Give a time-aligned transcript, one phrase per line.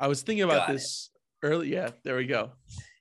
[0.00, 0.72] I was thinking about Got it.
[0.74, 1.10] this
[1.42, 1.72] early.
[1.72, 2.52] Yeah, there we go.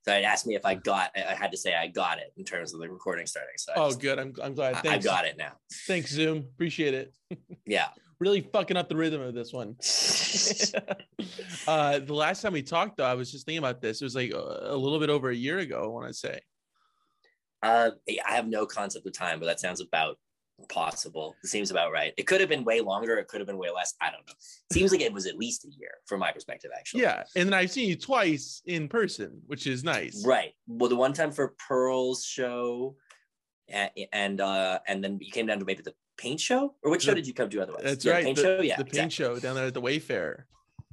[0.05, 1.12] So it asked me if I got.
[1.16, 3.54] I had to say I got it in terms of the recording starting.
[3.57, 4.20] So Oh, just- good.
[4.20, 4.86] I'm I'm glad.
[4.86, 5.54] I, I got it now.
[5.88, 6.38] Thanks, Zoom.
[6.39, 7.14] Appreciate it.
[7.66, 7.88] Yeah.
[8.20, 9.75] Really fucking up the rhythm of this one.
[11.68, 14.02] uh, the last time we talked, though, I was just thinking about this.
[14.02, 15.84] It was like a, a little bit over a year ago.
[15.84, 16.41] I want to say.
[17.61, 17.91] Uh,
[18.27, 20.18] I have no concept of time, but that sounds about
[20.68, 21.36] possible.
[21.44, 22.14] It seems about right.
[22.18, 23.18] It could have been way longer.
[23.18, 23.94] It could have been way less.
[24.02, 24.34] I don't know.
[24.74, 27.02] Seems like it was at least a year from my perspective, actually.
[27.04, 30.24] Yeah, and then I've seen you twice in person, which is nice.
[30.25, 30.54] Right.
[30.68, 32.95] Well, the one time for Pearl's show,
[33.67, 37.03] and and uh, and then you came down to maybe the paint show, or which
[37.03, 37.83] show The- did you come to otherwise?
[37.83, 38.23] That's Yeah, right.
[38.25, 38.61] Paint the, show.
[38.61, 38.78] Yeah.
[38.78, 39.11] the paint exactly.
[39.11, 40.44] show down there at the Wayfair.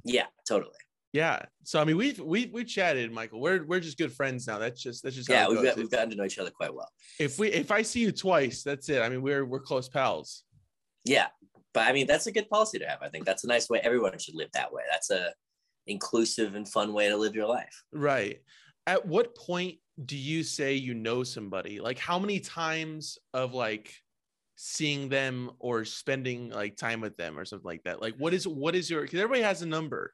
[0.05, 0.25] Yeah.
[0.47, 0.71] Totally.
[1.13, 1.43] Yeah.
[1.63, 3.39] So I mean, we've we we chatted, Michael.
[3.39, 4.57] We're we're just good friends now.
[4.59, 5.43] That's just that's just how Yeah.
[5.45, 5.65] it We've goes.
[5.65, 6.89] got, we've gotten to know each other quite well.
[7.19, 9.01] if we if I see you twice, that's it.
[9.01, 10.43] I mean, we're we're close pals.
[11.05, 11.27] Yeah.
[11.73, 12.99] But I mean, that's a good policy to have.
[13.01, 13.79] I think that's a nice way.
[13.83, 14.83] Everyone should live that way.
[14.91, 15.33] That's a
[15.85, 17.83] inclusive and fun way to live your life.
[17.93, 18.41] Right.
[18.85, 21.79] At what point do you say you know somebody?
[21.79, 23.93] Like how many times of like
[24.55, 28.01] seeing them or spending like time with them or something like that?
[28.01, 30.13] Like what is what is your because everybody has a number.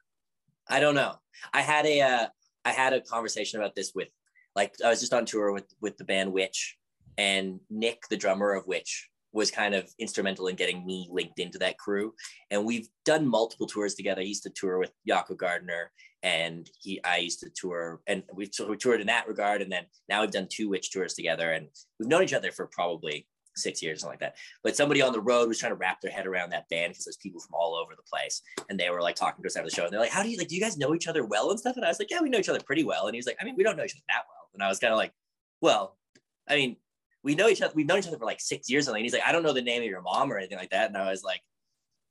[0.68, 1.14] I don't know.
[1.52, 2.26] I had a uh,
[2.64, 4.08] I had a conversation about this with
[4.56, 6.76] like I was just on tour with with the band Witch
[7.18, 11.58] and Nick, the drummer of Witch, was kind of instrumental in getting me linked into
[11.58, 12.14] that crew.
[12.50, 14.20] And we've done multiple tours together.
[14.20, 15.90] I used to tour with Jacco Gardner
[16.22, 19.60] and he I used to tour and we, so we toured in that regard.
[19.60, 22.66] And then now we've done two Witch tours together and we've known each other for
[22.66, 24.36] probably six years, something like that.
[24.62, 27.04] But somebody on the road was trying to wrap their head around that band because
[27.04, 28.42] there's people from all over the place.
[28.68, 29.84] And they were like talking to us after the show.
[29.84, 31.58] And they're like how do you like do you guys know each other well and
[31.58, 31.76] stuff?
[31.76, 33.06] And i was like yeah we know each other pretty well.
[33.06, 34.48] And he was like i mean we don't know each other that well.
[34.54, 35.12] And i was kind of like
[35.60, 35.96] well
[36.48, 36.76] i mean
[37.22, 39.22] we know each other we've known each other for like six years and he's like
[39.26, 40.88] i don't know the name of your mom or anything like that.
[40.88, 41.40] And i was like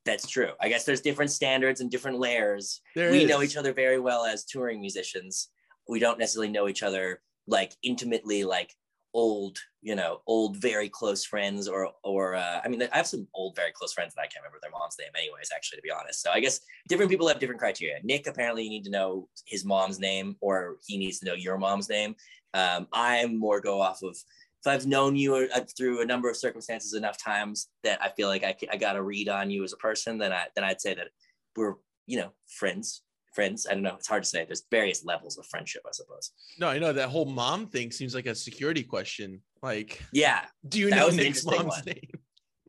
[0.05, 0.49] that's true.
[0.59, 2.81] I guess there's different standards and different layers.
[2.95, 3.29] There we is.
[3.29, 5.49] know each other very well as touring musicians.
[5.87, 8.73] We don't necessarily know each other like intimately like
[9.13, 13.27] old you know old very close friends or or uh, i mean i have some
[13.33, 15.91] old very close friends that i can't remember their mom's name anyways actually to be
[15.91, 16.21] honest.
[16.21, 17.99] So i guess different people have different criteria.
[18.03, 21.57] Nick apparently you need to know his mom's name or he needs to know your
[21.57, 22.15] mom's name.
[22.53, 26.37] Um, i'm more go off of if i've known you uh, through a number of
[26.37, 29.73] circumstances enough times that i feel like i, I got a read on you as
[29.73, 31.07] a person then i then i'd say that
[31.55, 31.75] we're
[32.05, 33.01] you know friends
[33.33, 36.31] friends i don't know it's hard to say there's various levels of friendship i suppose
[36.59, 39.41] No, I know that whole mom thing seems like a security question.
[39.61, 41.81] Like, yeah do you know Nick's mom's one.
[41.85, 42.09] name?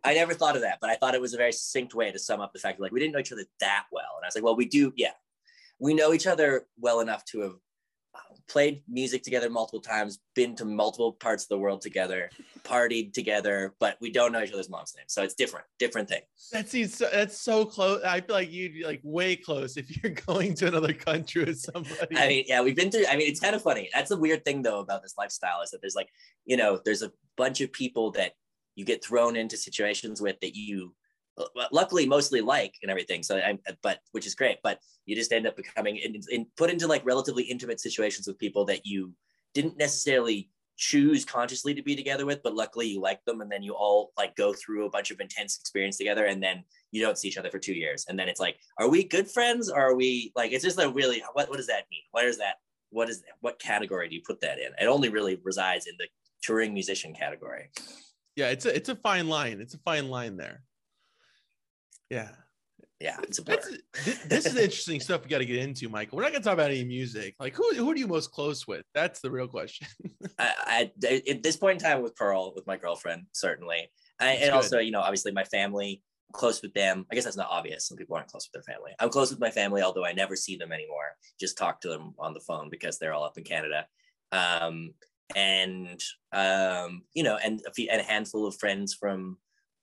[0.05, 2.19] I never thought of that, but I thought it was a very succinct way to
[2.19, 4.13] sum up the fact that like we didn't know each other that well.
[4.17, 5.13] And I was like, well, we do, yeah.
[5.81, 7.55] We know each other well enough to have
[8.49, 12.31] played music together multiple times, been to multiple parts of the world together,
[12.63, 15.05] partied together, but we don't know each other's mom's name.
[15.09, 16.23] So it's different, different thing.
[16.53, 18.03] That seems so, that's so close.
[18.05, 21.61] I feel like you'd be like way close if you're going to another country with
[21.61, 22.17] somebody.
[22.17, 23.07] I mean, yeah, we've been through.
[23.09, 23.91] I mean, it's kind of funny.
[23.93, 26.09] That's the weird thing though about this lifestyle is that there's like,
[26.45, 28.33] you know, there's a bunch of people that
[28.77, 30.95] you get thrown into situations with that you,
[31.37, 33.23] Uh, luckily, mostly like and everything.
[33.23, 34.59] So, i'm uh, but which is great.
[34.63, 38.39] But you just end up becoming in, in, put into like relatively intimate situations with
[38.39, 39.13] people that you
[39.53, 43.63] didn't necessarily choose consciously to be together with, but luckily you like them, and then
[43.63, 47.19] you all like go through a bunch of intense experience together, and then you don't
[47.19, 49.71] see each other for two years, and then it's like, are we good friends?
[49.71, 50.53] Or are we like?
[50.53, 52.03] It's just a really what what does that mean?
[52.11, 52.57] What is that?
[52.91, 54.71] What is what category do you put that in?
[54.81, 56.07] It only really resides in the
[56.43, 57.71] touring musician category.
[58.37, 59.61] yeah, it's a it's a fine line.
[59.61, 60.63] It's a fine line there.
[62.15, 62.29] Yeah.
[63.01, 63.57] Yeah, it's a blur.
[64.05, 66.17] This, this is interesting stuff we got to get into, Michael.
[66.17, 67.35] We're not gonna talk about any music.
[67.41, 68.85] Like who who are you most close with?
[68.95, 69.89] That's the real question.
[70.39, 74.45] I, I, at this point in time with Pearl, with my girlfriend, certainly, I, and
[74.45, 74.53] good.
[74.53, 76.03] also, you know, obviously my family,
[76.33, 77.05] close with them.
[77.11, 77.89] I guess that's not obvious.
[77.89, 78.93] Some people aren't close with their family.
[79.01, 81.17] I'm close with my family, although I never see them anymore.
[81.39, 83.87] Just talk to them on the phone because they're all up in Canada.
[84.31, 84.95] Um,
[85.35, 86.01] and
[86.33, 89.37] um, you know, and a, few, and a handful of friends from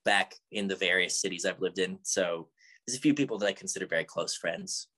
[0.04, 1.98] back in the various cities I've lived in.
[2.02, 2.48] So
[2.86, 4.88] there's a few people that I consider very close friends.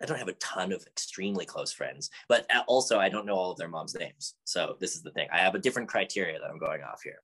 [0.00, 3.52] I don't have a ton of extremely close friends, but also I don't know all
[3.52, 4.34] of their mom's names.
[4.44, 5.28] So this is the thing.
[5.32, 7.20] I have a different criteria that I'm going off here.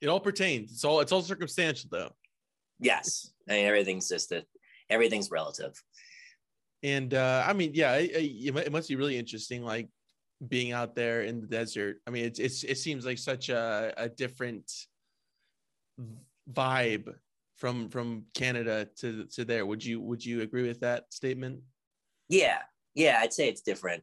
[0.00, 0.72] It all pertains.
[0.72, 2.10] It's all it's all circumstantial though.
[2.80, 4.44] Yes, I mean everything's just a,
[4.88, 5.82] everything's relative.
[6.82, 9.88] And uh, I mean, yeah, it it must be really interesting, like
[10.46, 11.98] being out there in the desert.
[12.06, 14.70] I mean, it's it's it seems like such a, a different
[16.50, 17.14] vibe
[17.56, 19.64] from from Canada to to there.
[19.66, 21.60] Would you would you agree with that statement?
[22.28, 22.58] Yeah,
[22.94, 24.02] yeah, I'd say it's different.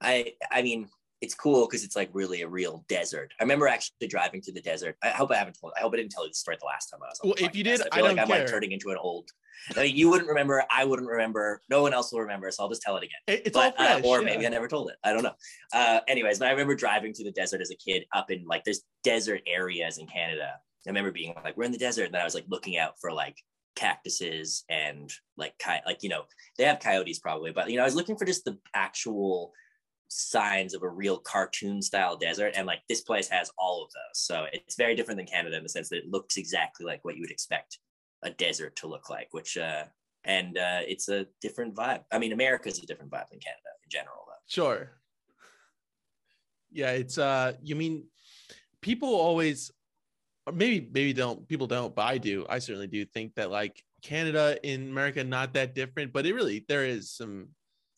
[0.00, 0.88] I I mean,
[1.20, 3.32] it's cool because it's like really a real desert.
[3.40, 4.96] I remember actually driving through the desert.
[5.02, 5.72] I hope I haven't told.
[5.76, 7.20] I hope I didn't tell you the story the last time I was.
[7.22, 8.38] well, if you did, I I, feel don't like I'm care.
[8.40, 9.28] like turning into an old.
[9.76, 10.62] I mean, you wouldn't remember.
[10.70, 11.60] I wouldn't remember.
[11.68, 12.48] No one else will remember.
[12.52, 13.18] So I'll just tell it again.
[13.26, 14.24] It- it's But, all fresh, uh, or yeah.
[14.26, 14.96] maybe I never told it.
[15.02, 15.34] I don't know.
[15.72, 18.62] Uh, anyways, but I remember driving through the desert as a kid up in like
[18.62, 20.52] there's desert areas in Canada.
[20.86, 23.12] I remember being like, we're in the desert, and I was like looking out for
[23.12, 23.36] like
[23.76, 26.24] cactuses and like coy- like you know
[26.56, 29.52] they have coyotes probably, but you know I was looking for just the actual
[30.08, 34.22] signs of a real cartoon style desert and like this place has all of those.
[34.24, 37.14] So it's very different than canada in the sense that it looks exactly like what
[37.14, 37.78] you would expect
[38.24, 39.84] a desert to look like which uh
[40.24, 42.02] and uh it's a different vibe.
[42.10, 44.32] I mean america's a different vibe than canada in general though.
[44.46, 44.90] Sure.
[46.72, 48.04] Yeah, it's uh you mean
[48.80, 49.70] people always
[50.48, 52.46] or maybe maybe don't people don't, but I do.
[52.48, 56.64] I certainly do think that like Canada in America not that different, but it really
[56.68, 57.48] there is some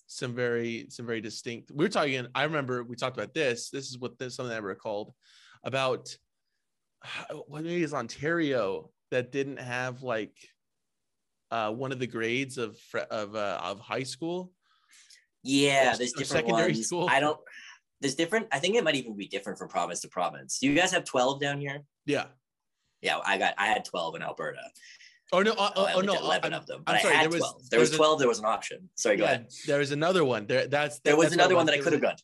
[0.06, 1.70] some very some very distinct.
[1.72, 3.70] We are talking I remember we talked about this.
[3.70, 5.12] This is what this something I recalled
[5.64, 6.16] about
[7.46, 10.36] what maybe it's Ontario that didn't have like
[11.50, 12.78] uh one of the grades of
[13.10, 14.52] of uh, of high school.
[15.42, 17.08] yeah Or there's or different secondary ones school.
[17.08, 17.38] i don't
[18.00, 20.74] there's different i think it might even be different from province to province do you
[20.76, 22.26] guys have 12 down here Yeah.
[23.02, 24.60] Yeah i got i had 12 in alberta.
[25.32, 25.52] Oh no!
[25.52, 26.18] Uh, oh, oh only no!
[26.18, 28.02] 11 I'm- of them I'm sorry, i had there was- 12 there was there's a-
[28.02, 29.46] 12 there was an option sorry go yeah, ahead.
[29.66, 30.46] there was another one.
[30.46, 32.16] There, that's there was that's another one that i could have gone.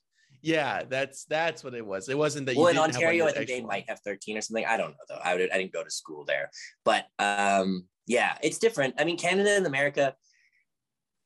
[0.42, 2.08] Yeah, that's that's what it was.
[2.08, 3.84] It wasn't that you well in didn't have one, ontario i think they extra might
[3.88, 4.64] have 13 or something.
[4.66, 5.20] I don't know though.
[5.22, 6.50] I, would, I didn't go to school there.
[6.84, 8.94] But um yeah it's different.
[8.98, 10.14] I mean canada and america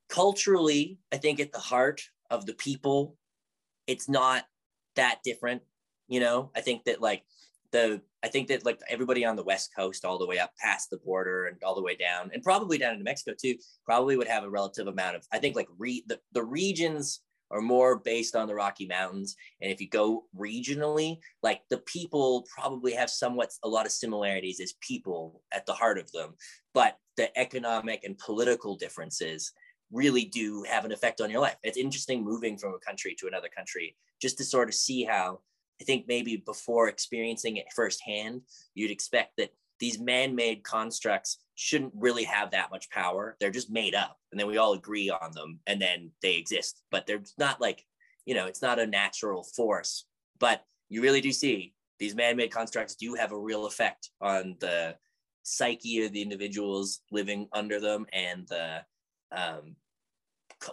[0.09, 3.15] culturally i think at the heart of the people
[3.87, 4.43] it's not
[4.95, 5.61] that different
[6.11, 6.51] you know?
[6.55, 7.23] I think that like
[7.71, 10.89] the i think that like everybody on the west coast all the way up past
[10.89, 14.27] the border and all the way down and probably down into mexico too probably would
[14.27, 18.35] have a relative amount of i think like re the, the regions are more based
[18.35, 23.51] on the rocky mountains and if you go regionally like the people probably have somewhat
[23.63, 26.33] a lot of similarities as people at the heart of them
[26.73, 29.51] but the economic and political differences
[29.91, 31.57] really do have an effect on your life.
[31.63, 35.41] It's interesting moving from a country to another country just to sort of see how
[35.81, 38.41] I think maybe before experiencing it firsthand,
[38.75, 39.49] you'd expect that
[39.79, 43.35] these man made constructs shouldn't really have that much power.
[43.39, 46.83] They're just made up and then we all agree on them and then they exist,
[46.91, 47.83] but they're not like,
[48.27, 50.05] you know, it's not a natural force.
[50.39, 54.57] But you really do see these man made constructs do have a real effect on
[54.59, 54.95] the
[55.41, 58.81] psyche of the individuals living under them and the
[59.35, 59.75] um,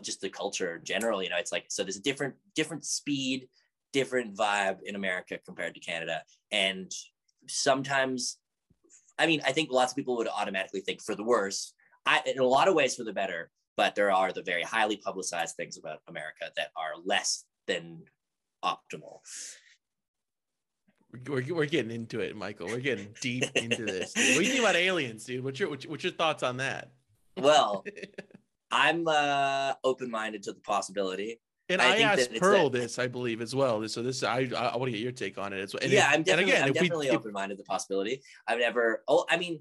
[0.02, 1.22] just the culture in general.
[1.22, 3.48] You know, it's like so there's a different different speed,
[3.92, 6.90] different vibe in America compared to Canada, and
[7.46, 8.38] sometimes,
[9.18, 11.72] I mean, I think lots of people would automatically think for the worse.
[12.06, 14.96] I in a lot of ways for the better, but there are the very highly
[14.96, 18.02] publicized things about America that are less than
[18.64, 19.20] optimal.
[21.26, 22.66] We're, we're getting into it, Michael.
[22.66, 24.12] We're getting deep into this.
[24.12, 24.36] Dude.
[24.36, 25.42] What do you think about aliens, dude?
[25.42, 26.90] What's your what's your, what's your thoughts on that?
[27.36, 27.84] Well,
[28.70, 31.40] I'm uh, open-minded to the possibility.
[31.68, 33.86] And I I, asked Pearl this, I believe, as well.
[33.88, 35.82] So this, I I, want to get your take on it as well.
[35.82, 38.22] And yeah, if- I'm definitely, again, I'm definitely open-minded to the possibility.
[38.46, 39.60] I've never, oh, I mean,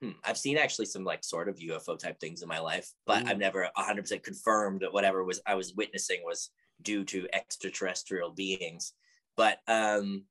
[0.00, 3.24] hmm, I've seen actually some like sort of UFO type things in my life, but
[3.24, 3.26] Ooh.
[3.26, 6.50] I've never 100% confirmed that whatever was I was witnessing was
[6.82, 8.92] due to extraterrestrial beings.
[9.36, 10.24] But um,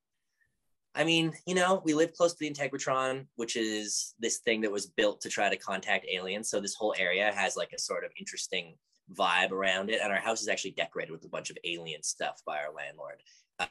[0.94, 4.72] I mean, you know, we live close to the Integratron, which is this thing that
[4.72, 6.48] was built to try to contact aliens.
[6.48, 8.76] So this whole area has like a sort of interesting
[9.14, 12.40] vibe around it, and our house is actually decorated with a bunch of alien stuff
[12.46, 13.22] by our landlord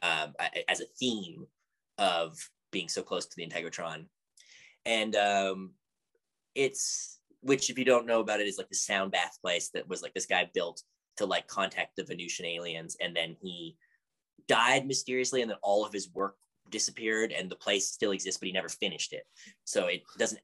[0.02, 0.34] um,
[0.68, 1.46] as a theme
[1.98, 2.36] of
[2.72, 4.06] being so close to the Integratron.
[4.84, 5.72] And um,
[6.54, 9.88] it's which, if you don't know about it, is like the sound bath place that
[9.88, 10.82] was like this guy built
[11.18, 13.76] to like contact the Venusian aliens, and then he
[14.48, 16.36] died mysteriously, and then all of his work
[16.70, 19.24] disappeared, and the place still exists, but he never finished it.
[19.64, 20.40] So it doesn't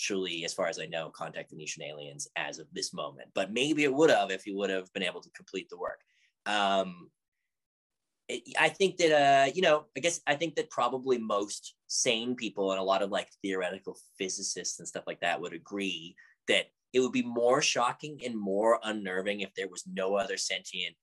[0.00, 3.28] actually, as far as I know, contact Venusian aliens as of this moment.
[3.34, 6.00] But maybe it would have if he would have been able to complete the work.
[6.46, 7.10] Um,
[8.26, 12.34] it, I think that uh, you know, I guess I think that probably most sane
[12.34, 16.16] people and a lot of like theoretical physicists and stuff like that would agree
[16.48, 20.96] that it would be more shocking and more unnerving if there was no other sentient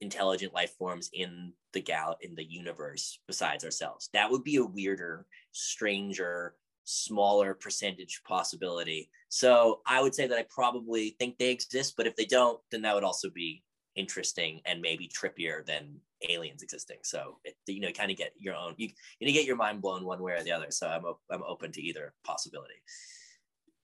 [0.00, 4.08] intelligent life forms in the gal in the universe besides ourselves.
[4.12, 6.54] That would be a weirder, stranger,
[6.90, 9.10] smaller percentage possibility.
[9.28, 12.82] So I would say that I probably think they exist, but if they don't, then
[12.82, 13.62] that would also be
[13.94, 16.98] interesting and maybe trippier than aliens existing.
[17.02, 18.74] So it, you know, kind of get your own.
[18.76, 20.70] You you get your mind blown one way or the other.
[20.70, 22.74] So I'm op- I'm open to either possibility.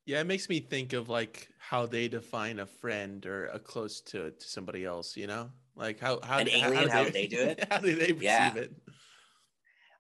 [0.05, 4.01] Yeah, it makes me think of like how they define a friend or a close
[4.03, 5.17] to to somebody else.
[5.17, 7.67] You know, Like how how An how, alien, how would they do it?
[7.71, 8.55] How do they perceive Yeah.
[8.55, 8.73] it?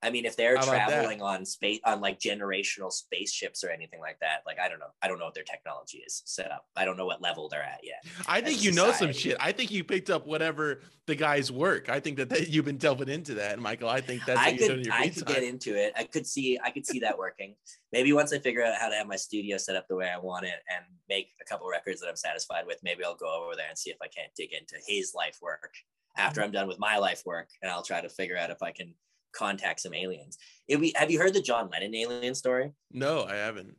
[0.03, 0.89] I mean, if they're about that?
[0.89, 4.87] traveling on space on like generational spaceships or anything like that, like I don't know.
[5.03, 6.67] I don't know what their technology is set up.
[6.77, 8.05] I don't know what level they're at yet.
[8.27, 9.37] I think you know some shit.
[9.41, 11.89] I think you picked up whatever the guys work.
[11.89, 13.89] I think that they, you've been delving into that, Michael.
[13.89, 15.35] I think that's I you're doing could your I could time.
[15.35, 15.93] get into it.
[15.97, 17.55] I could see I could see that working.
[17.93, 20.19] Maybe once I figure out how to have my studio set up the way I
[20.19, 23.57] want it and make a couple records that I'm satisfied with, maybe I'll go over
[23.57, 25.73] there and see if I can't dig into his life work
[26.17, 26.47] after Mm-hmm.
[26.47, 28.95] I'm done with my life work, and I'll try to figure out if I can
[29.37, 30.39] contact some aliens.
[30.69, 32.73] Be, have you heard the John Lennon alien story?
[32.91, 33.77] no, I haven't.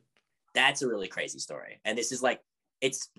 [0.54, 2.40] That's a really crazy story, and this is like
[2.80, 3.10] it's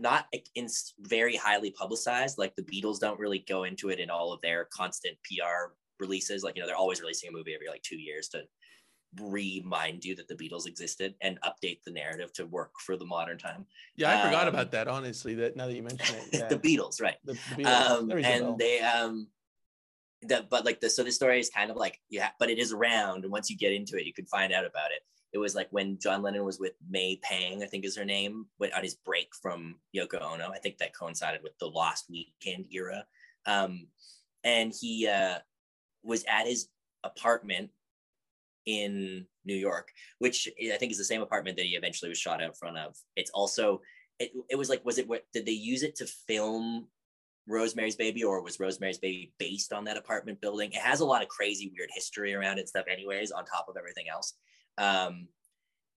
[0.00, 0.66] not in
[1.00, 2.36] very highly publicized.
[2.38, 6.42] Like the Beatles don't really go into it in all of their constant PR releases.
[6.44, 8.42] Like you know they're always releasing a movie every like two years to
[9.20, 13.38] remind you that the Beatles existed and update the narrative to work for the modern
[13.38, 13.66] time.
[13.96, 14.88] Yeah, I forgot Um, about that.
[14.88, 16.48] Honestly, that now that you mention it, yeah.
[16.48, 17.16] the Beatles, right?
[17.24, 17.90] The- the Beatles.
[17.90, 18.50] um, That rings a bell.
[18.50, 19.26] and they um
[20.22, 22.72] the but like the so this story is kind of like yeah but it is
[22.72, 25.02] around and once you get into it you can find out about it.
[25.32, 28.46] It was like when john lennon was with may pang i think is her name
[28.58, 32.66] went on his break from yoko ono i think that coincided with the lost weekend
[32.70, 33.06] era.
[33.46, 33.86] Um
[34.44, 35.38] and he uh
[36.02, 36.68] was at his
[37.02, 37.70] apartment
[38.66, 42.42] in new york which i think is the same apartment that he eventually was shot
[42.42, 42.96] out front of.
[43.16, 43.80] It's also
[44.18, 46.86] it, it was like was it what did they use it to film
[47.48, 50.72] Rosemary's Baby, or was Rosemary's Baby based on that apartment building?
[50.72, 53.76] It has a lot of crazy, weird history around it stuff, anyways, on top of
[53.76, 54.34] everything else.
[54.78, 55.28] Um,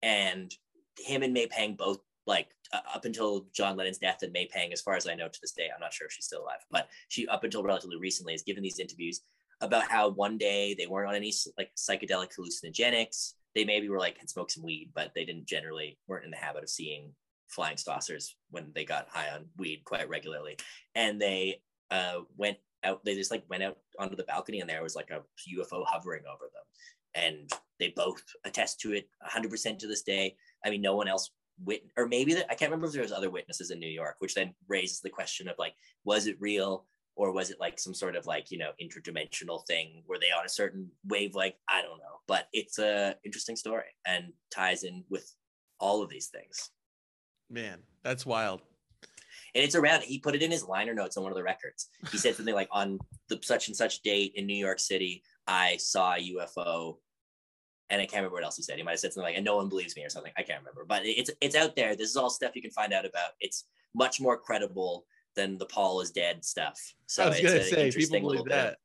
[0.02, 0.52] and
[1.00, 4.74] him and May Pang both like uh, up until John Lennon's death, and May Pang,
[4.74, 6.66] as far as I know to this day, I'm not sure if she's still alive,
[6.72, 9.22] but she up until relatively recently has given these interviews
[9.62, 13.34] about how one day they weren't on any like psychedelic hallucinogenics.
[13.54, 16.38] They maybe were like had smoked some weed, but they didn't generally weren't in the
[16.38, 17.14] habit of seeing
[17.48, 20.58] flying saucers when they got high on weed quite regularly
[20.96, 21.62] and they
[21.92, 23.04] uh, went out.
[23.04, 25.22] They just like went out onto the balcony, and there was like a
[25.58, 26.64] UFO hovering over them.
[27.16, 27.50] And
[27.80, 30.36] they both attest to it 100% to this day.
[30.66, 31.32] I mean, no one else
[31.64, 34.16] wit, or maybe that I can't remember if there was other witnesses in New York,
[34.20, 35.74] which then raises the question of like,
[36.04, 36.86] was it real?
[37.18, 40.04] Or was it like some sort of like, you know, interdimensional thing?
[40.06, 41.34] Were they on a certain wave?
[41.34, 42.20] Like, I don't know.
[42.28, 45.34] But it's a interesting story and ties in with
[45.80, 46.72] all of these things.
[47.50, 48.62] Man, that's wild.
[49.54, 51.88] and it's around he put it in his liner notes on one of the records.
[52.12, 53.00] He said something like on
[53.30, 56.98] the such and such date in new york city i saw a ufo
[57.90, 58.78] and i can't remember what else he said.
[58.78, 60.34] He might have said something like and no one believes me or something.
[60.38, 60.86] I can't remember.
[60.88, 61.96] But it's it's out there.
[61.96, 63.32] This is all stuff you can find out about.
[63.40, 66.80] It's much more credible than the paul is dead stuff.
[67.08, 68.50] So I was gonna say people believe bit.
[68.52, 68.78] that.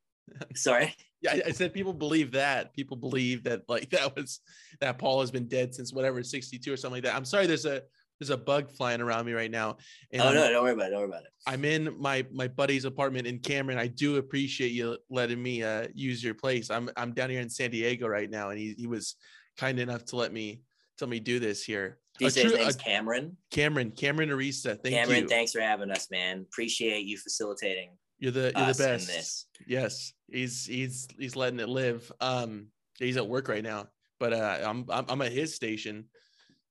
[0.55, 0.95] sorry?
[1.21, 2.73] Yeah, I, I said people believe that.
[2.73, 4.39] People believe that like that was
[4.79, 7.15] that Paul has been dead since whatever 62 or something like that.
[7.15, 7.81] I'm sorry, there's a
[8.21, 9.77] there's a bug flying around me right now.
[10.13, 12.23] And oh I'm- no don't worry about it don't worry about it I'm in my
[12.31, 13.79] my buddy's apartment in Cameron.
[13.79, 16.69] I do appreciate you letting me uh, use your place.
[16.69, 19.15] I'm I'm down here in San Diego right now, and he he was
[19.57, 20.61] kind enough to let me
[20.99, 21.97] tell me do this here.
[22.19, 24.91] do you A say his name's a- cameron Cameron Cameron Arista, thank you.
[24.91, 25.27] cameron you.
[25.27, 29.07] thanks for having us man appreciate you facilitating you're the you're the best.
[29.07, 32.11] this Yes, he's he's he's letting it live.
[32.19, 32.67] Um,
[32.99, 33.87] he's at work right now,
[34.19, 36.05] but uh, I'm I'm, I'm at his station.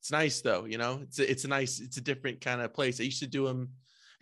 [0.00, 1.00] It's nice though, you know.
[1.02, 3.00] It's a, it's a nice, it's a different kind of place.
[3.00, 3.68] I used to do them.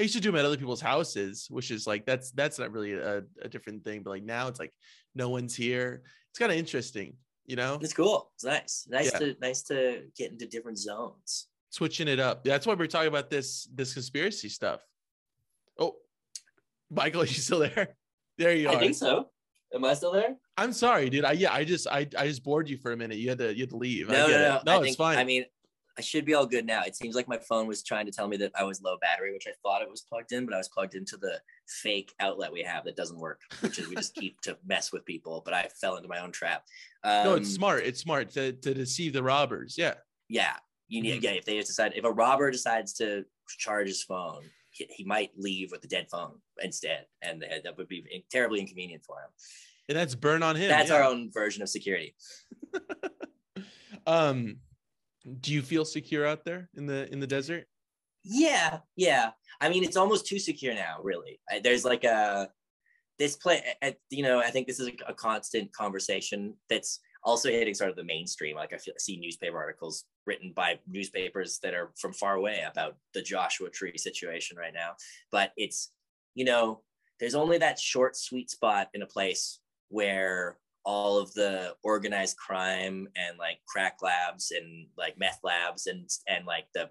[0.00, 2.72] I used to do them at other people's houses, which is like that's that's not
[2.72, 4.02] really a, a different thing.
[4.02, 4.72] But like now, it's like
[5.14, 6.02] no one's here.
[6.30, 7.14] It's kind of interesting,
[7.46, 8.30] you know, It's cool.
[8.34, 8.86] It's nice.
[8.90, 9.18] Nice Yeah.
[9.20, 11.46] to nice to get into different zones.
[11.70, 12.42] switching it up.
[12.44, 14.80] That's why we're talking about this this conspiracy stuff.
[15.78, 15.96] Oh,
[16.90, 17.96] Michael, are you still there?
[18.36, 18.76] There you are.
[18.76, 19.30] I think so.
[19.74, 20.36] Am I still there?
[20.56, 21.24] I'm sorry, dude.
[21.24, 23.18] I yeah, I just I I just bored you for a minute.
[23.18, 24.08] You had to you had to leave.
[24.10, 24.64] I No, get no, it.
[24.64, 24.72] no.
[24.72, 25.18] No, I it's think, fine.
[25.18, 25.44] I mean,
[25.98, 26.82] I should be all good now.
[26.84, 29.32] It seems like my phone was trying to tell me that I was low battery,
[29.32, 32.52] which I thought it was plugged in, but I was plugged into the fake outlet
[32.52, 35.42] we have that doesn't work, which is we just keep to mess with people.
[35.44, 36.64] But I fell into my own trap.
[37.02, 37.84] Um, no, it's smart.
[37.84, 39.74] It's smart to to deceive the robbers.
[39.76, 39.94] Yeah.
[40.28, 40.54] Yeah,
[40.86, 41.20] you need.
[41.20, 41.24] Mhm.
[41.24, 43.24] Yeah, if they just decide, if a robber decides to
[43.58, 47.88] charge his phone, he, he might leave with a dead phone instead, and that would
[47.88, 49.30] be terribly inconvenient for him.
[49.88, 50.68] And that's burn on him.
[50.68, 50.96] That's yeah.
[50.96, 52.14] our own version of security.
[54.06, 54.60] Um
[55.40, 57.66] do you feel secure out there in the in the desert?
[58.24, 59.30] Yeah, yeah.
[59.60, 60.98] I mean, it's almost too secure now.
[61.02, 62.48] Really, there's like a
[63.18, 63.62] this play.
[64.10, 68.04] You know, I think this is a, constant conversation that's also hitting sort of the
[68.04, 68.56] mainstream.
[68.56, 72.64] Like I feel I see newspaper articles written by newspapers that are from far away
[72.70, 74.92] about the Joshua Tree situation right now.
[75.32, 75.90] But it's
[76.34, 76.82] you know,
[77.20, 83.06] there's only that short sweet spot in a place where all of the organized crime
[83.14, 86.88] and like crack labs and like meth labs and and like the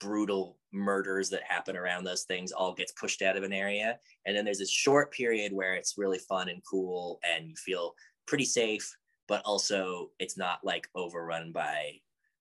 [0.00, 4.00] brutal murders that happen around those things all gets pushed out of an area.
[4.26, 7.94] And then there's this short period where it's really fun and cool and you feel
[8.26, 8.92] pretty safe
[9.28, 11.92] but also it's not like overrun by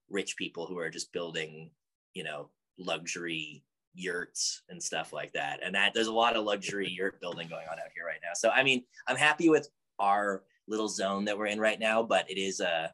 [0.10, 1.70] rich people who are just building
[2.16, 5.60] you know luxury yurts and stuff like that.
[5.64, 8.34] And that there's a lot of luxury yurt building going on out here right now.
[8.34, 9.70] So i mean i'm happy with
[10.00, 12.92] our little zone that we're in right now but it is a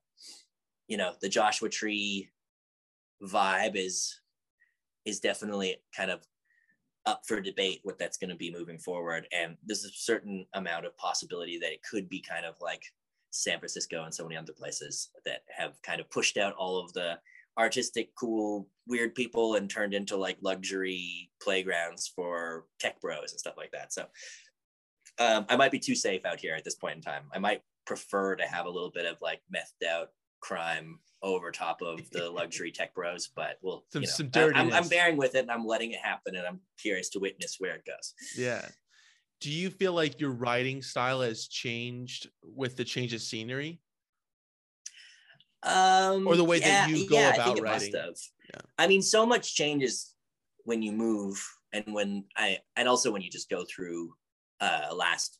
[0.87, 2.29] you know the joshua tree
[3.23, 4.19] vibe is
[5.05, 6.21] is definitely kind of
[7.05, 9.27] up for debate what that's going to be moving forward.
[9.31, 12.83] And there's a certain amount of possibility that it could be kind of like
[13.31, 16.93] San Francisco and so many other places that have kind of pushed out all of
[16.93, 17.17] the
[17.57, 23.55] artistic, cool, weird people and turned into like luxury playgrounds for tech bros and stuff
[23.57, 23.93] like that.
[23.93, 24.05] So
[25.21, 27.23] um, I might be too safe out here at this point in time.
[27.33, 30.09] I might prefer to have a little bit of like methed out
[30.39, 34.73] crime over top of the luxury tech bros, but we'll some, you know, some I'm,
[34.73, 37.75] I'm bearing with it and I'm letting it happen and I'm curious to witness where
[37.75, 38.13] it goes.
[38.35, 38.65] Yeah.
[39.41, 43.79] Do you feel like your writing style has changed with the change of scenery?
[45.63, 47.93] Um, or the way yeah, that you go yeah, about writing?
[47.93, 48.61] Yeah.
[48.79, 50.13] I mean, so much changes
[50.63, 54.13] when you move and when I, and also when you just go through
[54.61, 55.39] uh last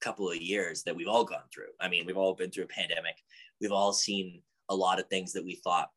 [0.00, 1.72] couple of years that we've all gone through.
[1.80, 3.16] I mean, we've all been through a pandemic.
[3.60, 5.90] We've all seen a lot of things that we thought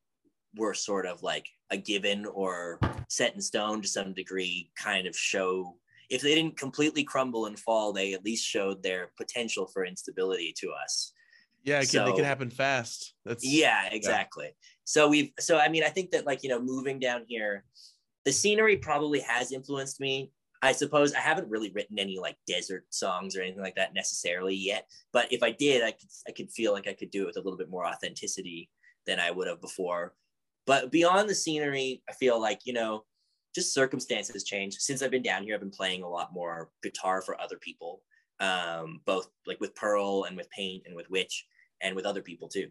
[0.55, 5.15] were sort of like a given or set in stone to some degree kind of
[5.15, 5.77] show
[6.09, 10.53] if they didn't completely crumble and fall they at least showed their potential for instability
[10.55, 11.13] to us
[11.63, 14.51] yeah it can, so, it can happen fast that's yeah exactly yeah.
[14.83, 17.63] so we've so i mean i think that like you know moving down here
[18.25, 20.31] the scenery probably has influenced me
[20.63, 24.55] I suppose I haven't really written any like desert songs or anything like that necessarily
[24.55, 24.87] yet.
[25.11, 27.37] But if I did, I could I could feel like I could do it with
[27.37, 28.69] a little bit more authenticity
[29.05, 30.13] than I would have before.
[30.65, 33.03] But beyond the scenery, I feel like, you know,
[33.53, 34.75] just circumstances change.
[34.75, 38.01] Since I've been down here, I've been playing a lot more guitar for other people,
[38.39, 41.45] um, both like with Pearl and with Paint and with Witch
[41.81, 42.69] and with other people too,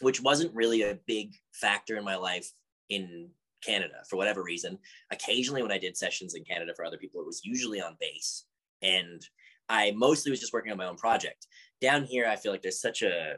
[0.00, 2.50] which wasn't really a big factor in my life
[2.88, 3.30] in
[3.64, 4.78] Canada for whatever reason.
[5.10, 8.44] Occasionally, when I did sessions in Canada for other people, it was usually on bass.
[8.82, 9.22] And
[9.68, 11.46] I mostly was just working on my own project.
[11.80, 13.36] Down here, I feel like there's such a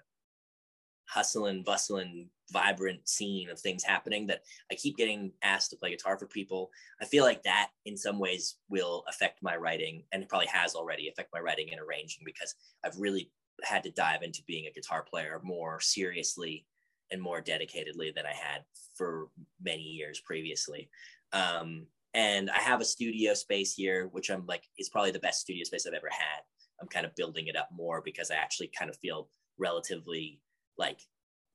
[1.08, 6.18] hustling, bustling, vibrant scene of things happening that I keep getting asked to play guitar
[6.18, 6.70] for people.
[7.00, 10.74] I feel like that in some ways will affect my writing and it probably has
[10.74, 12.54] already affect my writing and arranging because
[12.84, 13.30] I've really
[13.64, 16.66] had to dive into being a guitar player more seriously
[17.10, 18.62] and more dedicatedly than I had
[18.94, 19.28] for
[19.62, 20.90] many years previously.
[21.32, 25.40] Um, and I have a studio space here, which I'm like is probably the best
[25.40, 26.42] studio space I've ever had.
[26.80, 30.40] I'm kind of building it up more because I actually kind of feel relatively
[30.78, 31.00] like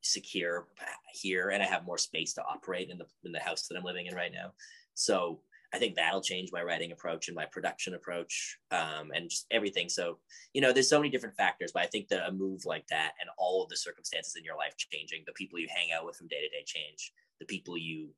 [0.02, 0.68] secure
[1.14, 3.84] here, and I have more space to operate in the in the house that I'm
[3.84, 4.54] living in right now.
[4.94, 5.40] So
[5.74, 9.90] I think that'll change my writing approach and my production approach um, and just everything.
[9.90, 10.20] So,
[10.54, 13.14] you know, there's so many different factors, but I think that a move like that
[13.20, 16.16] and all of the circumstances in your life changing, the people you hang out with
[16.16, 18.10] from day to day change, the people you,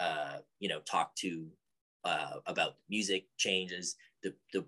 [0.00, 1.46] uh, you know, talk to
[2.04, 4.64] uh, about music changes, the, the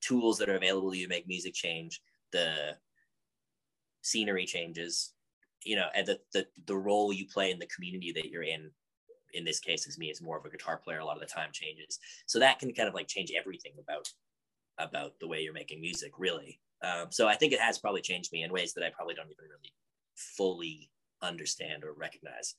[0.00, 2.76] tools that are available to you to make music change, the
[4.02, 5.14] scenery changes,
[5.64, 8.70] you know, and the, the, the role you play in the community that you're in
[9.32, 11.26] in this case as me as more of a guitar player a lot of the
[11.26, 11.98] time changes.
[12.26, 14.08] So that can kind of like change everything about
[14.78, 16.60] about the way you're making music really.
[16.82, 19.30] Um, so i think it has probably changed me in ways that i probably don't
[19.30, 19.72] even really
[20.16, 20.90] fully
[21.22, 22.54] understand or recognize.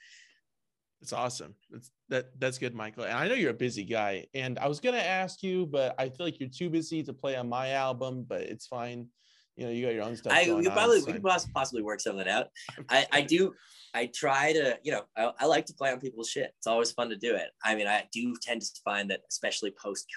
[1.01, 1.53] It's awesome.
[1.69, 3.03] That's that that's good michael.
[3.03, 5.95] And i know you're a busy guy and i was going to ask you but
[5.99, 9.07] i feel like you're too busy to play on my album but it's fine
[9.55, 12.27] you know you got your own stuff i we probably we could possibly work something
[12.27, 12.47] out
[12.89, 13.53] i i do
[13.93, 16.51] I try to, you know, I, I, like to play on people's shit.
[16.57, 17.49] It's always fun to do it.
[17.63, 20.07] I mean, I do tend to find that, especially post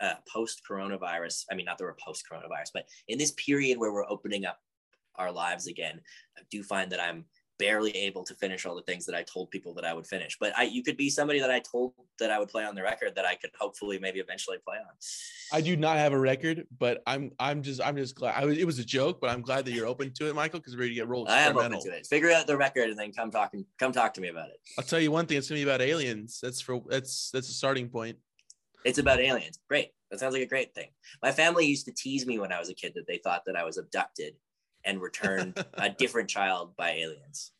[0.00, 1.44] uh, post coronavirus.
[1.50, 4.58] I mean, not that we're post coronavirus, but in this period where we're opening up
[5.16, 6.00] our lives again,
[6.38, 7.24] I do find that I'm
[7.58, 10.36] barely able to finish all the things that I told people that I would finish.
[10.38, 12.82] But I, you could be somebody that I told that I would play on the
[12.82, 14.92] record that I could hopefully maybe eventually play on.
[15.52, 18.34] I do not have a record, but I'm I'm just I'm just glad.
[18.36, 20.60] I was, it was a joke, but I'm glad that you're open to it, Michael,
[20.60, 21.28] because we're ready to get rolled.
[21.28, 22.06] I am open to it.
[22.06, 23.64] Figure out the record and then come talking.
[23.78, 24.56] Come talk to me about it.
[24.78, 25.38] I'll tell you one thing.
[25.38, 26.38] It's gonna be about aliens.
[26.42, 28.18] That's for that's that's a starting point.
[28.84, 29.58] It's about aliens.
[29.68, 29.90] Great.
[30.10, 30.90] That sounds like a great thing.
[31.22, 33.56] My family used to tease me when I was a kid that they thought that
[33.56, 34.34] I was abducted
[34.84, 37.52] and returned a different child by aliens.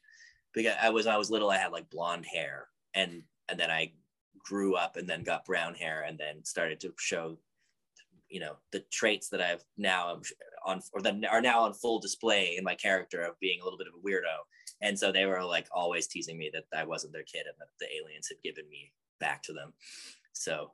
[0.52, 3.92] Because I was I was little, I had like blonde hair, and and then I
[4.38, 7.38] grew up and then got brown hair and then started to show
[8.28, 10.20] you know the traits that I've now
[10.64, 13.78] on or that are now on full display in my character of being a little
[13.78, 14.36] bit of a weirdo.
[14.80, 17.68] And so they were like always teasing me that I wasn't their kid and that
[17.80, 19.72] the aliens had given me back to them.
[20.32, 20.72] So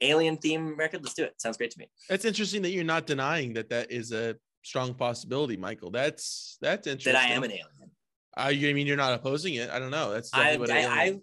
[0.00, 1.40] alien theme record, let's do it.
[1.40, 1.88] Sounds great to me.
[2.08, 5.90] It's interesting that you're not denying that that is a strong possibility, Michael.
[5.90, 7.12] That's that's interesting.
[7.14, 7.90] That I am an alien.
[8.36, 9.70] I, you mean you're not opposing it?
[9.70, 10.12] I don't know.
[10.12, 11.20] That's I, what I, I,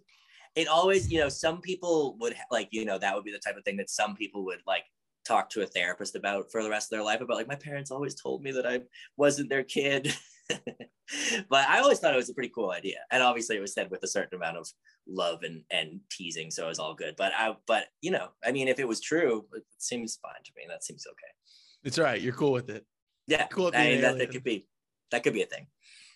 [0.56, 3.56] it always, you know, some people would like, you know, that would be the type
[3.58, 4.84] of thing that some people would like
[5.26, 7.92] talk to a therapist about for the rest of their life about like my parents
[7.92, 8.82] always told me that I
[9.18, 10.14] wasn't their kid.
[10.50, 12.98] but I always thought it was a pretty cool idea.
[13.12, 14.68] And obviously it was said with a certain amount of
[15.08, 16.52] love and, and teasing.
[16.52, 17.16] So it was all good.
[17.18, 20.52] But I, but you know, I mean, if it was true, it seems fine to
[20.56, 20.64] me.
[20.68, 21.32] That seems okay.
[21.84, 22.22] It's all right.
[22.22, 22.86] You're cool with it.
[23.28, 23.48] Yeah.
[23.48, 23.72] Cool.
[23.74, 24.68] I mean, that, that could be,
[25.12, 25.68] that could be a thing.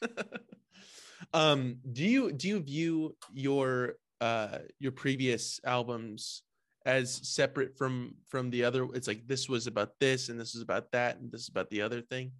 [1.34, 6.44] um, do you, do you view your, uh, your previous albums
[6.86, 8.88] as separate from, from the other?
[8.94, 11.18] It's like, this was about this and this is about that.
[11.18, 12.32] And this is about the other thing.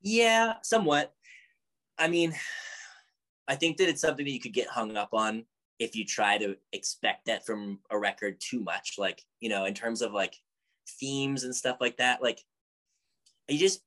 [0.00, 1.12] Yeah, somewhat.
[1.98, 2.34] I mean,
[3.48, 5.44] I think that it's something that you could get hung up on
[5.78, 8.94] if you try to expect that from a record too much.
[8.98, 10.36] Like, you know, in terms of like
[11.00, 12.40] themes and stuff like that, like
[13.48, 13.80] you just,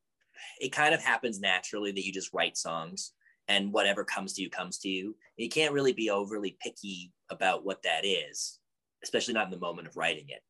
[0.60, 3.14] it kind of happens naturally that you just write songs
[3.48, 5.16] and whatever comes to you comes to you.
[5.38, 8.60] You can't really be overly picky about what that is,
[9.04, 10.42] especially not in the moment of writing it.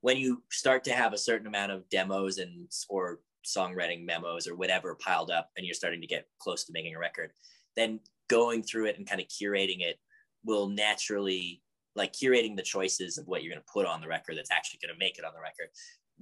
[0.00, 4.56] When you start to have a certain amount of demos and or songwriting memos or
[4.56, 7.30] whatever piled up and you're starting to get close to making a record
[7.76, 9.98] then going through it and kind of curating it
[10.44, 11.62] will naturally
[11.94, 14.80] like curating the choices of what you're going to put on the record that's actually
[14.82, 15.68] going to make it on the record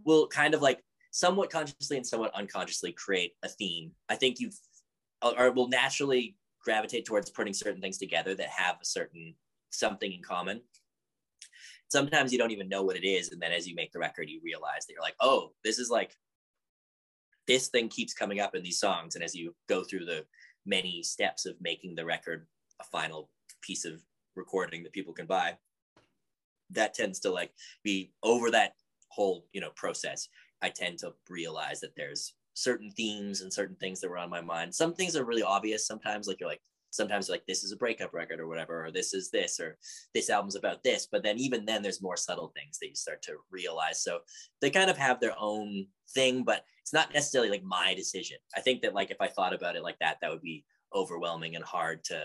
[0.05, 0.83] will kind of like
[1.15, 4.59] somewhat consciously and somewhat unconsciously create a theme i think you've
[5.23, 9.35] or will naturally gravitate towards putting certain things together that have a certain
[9.71, 10.61] something in common
[11.89, 14.29] sometimes you don't even know what it is and then as you make the record
[14.29, 16.17] you realize that you're like oh this is like
[17.47, 19.15] this thing keeps coming up in these songs.
[19.15, 20.25] And as you go through the
[20.67, 22.47] many steps of making the record
[22.81, 24.01] a final piece of
[24.35, 25.57] recording that people can buy,
[26.71, 28.75] that tends to like be over that
[29.09, 30.29] whole, you know, process.
[30.65, 34.41] I tend to realize that there's certain themes and certain things that were on my
[34.41, 34.75] mind.
[34.75, 35.87] Some things are really obvious.
[35.87, 36.63] Sometimes like you're like,
[36.95, 39.77] sometimes like this is a breakup record or whatever or this is this or
[40.15, 43.21] this album's about this but then even then there's more subtle things that you start
[43.21, 44.21] to realize so
[44.61, 48.61] they kind of have their own thing but it's not necessarily like my decision i
[48.61, 51.65] think that like if i thought about it like that that would be overwhelming and
[51.65, 52.17] hard to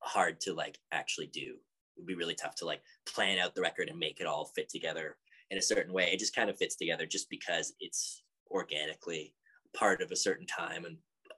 [0.00, 1.56] hard to like actually do
[1.96, 4.52] it would be really tough to like plan out the record and make it all
[4.54, 5.16] fit together
[5.52, 9.34] in a certain way it just kind of fits together just because it's organically
[9.74, 10.96] part of a certain time and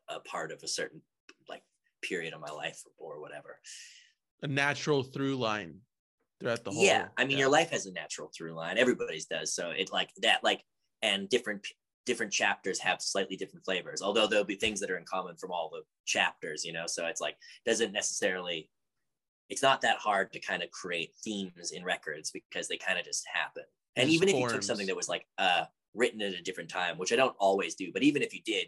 [0.09, 1.01] a part of a certain
[1.49, 1.63] like
[2.03, 3.59] period of my life or, whatever.
[4.43, 5.77] A natural through line
[6.41, 6.85] throughout the whole.
[6.85, 7.45] Yeah, I mean, yeah.
[7.45, 8.77] your life has a natural through line.
[8.77, 9.55] Everybody's does.
[9.55, 10.63] So it like that, like,
[11.03, 11.67] and different
[12.07, 14.03] different chapters have slightly different flavors.
[14.03, 16.85] Although there'll be things that are in common from all the chapters, you know.
[16.87, 18.71] So it's like doesn't necessarily.
[19.51, 23.05] It's not that hard to kind of create themes in records because they kind of
[23.05, 23.65] just happen.
[23.97, 24.45] And even forms.
[24.45, 27.17] if you took something that was like uh, written at a different time, which I
[27.17, 28.67] don't always do, but even if you did,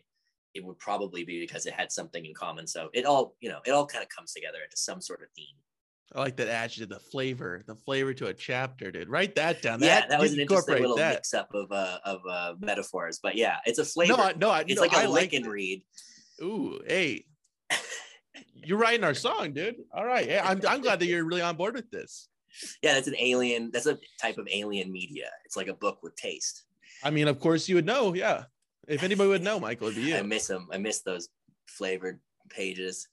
[0.54, 2.66] it would probably be because it had something in common.
[2.66, 5.28] So it all, you know, it all kind of comes together into some sort of
[5.36, 5.56] theme.
[6.14, 9.08] I like that adjective, the flavor, the flavor to a chapter, dude.
[9.08, 9.80] Write that down.
[9.80, 11.14] Yeah, that, that was an interesting little that.
[11.14, 13.18] mix up of uh, of uh, metaphors.
[13.20, 14.16] But yeah, it's a flavor.
[14.16, 15.82] No, no, it's no, like a I lick and read.
[16.40, 17.24] Ooh, hey,
[18.54, 19.76] you're writing our song, dude.
[19.92, 22.28] All right, hey, I'm I'm glad that you're really on board with this.
[22.82, 23.70] Yeah, that's an alien.
[23.72, 25.28] That's a type of alien media.
[25.44, 26.64] It's like a book with taste.
[27.02, 28.14] I mean, of course you would know.
[28.14, 28.44] Yeah.
[28.88, 30.16] If anybody would know, Michael, it'd be you.
[30.16, 30.68] I miss them.
[30.72, 31.28] I miss those
[31.66, 33.08] flavored pages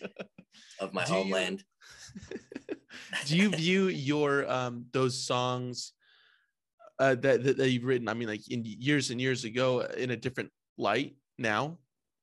[0.80, 1.64] of my do homeland.
[2.30, 2.38] You,
[3.26, 5.92] do you view your um those songs
[6.98, 8.08] uh, that, that, that you've written?
[8.08, 11.78] I mean, like in years and years ago, in a different light now,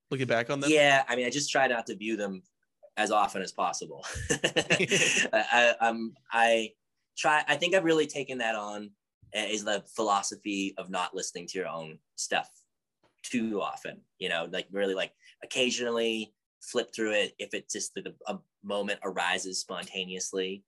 [0.10, 0.69] looking back on them.
[0.69, 2.43] Yeah, I mean, I just try not to view them
[3.01, 4.05] as often as possible.
[4.31, 6.71] I, I'm I
[7.17, 7.43] try.
[7.47, 8.91] I think I've really taken that on
[9.33, 12.49] eh, is the philosophy of not listening to your own stuff
[13.23, 15.11] too often, you know, like really like
[15.43, 20.63] occasionally flip through it if it just the, a moment arises spontaneously.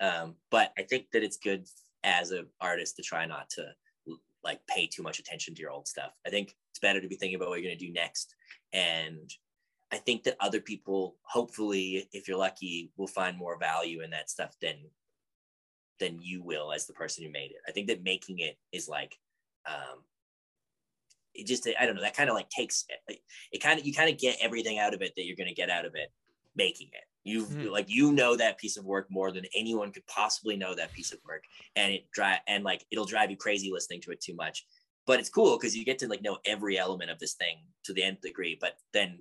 [0.00, 1.66] Um, but I think that it's good
[2.04, 3.66] as an artist to try not to
[4.44, 6.12] like pay too much attention to your old stuff.
[6.26, 8.34] I think it's better to be thinking about what you're going to do next.
[8.72, 9.28] And
[9.92, 14.30] I think that other people, hopefully, if you're lucky, will find more value in that
[14.30, 14.76] stuff than
[15.98, 17.58] than you will as the person who made it.
[17.66, 19.16] I think that making it is like
[19.66, 20.02] um,
[21.36, 23.20] it just I don't know that kind of like takes it,
[23.52, 25.54] it kind of you kind of get everything out of it that you're going to
[25.54, 26.10] get out of it
[26.56, 27.68] making it you mm-hmm.
[27.70, 31.12] like you know that piece of work more than anyone could possibly know that piece
[31.12, 31.42] of work
[31.74, 34.64] and it drive and like it'll drive you crazy listening to it too much
[35.06, 37.92] but it's cool because you get to like know every element of this thing to
[37.92, 39.18] the nth degree but then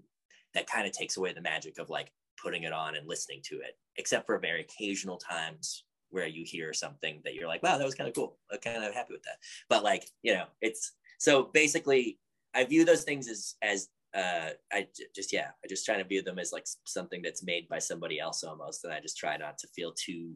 [0.55, 3.55] that kind of takes away the magic of like putting it on and listening to
[3.57, 7.85] it, except for very occasional times where you hear something that you're like, wow, that
[7.85, 8.37] was kind of cool.
[8.51, 9.37] I'm kind of happy with that.
[9.69, 12.19] But like, you know, it's so basically
[12.53, 16.21] I view those things as as uh, I just yeah, I just try to view
[16.21, 19.57] them as like something that's made by somebody else almost, and I just try not
[19.57, 20.35] to feel too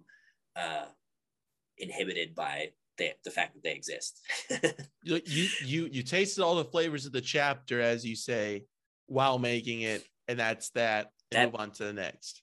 [0.58, 0.86] uh,
[1.78, 4.20] inhibited by the the fact that they exist.
[5.02, 5.22] You
[5.64, 8.66] you, you tasted all the flavors of the chapter, as you say,
[9.10, 11.12] while making it, and that's that.
[11.32, 12.42] That- move on to the next.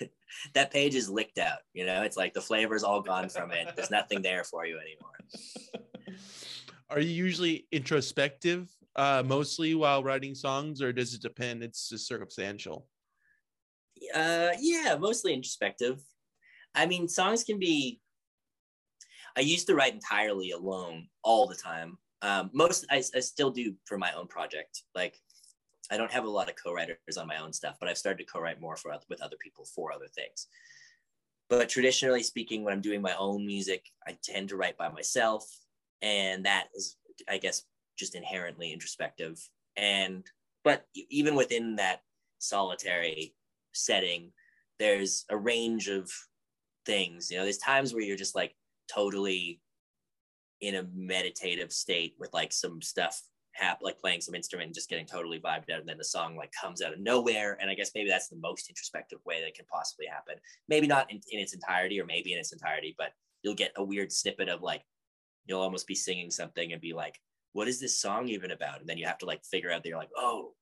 [0.54, 1.58] that page is licked out.
[1.72, 3.74] You know, it's like the flavor's all gone from it.
[3.74, 6.18] There's nothing there for you anymore.
[6.90, 11.62] Are you usually introspective, uh, mostly while writing songs, or does it depend?
[11.62, 12.86] It's just circumstantial.
[14.14, 16.02] Uh, yeah, mostly introspective.
[16.74, 18.00] I mean, songs can be.
[19.36, 21.96] I used to write entirely alone all the time.
[22.20, 24.82] Um, most I, I still do for my own project.
[24.94, 25.16] Like,
[25.92, 28.32] I don't have a lot of co-writers on my own stuff, but I've started to
[28.32, 30.46] co-write more for with other people for other things.
[31.50, 35.46] But traditionally speaking, when I'm doing my own music, I tend to write by myself,
[36.00, 36.96] and that is,
[37.28, 37.64] I guess,
[37.98, 39.38] just inherently introspective.
[39.76, 40.24] And
[40.64, 42.00] but even within that
[42.38, 43.34] solitary
[43.74, 44.32] setting,
[44.78, 46.10] there's a range of
[46.86, 47.30] things.
[47.30, 48.54] You know, there's times where you're just like
[48.90, 49.60] totally
[50.62, 53.20] in a meditative state with like some stuff
[53.54, 56.36] hap like playing some instrument and just getting totally vibed out and then the song
[56.36, 59.54] like comes out of nowhere and i guess maybe that's the most introspective way that
[59.54, 60.34] can possibly happen.
[60.68, 63.12] Maybe not in, in its entirety or maybe in its entirety but
[63.42, 64.82] you'll get a weird snippet of like
[65.46, 67.18] you'll almost be singing something and be like
[67.52, 68.80] what is this song even about?
[68.80, 70.54] And then you have to like figure out that you're like oh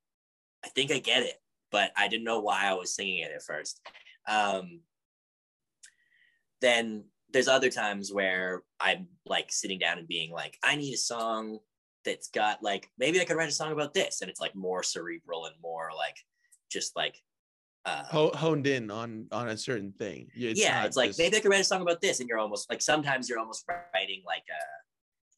[0.64, 1.36] i think i get it
[1.70, 3.80] but i didn't know why i was singing it at first.
[4.28, 4.80] Um,
[6.60, 10.98] then there's other times where I'm like sitting down and being like, I need a
[10.98, 11.58] song
[12.04, 14.82] that's got like maybe I could write a song about this, and it's like more
[14.82, 16.16] cerebral and more like
[16.70, 17.16] just like
[17.86, 20.28] uh, Ho- honed in on on a certain thing.
[20.34, 22.38] It's yeah, it's like just- maybe I could write a song about this, and you're
[22.38, 24.62] almost like sometimes you're almost writing like a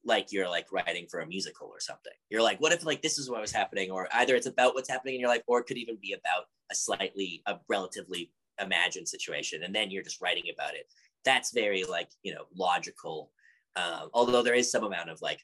[0.05, 2.13] like you're like writing for a musical or something.
[2.31, 4.89] You're like, what if like this is what was happening, or either it's about what's
[4.89, 9.09] happening in your life, or it could even be about a slightly a relatively imagined
[9.09, 10.87] situation, and then you're just writing about it.
[11.25, 13.31] That's very like you know logical,
[13.77, 15.41] um, although there is some amount of like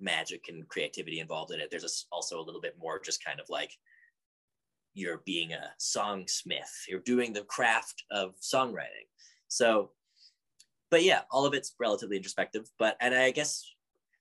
[0.00, 1.68] magic and creativity involved in it.
[1.70, 3.72] There's a also a little bit more just kind of like
[4.94, 6.88] you're being a songsmith.
[6.88, 9.08] You're doing the craft of songwriting.
[9.48, 9.90] So,
[10.90, 12.68] but yeah, all of it's relatively introspective.
[12.78, 13.64] But and I guess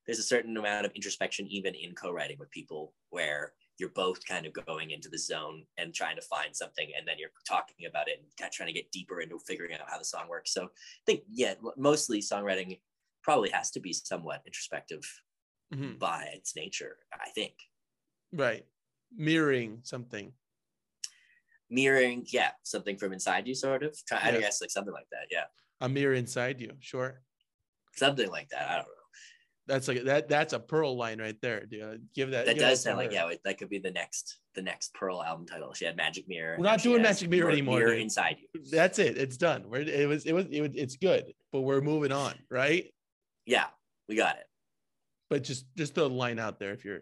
[0.06, 4.46] there's a certain amount of introspection even in co-writing with people where you're both kind
[4.46, 8.08] of going into the zone and trying to find something and then you're talking about
[8.08, 10.54] it and kind of trying to get deeper into figuring out how the song works
[10.54, 10.68] so i
[11.06, 12.80] think yeah mostly songwriting
[13.24, 15.02] probably has to be somewhat introspective
[15.74, 16.00] Mhm.
[16.00, 17.54] by its nature i think
[18.34, 18.66] right
[19.16, 20.34] mirroring something.
[21.70, 24.40] mirroring yeah something from inside you sort of i Yeah.
[24.40, 25.46] guess like something like that yeah
[25.82, 26.72] A mirror inside you.
[26.80, 27.22] Sure.
[27.96, 28.94] something like that i don't know
[29.68, 30.28] That's like that.
[30.28, 32.10] That's a pearl line right there, dude.
[32.16, 32.48] Give that.
[32.48, 35.46] that give does sound like yeah that could be the next the next pearl album
[35.46, 38.02] title she had magic mirror We're not doing Magic Mirror anymore, mirror dude.
[38.02, 39.16] inside you That's it.
[39.18, 39.70] It's done.
[39.70, 40.26] We're, it was.
[40.26, 40.48] It was.
[40.50, 40.72] It was.
[40.74, 42.86] It's good, but we're moving on, right?
[43.46, 43.68] yeah
[44.08, 44.48] we got it
[45.30, 47.02] But just just throw the line out there if you're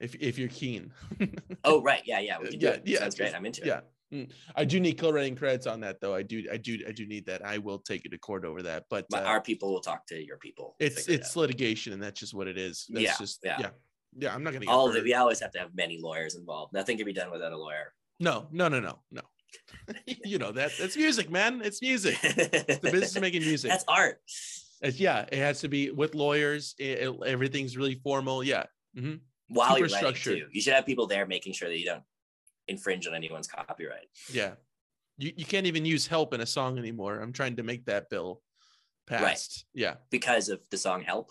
[0.00, 0.92] if if you're keen.
[1.64, 3.66] oh right yeah yeah we can do Yeah, it yeah, sounds great i'm into it
[3.66, 3.80] yeah.
[4.12, 4.30] Mm.
[4.54, 6.14] I do need co-writing credits on that though.
[6.14, 6.44] I do.
[6.52, 6.78] I do.
[6.86, 7.44] I do need that.
[7.44, 8.84] I will take it to court over that.
[8.88, 12.02] But uh, our people will talk to your people it's figure it it's litigation, and
[12.02, 12.86] that's just what it is.
[12.90, 13.56] That's Yeah, just yeah.
[13.58, 13.70] yeah.
[14.18, 14.34] yeah.
[14.34, 16.72] I'm not gonna get all of it we always have to have many lawyers involved
[16.72, 19.22] nothing can be done without a lawyer No, no, no, no, no.
[20.06, 21.62] you know that that's music, man.
[21.64, 22.20] It's music.
[22.20, 23.70] The business of making music.
[23.70, 24.20] that's art
[24.82, 26.74] It's- yeah, it has to be with lawyers.
[26.78, 28.42] It, it- everything's really formal.
[28.44, 28.64] Yeah.
[28.96, 29.14] hmm
[29.48, 30.38] while Super you're structured.
[30.38, 32.02] too you should have people there making sure that you don't
[32.66, 34.54] infringe on anyone's copyright Yeah.
[35.18, 37.20] You you can't even use help in a song anymore.
[37.20, 38.40] I'm trying to make that bill
[39.10, 39.20] Right.
[39.20, 39.66] passed.
[39.74, 39.96] Yeah.
[40.10, 41.30] because of the song help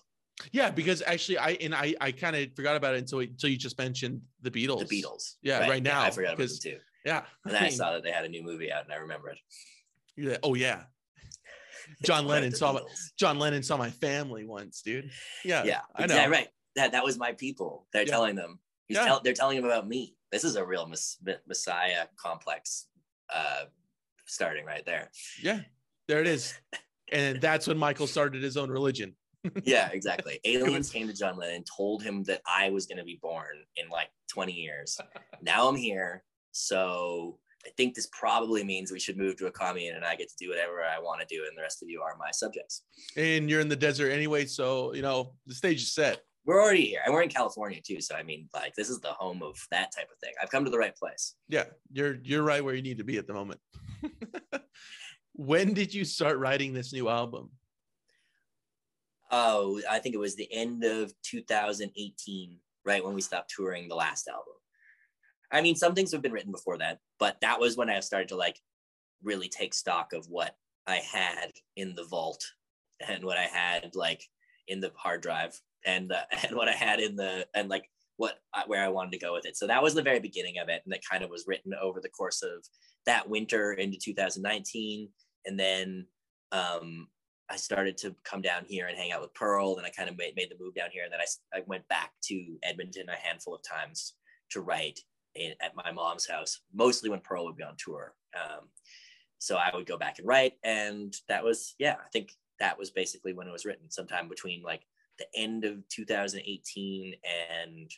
[0.51, 3.58] Yeah, because actually I and I I kind of forgot about it until until you
[3.58, 4.88] just mentioned the Beatles.
[4.88, 7.23] the beatles Yeah, right now, i forgot about them too Yeah.
[7.45, 9.38] and then i mean, saw that they had a new movie out and i remembered
[10.15, 10.84] you're oh yeah.
[12.04, 12.82] John Lennon saw my,
[13.17, 15.10] John Lennon saw my family once, dude.
[15.46, 15.63] Yeah.
[15.63, 16.15] yeah I know.
[16.15, 18.10] yeah right that that was my people they're Yeah.
[18.12, 19.06] telling them he's Yeah.
[19.06, 21.17] tell, they're telling him about me this is a real mess,
[21.48, 22.88] messiah complex
[23.34, 23.65] uh
[24.26, 25.10] starting right there
[25.41, 25.62] Yeah.
[26.08, 26.54] There it is.
[27.12, 29.15] And that's when Michael started his own religion.
[29.65, 33.19] yeah exactly aliens came to john lennon told him that i was going to be
[33.22, 34.98] born in like 20 years
[35.41, 39.95] now i'm here so i think this probably means we should move to a commune
[39.95, 42.02] and i get to do whatever i want to do and the rest of you
[42.02, 42.84] are my subjects
[43.15, 46.21] And you're in the desert anyway, so you know the stage is set.
[46.45, 48.02] we're already here, and we're in California too.
[48.02, 50.34] So I mean, like, this is the home of that type of thing.
[50.41, 51.36] I've come to the right place.
[51.47, 53.60] Yeah, you're you're right where you need to be at the moment.
[55.34, 57.49] when did you start writing this new album?
[59.32, 63.95] Oh, I think it was the end of 2018, right when we stopped touring the
[63.95, 64.54] last album.
[65.54, 68.30] I mean, some things have been written before that, but that was when I started
[68.30, 68.60] to like
[69.24, 70.56] really take stock of what
[70.88, 72.44] I had in the vault
[73.08, 74.24] and what I had like
[74.68, 78.39] in the hard drive and uh, and what I had in the and like what
[78.68, 79.56] where I wanted to go with it.
[79.56, 82.02] So that was the very beginning of it, and that kind of was written over
[82.02, 82.66] the course of
[83.06, 85.10] that winter into 2019,
[85.46, 86.08] and then
[86.52, 87.08] um,
[87.50, 89.78] I started to come down here and hang out with Pearl.
[89.78, 91.88] and I kind of made, made the move down here, and then I, I went
[91.89, 94.13] back to Edmonton a handful of times
[94.52, 95.00] to write
[95.36, 98.13] in, at my mom's house, mostly when Pearl would be on tour.
[98.36, 98.69] Um,
[99.39, 102.91] so I would go back and write, and that was yeah, I think that was
[102.91, 104.82] basically when it was written, sometime between like
[105.19, 107.13] the end of 2018
[107.52, 107.91] and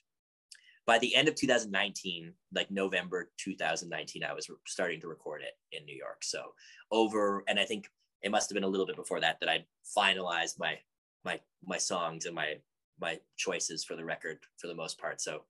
[0.85, 5.85] by the end of 2019 like november 2019 i was starting to record it in
[5.85, 6.53] new york so
[6.91, 7.89] over and i think
[8.21, 9.63] it must have been a little bit before that that i
[9.97, 10.77] finalized my
[11.23, 12.55] my my songs and my
[12.99, 15.41] my choices for the record for the most part so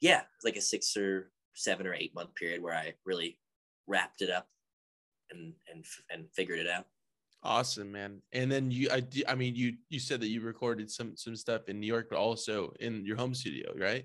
[0.00, 3.38] yeah like a six or seven or eight month period where i really
[3.86, 4.46] wrapped it up
[5.30, 6.86] and and and figured it out
[7.42, 8.20] Awesome, man.
[8.32, 11.68] And then you, I, I mean, you, you said that you recorded some some stuff
[11.68, 14.04] in New York, but also in your home studio, right?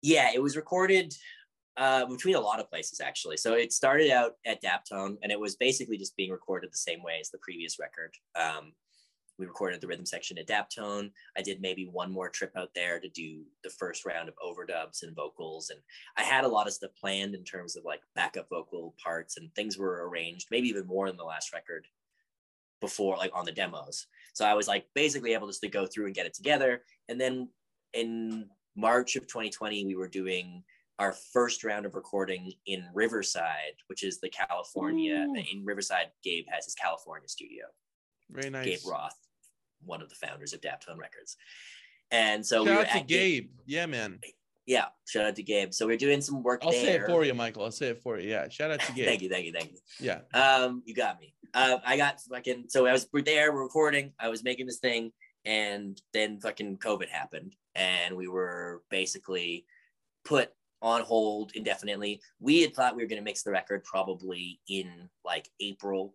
[0.00, 1.14] Yeah, it was recorded
[1.76, 3.36] uh, between a lot of places actually.
[3.36, 7.02] So it started out at Daptone, and it was basically just being recorded the same
[7.02, 8.14] way as the previous record.
[8.38, 8.72] Um,
[9.38, 11.10] we recorded the rhythm section at Daptone.
[11.36, 15.02] I did maybe one more trip out there to do the first round of overdubs
[15.02, 15.70] and vocals.
[15.70, 15.80] And
[16.16, 19.52] I had a lot of stuff planned in terms of like backup vocal parts and
[19.54, 21.86] things were arranged, maybe even more than the last record
[22.80, 24.06] before like on the demos.
[24.34, 26.82] So I was like basically able just to go through and get it together.
[27.08, 27.48] And then
[27.92, 30.62] in March of 2020, we were doing
[30.98, 35.34] our first round of recording in Riverside, which is the California Ooh.
[35.34, 36.10] in Riverside.
[36.22, 37.64] Gabe has his California studio.
[38.30, 38.66] Very nice.
[38.66, 39.18] Gabe Roth,
[39.86, 41.36] one of the founders of Daptone Records.
[42.10, 43.08] And so shout we out to Gabe.
[43.08, 43.50] Gabe.
[43.66, 44.20] Yeah, man.
[44.66, 45.72] Yeah, shout out to Gabe.
[45.74, 46.62] So we're doing some work.
[46.64, 46.80] I'll there.
[46.80, 47.64] say it for you, Michael.
[47.64, 48.30] I'll say it for you.
[48.30, 49.06] Yeah, shout out to Gabe.
[49.06, 49.78] thank you, thank you, thank you.
[50.00, 50.20] Yeah.
[50.32, 51.34] Um, you got me.
[51.52, 52.66] Uh, I got fucking.
[52.68, 54.12] So I was we're there, we're recording.
[54.18, 55.12] I was making this thing,
[55.44, 59.66] and then fucking COVID happened, and we were basically
[60.24, 62.20] put on hold indefinitely.
[62.40, 66.14] We had thought we were going to mix the record probably in like April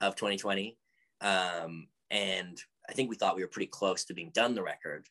[0.00, 0.78] of 2020,
[1.20, 5.08] um, and I think we thought we were pretty close to being done the record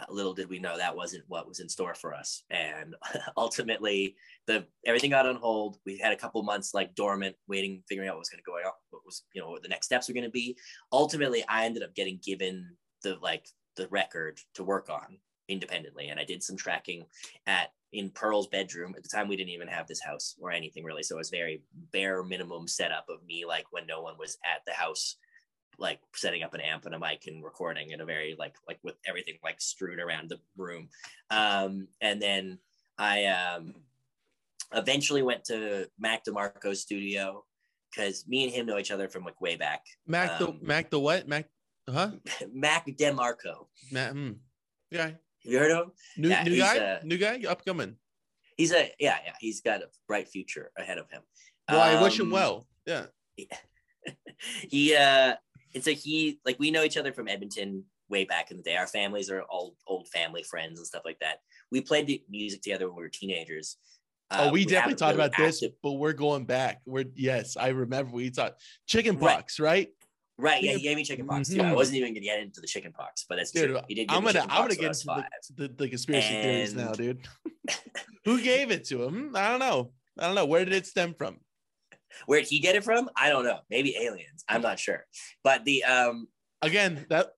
[0.00, 2.44] uh, little did we know that wasn't what was in store for us.
[2.50, 2.94] And
[3.36, 4.16] ultimately,
[4.46, 5.78] the everything got on hold.
[5.84, 8.54] We had a couple months like dormant, waiting, figuring out what was going to go
[8.54, 10.56] on, what was you know what the next steps were going to be.
[10.92, 16.20] Ultimately, I ended up getting given the like the record to work on independently, and
[16.20, 17.04] I did some tracking
[17.46, 18.94] at in Pearl's bedroom.
[18.96, 21.30] At the time, we didn't even have this house or anything really, so it was
[21.30, 21.62] very
[21.92, 25.16] bare minimum setup of me like when no one was at the house
[25.80, 28.78] like setting up an amp and a mic and recording in a very like like
[28.82, 30.88] with everything like strewn around the room.
[31.30, 32.58] Um and then
[32.98, 33.74] i um
[34.72, 37.44] eventually went to mac demarco's studio
[37.90, 39.84] because me and him know each other from like way back.
[40.06, 41.26] Mac the um, mac the what?
[41.28, 41.46] Mac
[41.88, 42.10] huh?
[42.52, 43.66] Mac demarco.
[43.90, 44.32] Mac hmm.
[44.90, 45.06] yeah.
[45.06, 45.92] Have you heard of him?
[46.18, 46.76] New, yeah, new guy?
[46.76, 47.42] a, new guy?
[47.48, 47.96] Upcoming.
[48.56, 51.22] He's a yeah yeah he's got a bright future ahead of him.
[51.68, 52.66] Well i wish him um, well.
[52.86, 53.06] Yeah.
[54.68, 55.34] he uh
[55.74, 58.76] and so he like we know each other from Edmonton way back in the day.
[58.76, 61.38] Our families are all old family friends and stuff like that.
[61.70, 63.76] We played music together when we were teenagers.
[64.30, 65.60] Uh, oh, we, we definitely talked really about active...
[65.60, 66.80] this, but we're going back.
[66.86, 69.68] We're yes, I remember we talked chicken pox, right?
[69.70, 69.88] right?
[70.38, 70.62] Right.
[70.62, 71.60] Yeah, he gave me chicken pox too.
[71.60, 71.74] I mm-hmm.
[71.74, 73.80] wasn't even gonna get into the chicken pox, but that's dude, true.
[73.88, 74.10] He did.
[74.10, 75.24] I'm gonna I'm gonna get into the,
[75.56, 76.42] the, the, conspiracy and...
[76.42, 77.26] theories now, dude.
[78.24, 79.32] Who gave it to him?
[79.34, 79.92] I don't know.
[80.18, 80.46] I don't know.
[80.46, 81.38] Where did it stem from?
[82.26, 83.08] Where did he get it from?
[83.16, 83.60] I don't know.
[83.70, 84.44] Maybe aliens.
[84.48, 85.06] I'm not sure.
[85.42, 86.28] But the um
[86.62, 87.32] again that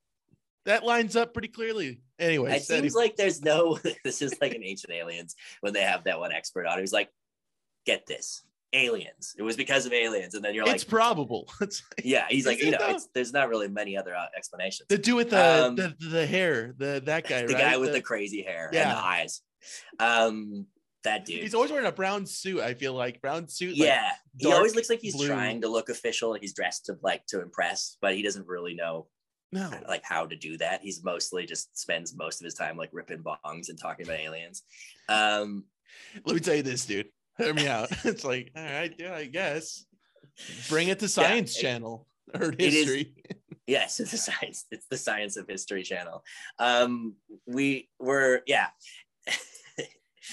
[0.65, 2.01] that lines up pretty clearly.
[2.19, 3.79] Anyway, it seems like there's no.
[4.05, 6.79] this is like an ancient aliens when they have that one expert on.
[6.79, 7.11] He's like,
[7.85, 9.35] get this, aliens.
[9.37, 11.49] It was because of aliens, and then you're like, it's probable.
[11.61, 14.89] It's like, yeah, he's like, you know, there's not really many other uh, explanations.
[14.89, 17.63] The do with the, um, the the hair, the that guy, the right?
[17.63, 18.83] guy with the, the crazy hair yeah.
[18.83, 19.43] and the eyes.
[19.99, 20.67] Um,
[21.05, 21.43] that dude.
[21.43, 22.61] He's always wearing a brown suit.
[22.61, 23.77] I feel like brown suit.
[23.77, 25.27] Yeah, like he always looks like he's blue.
[25.27, 29.09] trying to look official, he's dressed to like to impress, but he doesn't really know.
[29.55, 30.81] No, like how to do that.
[30.83, 34.63] He's mostly just spends most of his time like ripping bongs and talking about aliens.
[35.09, 35.65] Um,
[36.25, 37.09] let me tell you this, dude.
[37.37, 37.89] Hear me out.
[38.05, 39.85] it's like, all right, yeah, I guess.
[40.69, 43.13] Bring it to Science yeah, Channel or history.
[43.17, 43.37] It is,
[43.67, 44.67] Yes, it's the science.
[44.73, 46.25] It's the Science of History channel.
[46.59, 47.15] Um,
[47.47, 48.67] we were yeah.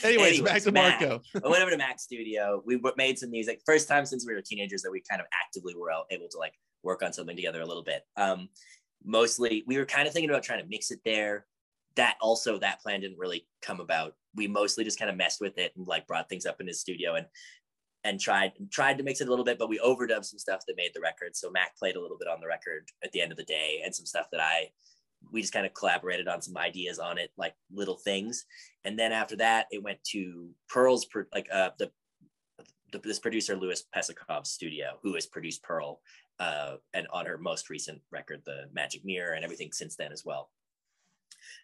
[0.04, 1.02] Anyways, Anyways, back to Mac.
[1.02, 1.22] Marco.
[1.44, 2.62] I went over to Mac's studio.
[2.66, 3.62] We made some music.
[3.66, 6.54] First time since we were teenagers that we kind of actively were able to like
[6.84, 8.04] work on something together a little bit.
[8.16, 8.50] Um,
[9.04, 11.46] mostly, we were kind of thinking about trying to mix it there.
[11.96, 14.14] That also, that plan didn't really come about.
[14.36, 16.80] We mostly just kind of messed with it and like brought things up in his
[16.80, 17.26] studio and
[18.04, 20.78] and tried tried to mix it a little bit, but we overdubbed some stuff that
[20.78, 21.36] made the record.
[21.36, 23.82] So Mac played a little bit on the record at the end of the day,
[23.84, 24.70] and some stuff that I
[25.32, 28.46] we just kind of collaborated on some ideas on it, like little things.
[28.84, 31.92] And then after that, it went to Pearl's, like uh, the,
[32.92, 36.02] the this producer Lewis Pesacov's studio, who has produced Pearl,
[36.40, 40.26] uh, and on her most recent record, The Magic Mirror, and everything since then as
[40.26, 40.50] well.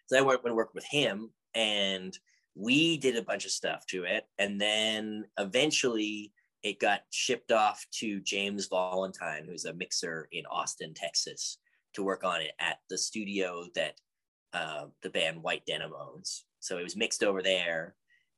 [0.06, 2.16] So I went and worked with him, and
[2.54, 6.32] we did a bunch of stuff to it, and then eventually
[6.62, 11.58] it got shipped off to James Vollentine, who's a mixer in Austin, Texas
[11.96, 13.94] to work on it at the studio that
[14.52, 16.44] uh, the band White Denim owns.
[16.60, 17.94] So it was mixed over there,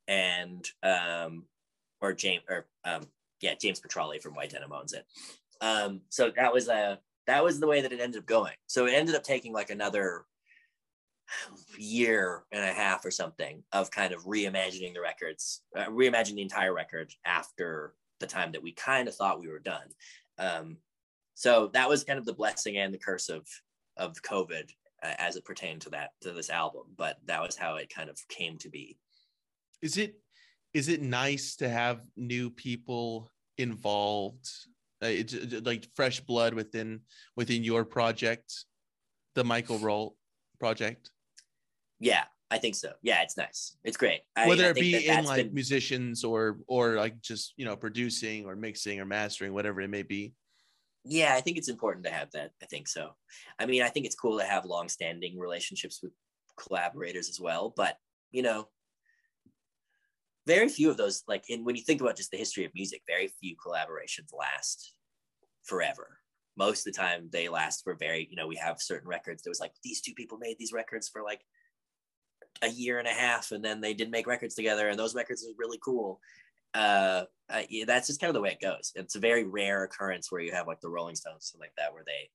[0.07, 1.45] and um,
[2.01, 3.03] or James or um,
[3.41, 5.05] yeah, James Petralli from White Denim owns it.
[5.61, 6.95] Um, so that was a uh,
[7.27, 8.55] that was the way that it ended up going.
[8.67, 10.25] So it ended up taking like another
[11.77, 16.41] year and a half or something of kind of reimagining the records, uh, reimagining the
[16.41, 19.87] entire record after the time that we kind of thought we were done.
[20.37, 20.77] Um,
[21.39, 23.47] so that was kind of the blessing and the curse of
[23.95, 24.69] of covid
[25.01, 28.09] uh, as it pertained to that to this album but that was how it kind
[28.09, 28.97] of came to be.
[29.81, 30.15] Is it
[30.73, 34.47] is it nice to have new people involved?
[35.01, 35.33] Uh, it's
[35.63, 36.99] like fresh blood within
[37.37, 38.65] within your project
[39.35, 40.15] the Michael Rault
[40.59, 41.09] project?
[41.99, 42.91] Yeah i think so.
[43.01, 43.77] Yeah it's nice.
[43.85, 44.21] It's great.
[44.35, 45.53] Whether I, it be that in like been...
[45.53, 50.03] musicians or or like just you know producing or mixing or mastering whatever it may
[50.03, 50.33] be
[51.03, 52.51] yeah, I think it's important to have that.
[52.61, 53.11] I think so.
[53.57, 56.11] I mean, I think it's cool to have long-standing relationships with
[56.57, 57.97] collaborators as well, but
[58.31, 58.67] you know,
[60.45, 63.01] very few of those like in when you think about just the history of music,
[63.07, 64.93] very few collaborations last
[65.63, 66.17] forever.
[66.57, 69.49] Most of the time they last for very, you know, we have certain records that
[69.49, 71.41] was like these two people made these records for like
[72.61, 75.45] a year and a half and then they didn't make records together and those records
[75.45, 76.19] are really cool
[76.73, 78.91] uh, uh, yeah, that's just kind of the way it goes.
[78.95, 81.93] It's a very rare occurrence where you have like the Rolling Stones, something like that,
[81.93, 82.29] where they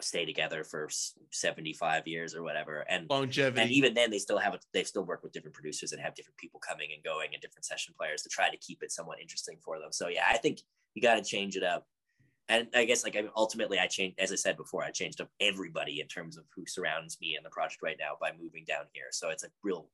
[0.00, 0.88] stay together for
[1.30, 2.84] 75 years or whatever.
[2.88, 3.62] And longevity.
[3.62, 6.14] And even then they still have, a, they still work with different producers and have
[6.14, 9.20] different people coming and going and different session players to try to keep it somewhat
[9.20, 9.92] interesting for them.
[9.92, 10.60] So yeah, I think
[10.94, 11.86] you got to change it up.
[12.48, 15.28] And I guess like I ultimately I changed, as I said before, I changed up
[15.40, 18.84] everybody in terms of who surrounds me in the project right now by moving down
[18.92, 19.06] here.
[19.10, 19.88] So it's a real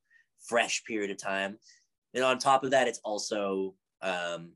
[0.47, 1.57] fresh period of time
[2.15, 4.53] and on top of that, it's also um,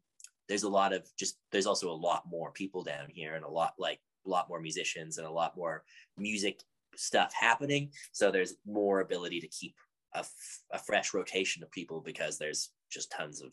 [0.49, 3.49] there's a lot of just there's also a lot more people down here and a
[3.49, 5.85] lot like a lot more musicians and a lot more
[6.19, 6.63] music
[6.97, 7.91] stuff happening.
[8.13, 9.75] So there's more ability to keep
[10.15, 13.53] a, f- a fresh rotation of people because there's just tons of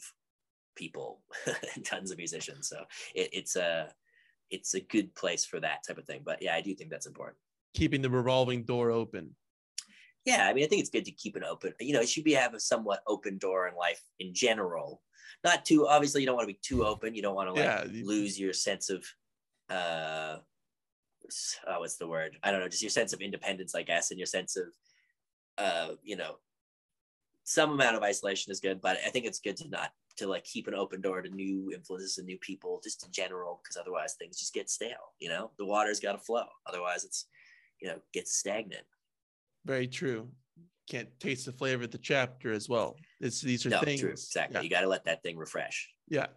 [0.76, 1.22] people
[1.76, 2.70] and tons of musicians.
[2.70, 2.84] So
[3.16, 3.89] it, it's a
[4.49, 6.22] it's a good place for that type of thing.
[6.24, 7.38] But yeah, I do think that's important.
[7.74, 9.36] Keeping the revolving door open
[10.26, 12.24] yeah, I mean, I think it's good to keep it open, you know, it should
[12.24, 15.02] be have a somewhat open door in life in general.
[15.44, 17.16] Not too obviously you don't want to be too open.
[17.16, 18.04] You don't want to like yeah.
[18.04, 19.06] lose your sense of
[19.70, 20.38] uh
[21.68, 22.38] oh, what's the word?
[22.44, 24.66] I don't know, just your sense of independence, I guess, and your sense of
[25.58, 26.38] uh, you know,
[27.44, 30.44] some amount of isolation is good, but I think it's good to not to like
[30.44, 34.14] keep an open door to new influences and new people just in general, because otherwise
[34.14, 36.46] things just get stale, you know, the water's got to flow.
[36.68, 37.26] Otherwise it's,
[37.82, 38.86] you know, gets stagnant.
[39.66, 40.30] Very true.
[40.89, 42.97] Can't taste the flavor of the chapter as well.
[43.22, 44.01] It's these are no, things.
[44.01, 44.11] True.
[44.11, 44.55] Exactly.
[44.55, 44.61] Yeah.
[44.61, 45.89] You got to let that thing refresh.
[46.09, 46.28] Yeah.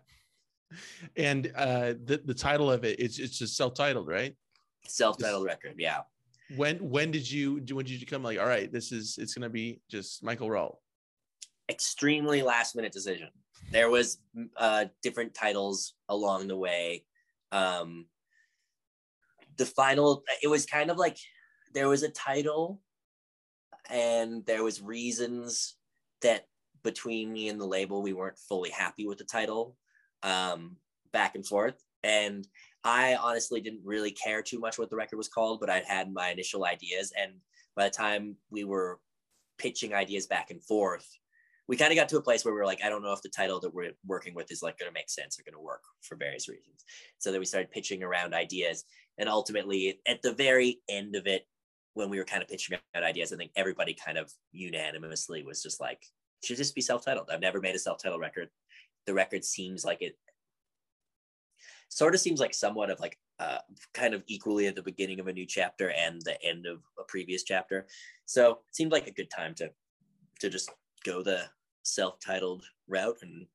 [1.17, 4.35] And uh, the the title of it it's it's just self titled, right?
[4.87, 5.75] Self titled record.
[5.79, 6.01] Yeah.
[6.57, 9.51] When when did you when did you come like all right this is it's gonna
[9.51, 10.77] be just Michael Rault?
[11.69, 13.29] Extremely last minute decision.
[13.73, 14.19] There was
[14.57, 17.05] uh, different titles along the way.
[17.51, 18.07] Um,
[19.57, 21.17] the final it was kind of like
[21.75, 22.81] there was a title
[23.91, 25.77] and there was reasons
[26.23, 26.47] that
[26.83, 29.77] between me and the label we weren't fully happy with the title
[30.23, 30.77] um,
[31.13, 31.83] back and forth.
[32.03, 32.47] And
[32.85, 36.13] i honestly didn't really care too much what the record was called but i'd had
[36.13, 37.13] my initial ideas.
[37.21, 37.33] And
[37.75, 39.01] by the time we were
[39.59, 41.09] pitching ideas back and forth
[41.69, 43.23] we kind of got to a place where we were like i don't know if
[43.23, 45.67] the title that we're working with is like going to make sense or going to
[45.67, 46.85] work for various reasons.
[47.19, 48.85] So then we started pitching around ideas.
[49.19, 51.47] And ultimately at the very end of it
[51.97, 55.63] when we were kind of pitching out ideas, I think everybody kind of unanimously was
[55.63, 56.05] just like,
[56.45, 57.31] should just be self-titled.
[57.33, 58.51] I've never made a self-titled record.
[59.07, 60.15] The record seems like it
[61.89, 63.59] sort of seems like somewhat of like uh,
[63.95, 67.05] kind of equally at the beginning of a new chapter and the end of a
[67.05, 67.87] previous chapter.
[68.27, 69.71] So it seemed like a good time to
[70.41, 70.71] to just
[71.03, 71.45] go the
[71.83, 73.47] self-titled route and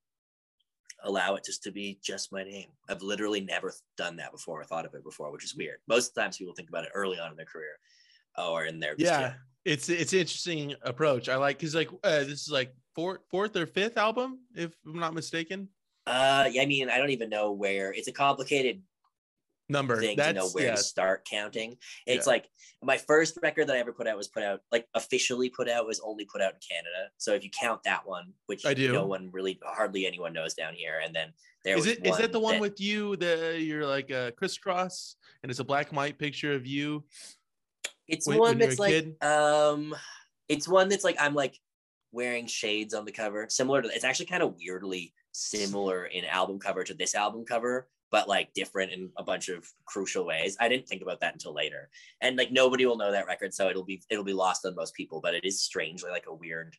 [1.04, 2.70] allow it just to be just my name.
[2.90, 5.78] I've literally never done that before or thought of it before, which is weird.
[5.88, 7.78] Most times people think about it early on in their career
[8.38, 8.96] or in there.
[8.98, 9.34] yeah.
[9.64, 11.30] It's it's an interesting approach.
[11.30, 14.98] I like because like uh, this is like fourth fourth or fifth album, if I'm
[15.00, 15.70] not mistaken.
[16.08, 17.94] Uh, yeah, I mean, I don't even know where.
[17.94, 18.82] It's a complicated
[19.70, 20.76] number thing That's, to know where yeah.
[20.76, 21.78] to start counting.
[22.08, 22.32] It's Yeah.
[22.34, 22.50] like
[22.82, 25.86] my first record that I ever put out was put out like officially put out
[25.86, 27.12] was only put out in Canada.
[27.18, 28.92] So if you count that one, which I do.
[28.92, 32.18] no one really hardly anyone knows down here, and then there Is was it is
[32.18, 33.16] that the one that- with you?
[33.18, 37.04] that you're like a crisscross, and it's a black and white picture of you.
[38.08, 39.24] It's when- one when that's like kid?
[39.24, 39.96] um,
[40.50, 41.60] it's one that's like I'm like
[42.12, 43.90] wearing shades on the cover, similar to.
[43.90, 48.54] It's actually kind of weirdly similar in album cover to this album cover, but like
[48.54, 50.58] different in a bunch of crucial ways.
[50.60, 51.90] I didn't think about that until later,
[52.20, 54.94] and like nobody will know that record, so it'll be it'll be lost on most
[54.94, 55.22] people.
[55.22, 56.76] But it is strangely like a weird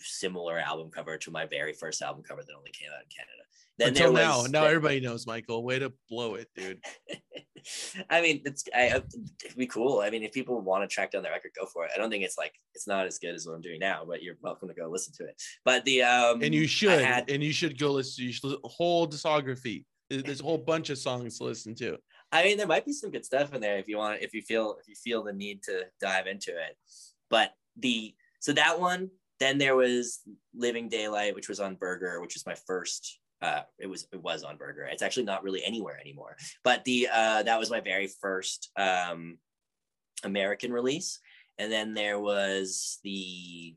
[0.00, 3.43] similar album cover to my very first album cover that only came out in Canada.
[3.78, 5.64] Then Until there now, now everybody knows Michael.
[5.64, 6.78] Way to blow it, dude.
[8.10, 9.02] I mean, it's I, I-
[9.44, 10.00] it'd be cool.
[10.00, 11.90] I mean, if people want to track down the record, go for it.
[11.94, 14.22] I don't think it's like it's not as good as what I'm doing now, but
[14.22, 15.42] you're welcome to go listen to it.
[15.64, 18.24] But the um, And you should, had- and you should go listen.
[18.24, 19.84] You should whole discography.
[20.10, 21.96] There's a whole bunch of songs to listen to.
[22.30, 24.42] I mean, there might be some good stuff in there if you want, if you
[24.42, 26.76] feel, if you feel the need to dive into it.
[27.30, 29.10] But the so that one,
[29.40, 30.20] then there was
[30.54, 33.18] Living Daylight, which was on Burger, which is my first.
[33.42, 34.88] Uh, it was it was on Burger.
[34.90, 36.36] It's actually not really anywhere anymore.
[36.62, 39.38] But the uh, that was my very first um,
[40.22, 41.18] American release,
[41.58, 43.76] and then there was the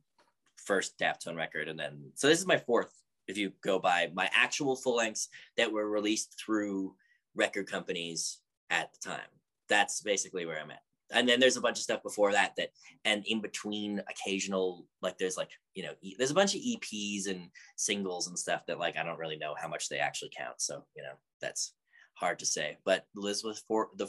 [0.56, 2.94] first Daptone record, and then so this is my fourth.
[3.28, 5.28] If you go by my actual full lengths
[5.58, 6.96] that were released through
[7.36, 8.40] record companies
[8.70, 9.30] at the time.
[9.70, 10.82] That's basically where I'm at.
[11.12, 12.70] And then there's a bunch of stuff before that that,
[13.06, 17.28] and in between occasional, like there's like, you know, e- there's a bunch of EPs
[17.30, 20.60] and singles and stuff that like, I don't really know how much they actually count.
[20.62, 21.74] So, you know, that's
[22.16, 24.08] hard to say, but Liz was for the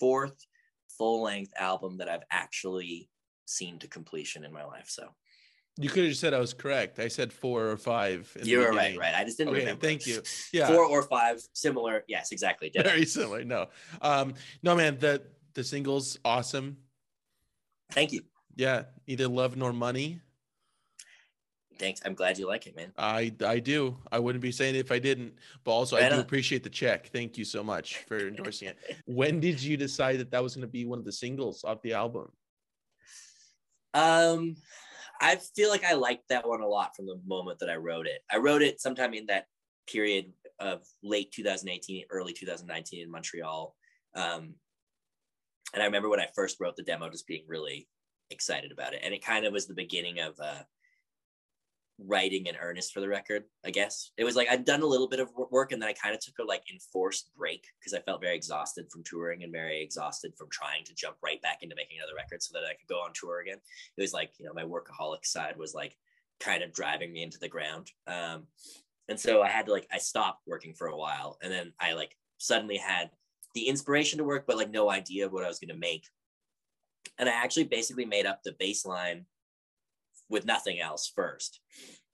[0.00, 0.44] fourth
[0.98, 3.08] full length album that I've actually
[3.46, 4.86] seen to completion in my life.
[4.88, 5.08] So
[5.78, 6.98] You could have just said I was correct.
[6.98, 8.34] I said four or five.
[8.42, 9.14] you're right, right.
[9.14, 9.86] I just didn't Okay, remember.
[9.86, 10.22] thank you.
[10.52, 12.04] Yeah, Four or five, similar.
[12.08, 12.70] Yes, exactly.
[12.76, 13.44] Very similar.
[13.44, 13.68] No,
[14.00, 14.98] um, no, man.
[14.98, 15.22] The
[15.54, 16.76] the singles awesome.
[17.90, 18.22] Thank you.
[18.56, 20.20] Yeah, neither love nor money.
[21.78, 22.00] Thanks.
[22.04, 22.92] I'm glad you like it, man.
[22.96, 23.96] I I do.
[24.10, 25.34] I wouldn't be saying it if I didn't.
[25.64, 26.20] But also, I do on.
[26.20, 27.08] appreciate the check.
[27.08, 28.78] Thank you so much for endorsing it.
[29.06, 31.82] When did you decide that that was going to be one of the singles off
[31.82, 32.30] the album?
[33.94, 34.56] Um,
[35.20, 38.06] I feel like I liked that one a lot from the moment that I wrote
[38.06, 38.20] it.
[38.30, 39.46] I wrote it sometime in that
[39.86, 43.74] period of late 2018, early 2019 in Montreal.
[44.14, 44.54] Um,
[45.72, 47.88] and I remember when I first wrote the demo, just being really
[48.30, 50.62] excited about it, and it kind of was the beginning of uh,
[51.98, 53.44] writing in earnest for the record.
[53.64, 54.10] I guess.
[54.16, 56.20] It was like I'd done a little bit of work, and then I kind of
[56.20, 60.32] took a like enforced break because I felt very exhausted from touring and very exhausted
[60.36, 63.00] from trying to jump right back into making another record so that I could go
[63.00, 63.58] on tour again.
[63.96, 65.96] It was like you know my workaholic side was like
[66.40, 67.90] kind of driving me into the ground.
[68.06, 68.46] Um
[69.08, 71.92] and so i had to like i stopped working for a while and then i
[71.92, 73.10] like suddenly had
[73.54, 76.04] the inspiration to work but like no idea of what i was going to make.
[77.18, 79.26] And i actually basically made up the bass line
[80.28, 81.60] with nothing else first.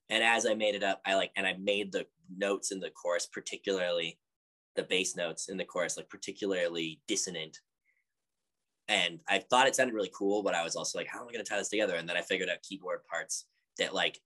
[0.09, 2.91] And as i made it up i like and i made the notes in the
[2.91, 4.19] chorus particularly
[4.77, 7.59] the bass notes in the chorus like particularly dissonant.
[8.87, 11.33] And I thought it sounded really cool, but I was also like, how am I
[11.33, 11.97] going to tie this together?
[11.97, 13.45] And then I figured out keyboard parts
[13.79, 14.19] that like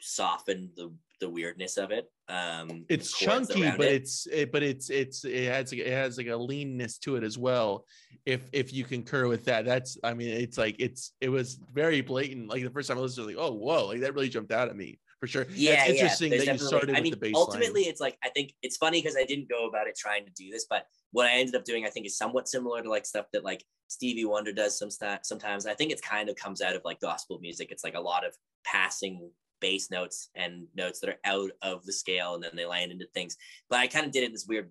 [0.00, 2.10] softened the the weirdness of it.
[2.28, 3.92] Um, It's chunky, but it.
[3.92, 7.24] it's it, but it's it's it has like, it has like a leanness to it
[7.24, 7.86] as well.
[8.26, 12.00] If if you concur with that, that's I mean it's like it's it was very
[12.00, 12.48] blatant.
[12.48, 14.52] Like the first time I listened, to it, like oh whoa, like that really jumped
[14.52, 15.46] out at me for sure.
[15.54, 18.18] yeah, That's interesting there's that you started I with mean, the bass ultimately, it's like
[18.22, 20.86] I think it's funny because I didn't go about it trying to do this, but
[21.12, 23.64] what I ended up doing, I think, is somewhat similar to like stuff that like
[23.88, 24.90] Stevie Wonder does some
[25.22, 25.66] sometimes.
[25.66, 27.68] I think it's kind of comes out of like gospel music.
[27.70, 28.34] It's like a lot of
[28.64, 29.30] passing
[29.60, 33.06] bass notes and notes that are out of the scale, and then they land into
[33.14, 33.36] things.
[33.68, 34.70] But I kind of did it in this weird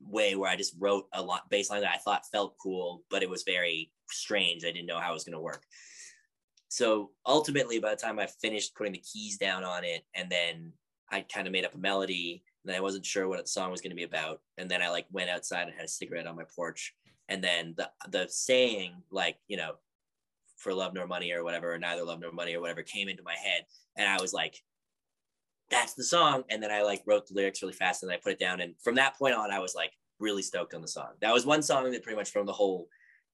[0.00, 3.22] way where I just wrote a lot bass line that I thought felt cool, but
[3.22, 4.64] it was very strange.
[4.64, 5.62] I didn't know how it was going to work.
[6.68, 10.72] So ultimately, by the time I finished putting the keys down on it, and then
[11.10, 13.80] I kind of made up a melody, and I wasn't sure what the song was
[13.80, 16.36] going to be about, and then I like went outside and had a cigarette on
[16.36, 16.94] my porch,
[17.28, 19.74] and then the the saying like you know,
[20.56, 23.22] for love nor money or whatever, or neither love nor money or whatever came into
[23.22, 23.66] my head,
[23.96, 24.60] and I was like,
[25.70, 28.32] that's the song, and then I like wrote the lyrics really fast, and I put
[28.32, 31.10] it down, and from that point on, I was like really stoked on the song.
[31.20, 32.88] That was one song that pretty much from the whole,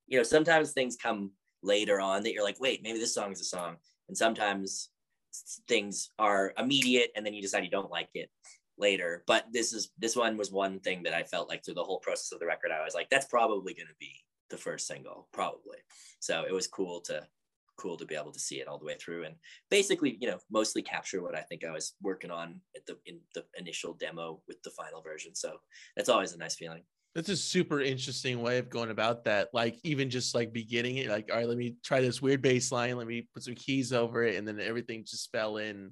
[0.06, 1.32] you know, sometimes things come
[1.62, 3.76] later on that you're like, wait, maybe this song is a song.
[4.08, 4.90] And sometimes
[5.68, 8.30] things are immediate and then you decide you don't like it
[8.78, 9.22] later.
[9.26, 12.00] But this is this one was one thing that I felt like through the whole
[12.00, 14.12] process of the record, I was like, that's probably gonna be
[14.48, 15.78] the first single, probably.
[16.18, 17.26] So it was cool to
[17.80, 19.34] cool to be able to see it all the way through and
[19.70, 23.20] basically, you know, mostly capture what I think I was working on at the in
[23.34, 25.34] the initial demo with the final version.
[25.34, 25.56] So
[25.96, 26.82] that's always a nice feeling.
[27.14, 29.48] That's a super interesting way of going about that.
[29.52, 32.70] Like even just like beginning it, like, all right, let me try this weird bass
[32.70, 35.90] line, let me put some keys over it, and then everything just fell in.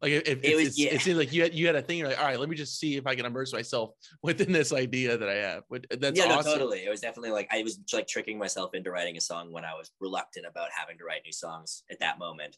[0.00, 0.90] Like if, it, was, yeah.
[0.90, 1.98] it seemed like you had you had a thing.
[1.98, 3.90] You're like, all right, let me just see if I can immerse myself
[4.22, 5.64] within this idea that I have.
[5.98, 6.52] That's yeah, awesome.
[6.52, 6.84] no, totally.
[6.84, 9.74] It was definitely like I was like tricking myself into writing a song when I
[9.74, 12.56] was reluctant about having to write new songs at that moment.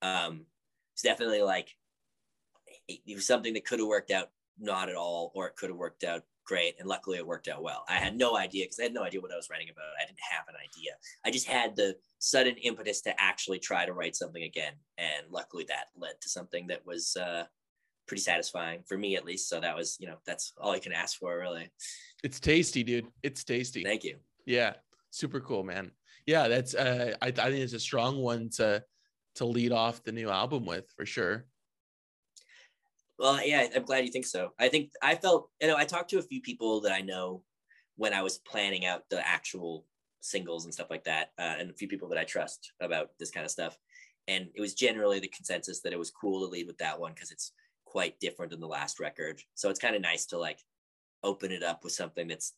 [0.00, 0.46] Um,
[0.94, 1.74] it's definitely like
[2.88, 4.28] it, it was something that could have worked out
[4.58, 6.74] not at all, or it could have worked out great.
[6.78, 7.84] And luckily it worked out well.
[7.88, 9.84] I had no idea because I had no idea what I was writing about.
[10.02, 10.92] I didn't have an idea.
[11.24, 14.72] I just had the sudden impetus to actually try to write something again.
[14.96, 17.44] And luckily that led to something that was uh,
[18.06, 19.48] pretty satisfying for me at least.
[19.50, 21.70] So that was, you know, that's all I can ask for really.
[22.24, 23.08] It's tasty, dude.
[23.22, 23.84] It's tasty.
[23.84, 24.16] Thank you.
[24.46, 24.72] Yeah.
[25.10, 25.90] Super cool, man.
[26.26, 26.48] Yeah.
[26.48, 28.82] That's, uh, I, I think it's a strong one to,
[29.34, 31.44] to lead off the new album with for sure.
[33.18, 34.52] Well, yeah, I'm glad you think so.
[34.58, 37.42] I think I felt, you know, I talked to a few people that I know
[37.96, 39.86] when I was planning out the actual
[40.20, 43.30] singles and stuff like that, uh, and a few people that I trust about this
[43.30, 43.76] kind of stuff.
[44.28, 47.12] And it was generally the consensus that it was cool to lead with that one
[47.12, 47.52] because it's
[47.86, 49.40] quite different than the last record.
[49.54, 50.60] So it's kind of nice to like
[51.24, 52.52] open it up with something that's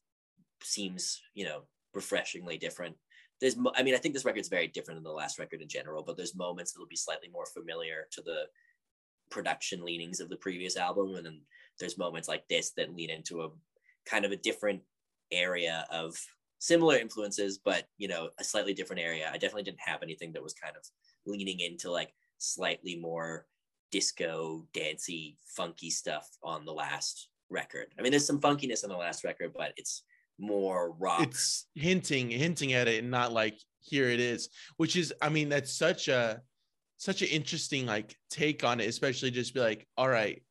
[0.62, 1.62] seems, you know,
[1.94, 2.96] refreshingly different.
[3.40, 6.02] There's, I mean, I think this record's very different than the last record in general,
[6.02, 8.42] but there's moments that'll be slightly more familiar to the
[9.30, 11.40] production leanings of the previous album and then
[11.78, 13.48] there's moments like this that lean into a
[14.06, 14.80] kind of a different
[15.32, 16.14] area of
[16.58, 19.28] similar influences but you know a slightly different area.
[19.28, 20.84] I definitely didn't have anything that was kind of
[21.26, 23.46] leaning into like slightly more
[23.90, 27.86] disco dancey funky stuff on the last record.
[27.98, 30.04] I mean there's some funkiness on the last record but it's
[30.38, 35.12] more rock it's hinting hinting at it and not like here it is which is
[35.20, 36.40] i mean that's such a
[37.01, 40.42] such an interesting like take on it, especially just be like, all right,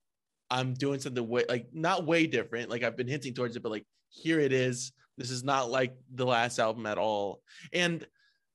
[0.50, 2.72] I'm doing something way like not way different.
[2.72, 4.92] Like I've been hinting towards it, but like here it is.
[5.16, 7.44] This is not like the last album at all.
[7.72, 8.04] And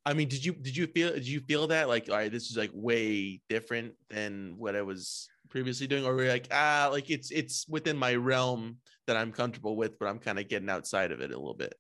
[0.05, 2.51] I mean, did you did you feel did you feel that like all right, this
[2.51, 6.89] is like way different than what I was previously doing, or were you like ah
[6.91, 10.69] like it's it's within my realm that I'm comfortable with, but I'm kind of getting
[10.69, 11.77] outside of it a little bit.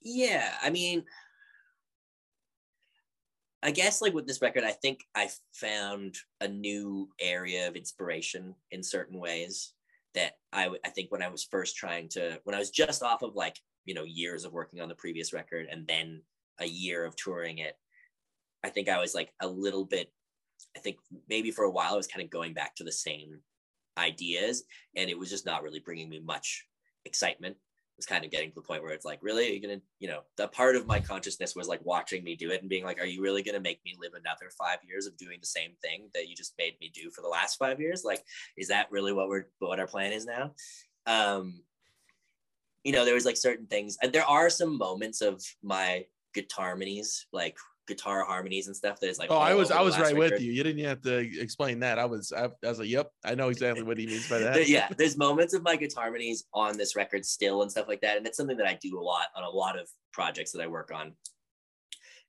[0.00, 1.04] Yeah, I mean,
[3.62, 8.54] I guess like with this record, I think I found a new area of inspiration
[8.72, 9.72] in certain ways
[10.14, 13.22] that I I think when I was first trying to when I was just off
[13.22, 16.22] of like you know years of working on the previous record and then
[16.60, 17.74] a year of touring it,
[18.64, 20.12] I think I was like a little bit.
[20.76, 20.96] I think
[21.28, 23.40] maybe for a while I was kind of going back to the same
[23.96, 24.64] ideas,
[24.96, 26.66] and it was just not really bringing me much
[27.04, 27.56] excitement
[27.96, 30.08] was kind of getting to the point where it's like, really, are you gonna, you
[30.08, 33.00] know, that part of my consciousness was like watching me do it and being like,
[33.00, 36.08] are you really gonna make me live another five years of doing the same thing
[36.14, 38.02] that you just made me do for the last five years?
[38.04, 38.22] Like,
[38.56, 40.52] is that really what we're what our plan is now?
[41.06, 41.62] Um,
[42.84, 46.66] you know, there was like certain things, and there are some moments of my guitar
[46.66, 47.56] harmonies, like
[47.94, 50.32] guitar harmonies and stuff that is like oh i was i was right record.
[50.32, 50.52] with you.
[50.52, 51.98] You didn't have to explain that.
[51.98, 54.68] I was I, I, was like yep i know exactly what he means by that.
[54.68, 58.16] Yeah there's moments of my guitar harmonies on this record still and stuff like that
[58.16, 60.66] and it's something that i do a lot on a lot of projects that i
[60.66, 61.12] work on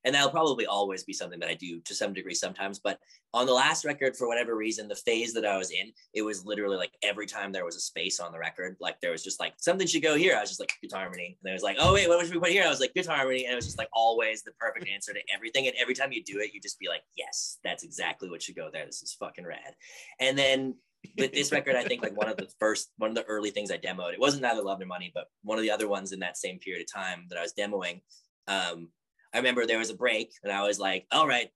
[0.05, 2.79] and that'll probably always be something that I do to some degree sometimes.
[2.79, 2.99] But
[3.33, 6.45] on the last record, for whatever reason, the phase that I was in, it was
[6.45, 9.39] literally like every time there was a space on the record, like there was just
[9.39, 10.35] like something should go here.
[10.35, 12.41] I was just like guitar harmony, and it was like, oh wait, what should we
[12.41, 12.63] put here?
[12.65, 15.19] I was like guitar harmony, and it was just like always the perfect answer to
[15.33, 15.67] everything.
[15.67, 18.55] And every time you do it, you just be like, yes, that's exactly what should
[18.55, 18.85] go there.
[18.85, 19.75] This is fucking rad.
[20.19, 20.75] And then
[21.17, 23.71] with this record, I think like one of the first, one of the early things
[23.71, 26.19] I demoed, it wasn't Neither Love Nor Money, but one of the other ones in
[26.19, 28.01] that same period of time that I was demoing.
[28.47, 28.89] Um,
[29.33, 31.49] I remember there was a break and I was like, all right,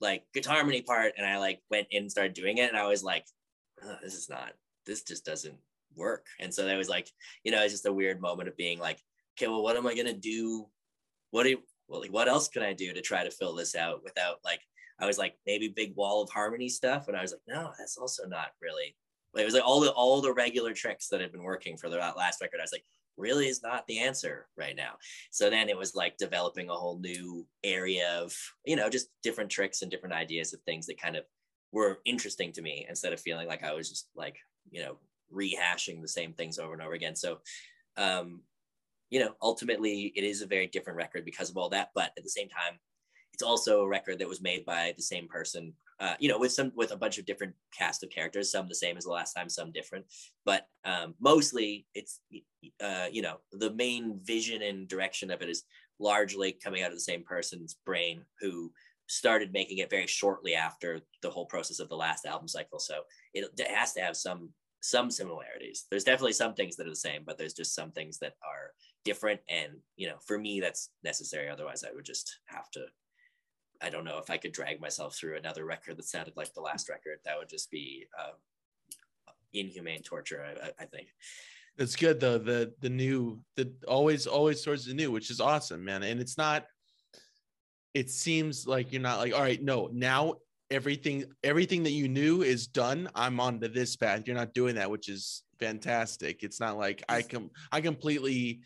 [0.00, 1.14] like guitar harmony part.
[1.16, 2.68] And I like went in and started doing it.
[2.68, 3.24] And I was like,
[3.84, 4.52] oh, this is not,
[4.86, 5.56] this just doesn't
[5.94, 6.26] work.
[6.40, 7.10] And so that was like,
[7.44, 8.98] you know, it's just a weird moment of being like,
[9.36, 10.66] okay, well, what am I going to do?
[11.30, 11.58] What do you,
[11.88, 14.60] well, like, what else can I do to try to fill this out without like,
[15.00, 17.08] I was like, maybe big wall of harmony stuff.
[17.08, 18.96] And I was like, no, that's also not really,
[19.36, 21.96] it was like all the, all the regular tricks that had been working for the
[21.96, 22.58] last record.
[22.58, 22.84] I was like,
[23.18, 24.92] really is not the answer right now.
[25.30, 29.50] So then it was like developing a whole new area of, you know, just different
[29.50, 31.24] tricks and different ideas of things that kind of
[31.72, 34.36] were interesting to me instead of feeling like I was just like,
[34.70, 34.96] you know,
[35.34, 37.16] rehashing the same things over and over again.
[37.16, 37.38] So,
[37.96, 38.42] um,
[39.10, 41.90] you know, ultimately it is a very different record because of all that.
[41.94, 42.78] But at the same time,
[43.38, 46.50] it's also a record that was made by the same person, uh, you know, with
[46.50, 49.32] some with a bunch of different cast of characters, some the same as the last
[49.32, 50.04] time, some different.
[50.44, 52.18] But um, mostly, it's
[52.82, 55.62] uh, you know, the main vision and direction of it is
[56.00, 58.72] largely coming out of the same person's brain who
[59.06, 62.80] started making it very shortly after the whole process of the last album cycle.
[62.80, 63.02] So
[63.34, 65.86] it, it has to have some some similarities.
[65.90, 68.72] There's definitely some things that are the same, but there's just some things that are
[69.04, 69.40] different.
[69.48, 71.48] And you know, for me, that's necessary.
[71.48, 72.86] Otherwise, I would just have to.
[73.80, 76.60] I don't know if I could drag myself through another record that sounded like the
[76.60, 77.18] last record.
[77.24, 78.32] That would just be uh,
[79.52, 80.44] inhumane torture.
[80.62, 81.08] I, I think.
[81.76, 82.38] It's good though.
[82.38, 86.02] The the new the always always towards the new, which is awesome, man.
[86.02, 86.66] And it's not.
[87.94, 89.62] It seems like you're not like all right.
[89.62, 90.34] No, now
[90.70, 94.74] everything everything that you knew is done i'm on to this path you're not doing
[94.74, 98.60] that which is fantastic it's not like i can i completely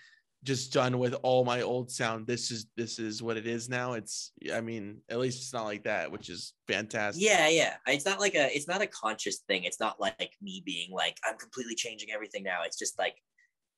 [0.45, 3.93] just done with all my old sound this is this is what it is now.
[3.93, 7.23] It's i mean at least it's not like that which is fantastic.
[7.25, 7.75] Yeah yeah.
[7.87, 9.65] It's not like a it's not a conscious thing.
[9.65, 12.63] It's not like me being like i'm completely changing everything now.
[12.65, 13.17] It's just like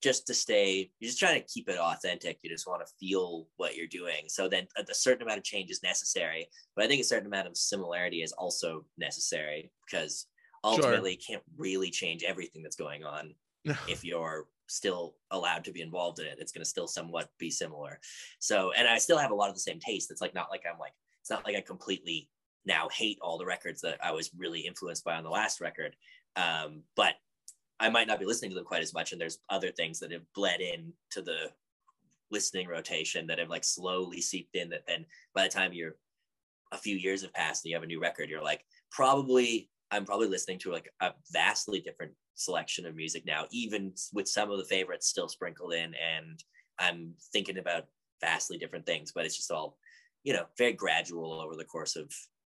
[0.03, 2.39] just to stay you're just trying to keep it authentic.
[2.41, 4.25] You just want to feel what you're doing.
[4.27, 7.47] So then a, certain amount of change is necessary but i think a certain amount
[7.47, 10.27] of similarity is also necessary because
[10.63, 11.11] ultimately sure.
[11.11, 13.33] you can't really change everything that's going on
[13.87, 17.51] if you're still allowed to be involved in it it's going to still somewhat be
[17.51, 17.99] similar
[18.39, 20.63] so and i still have a lot of the same taste it's like not like
[20.71, 22.29] i'm like it's not like i completely
[22.65, 25.95] now hate all the records that i was really influenced by on the last record
[26.35, 27.13] um, but
[27.79, 29.11] I might not be listening to them quite as much.
[29.11, 31.51] And there's other things that have bled in to the
[32.31, 35.95] listening rotation that have like slowly seeped in that then by the time you're
[36.71, 40.05] a few years have passed and you have a new record, you're like, probably I'm
[40.05, 44.57] probably listening to like a vastly different selection of music now, even with some of
[44.57, 45.93] the favorites still sprinkled in.
[45.95, 46.43] And
[46.79, 47.85] I'm thinking about
[48.21, 49.77] vastly different things, but it's just all,
[50.23, 52.11] you know, very gradual over the course of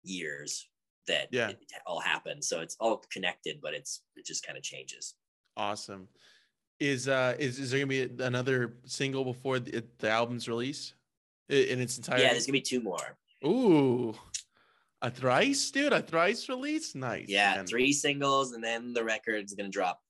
[0.02, 0.68] years
[1.06, 1.50] that yeah.
[1.50, 2.48] it all happens.
[2.48, 5.14] So it's all connected, but it's it just kind of changes.
[5.56, 6.08] Awesome.
[6.80, 10.94] Is uh is, is there gonna be another single before the, the album's release
[11.48, 12.24] in its entirety?
[12.24, 13.16] Yeah, there's gonna be two more.
[13.46, 14.14] Ooh,
[15.06, 17.28] a thrice, dude, a thrice release, nice.
[17.28, 17.66] Yeah, man.
[17.66, 20.02] three singles, and then the record's gonna drop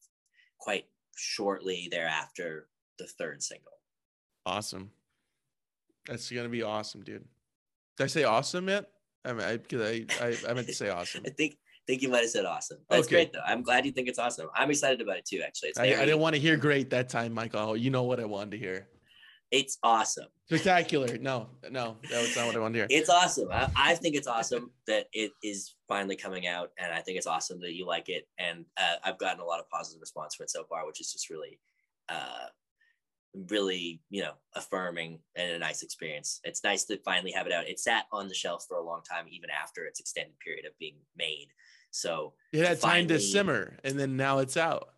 [0.59, 0.87] quite
[1.17, 2.69] shortly thereafter.
[2.99, 3.73] The third single.
[4.47, 4.91] Awesome.
[6.07, 7.27] That's gonna be awesome, dude.
[7.99, 8.89] Did I say awesome yet?
[9.23, 11.25] I mean, I, I, I, I meant to say awesome.
[11.27, 12.79] I think think you might have said awesome.
[12.89, 13.17] That's okay.
[13.17, 13.41] great though.
[13.47, 14.49] I'm glad you think it's awesome.
[14.55, 15.43] I'm excited about it too.
[15.47, 17.77] Actually, I, I, didn't want to hear great that time, Michael.
[17.77, 18.89] You know what I wanted to hear.
[19.51, 20.27] It's awesome.
[20.47, 21.19] Spectacular.
[21.19, 23.01] No, no, that was not what I wanted to hear.
[23.01, 23.49] It's awesome.
[23.51, 27.27] I, I think it's awesome that it is finally coming out, and I think it's
[27.27, 28.29] awesome that you like it.
[28.39, 31.13] And uh, I've gotten a lot of positive response for it so far, which is
[31.13, 31.61] just really
[32.09, 32.47] uh,
[33.51, 36.41] really, you know, affirming and a nice experience.
[36.45, 37.69] It's nice to finally have it out.
[37.69, 40.79] It sat on the shelf for a long time, even after its extended period of
[40.79, 41.49] being made.
[41.91, 44.89] So it had finally, time to simmer, and then now it's out.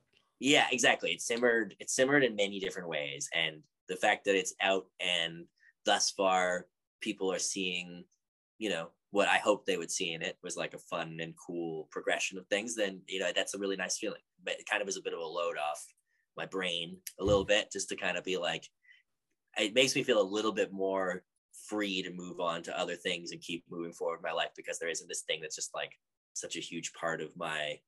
[0.41, 1.11] Yeah, exactly.
[1.11, 1.75] It simmered.
[1.81, 5.45] It simmered in many different ways, and the fact that it's out and
[5.85, 6.67] thus far
[7.01, 8.05] people are seeing,
[8.59, 11.35] you know, what I hoped they would see in it was like a fun and
[11.37, 12.75] cool progression of things.
[12.75, 14.21] Then you know that's a really nice feeling.
[14.45, 15.85] But it kind of is a bit of a load off
[16.37, 18.65] my brain a little bit just to kind of be like
[19.59, 21.25] it makes me feel a little bit more
[21.67, 24.79] free to move on to other things and keep moving forward in my life because
[24.79, 25.93] there isn't this thing that's just like
[26.35, 27.79] such a huge part of my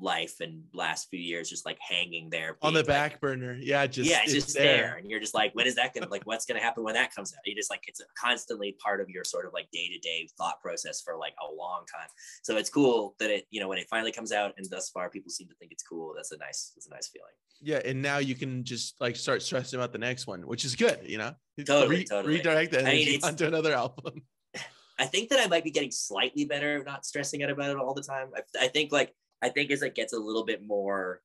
[0.00, 3.86] life and last few years just like hanging there on the like, back burner yeah
[3.86, 4.76] just yeah it's, it's just there.
[4.76, 4.96] there.
[4.96, 7.34] and you're just like when is that gonna like what's gonna happen when that comes
[7.34, 11.02] out you just like it's constantly part of your sort of like day-to-day thought process
[11.02, 12.08] for like a long time
[12.42, 15.10] so it's cool that it you know when it finally comes out and thus far
[15.10, 18.00] people seem to think it's cool that's a nice it's a nice feeling yeah and
[18.00, 21.18] now you can just like start stressing about the next one which is good you
[21.18, 21.34] know
[21.66, 22.36] totally, Re- totally.
[22.36, 24.22] redirect that I mean, onto another album
[24.98, 27.94] I think that I might be getting slightly better not stressing out about it all
[27.94, 28.28] the time.
[28.36, 29.12] I, I think like
[29.42, 31.20] I think as it gets a little bit more,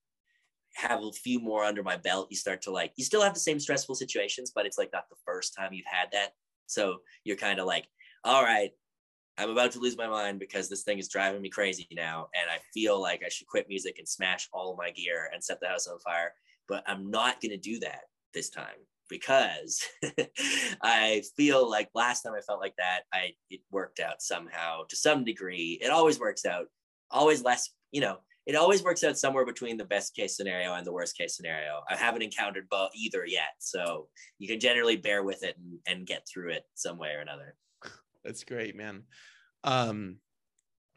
[0.76, 3.40] have a few more under my belt, you start to like, you still have the
[3.40, 6.32] same stressful situations, but it's like not the first time you've had that.
[6.68, 7.88] So you're kind of like,
[8.24, 8.72] all right,
[9.38, 12.28] I'm about to lose my mind because this thing is driving me crazy now.
[12.40, 15.60] And I feel like I should quit music and smash all my gear and set
[15.60, 16.34] the house on fire.
[16.68, 18.02] But I'm not going to do that
[18.34, 18.76] this time
[19.10, 19.84] because
[20.82, 24.96] I feel like last time I felt like that, I it worked out somehow to
[24.96, 25.80] some degree.
[25.82, 26.66] It always works out,
[27.12, 30.86] always less you know, it always works out somewhere between the best case scenario and
[30.88, 31.82] the worst case scenario.
[31.90, 34.08] I haven't encountered both either yet, so
[34.40, 37.56] you can generally bear with it and, and get through it some way or another.
[38.24, 39.04] That's great, man.
[39.64, 40.18] Um,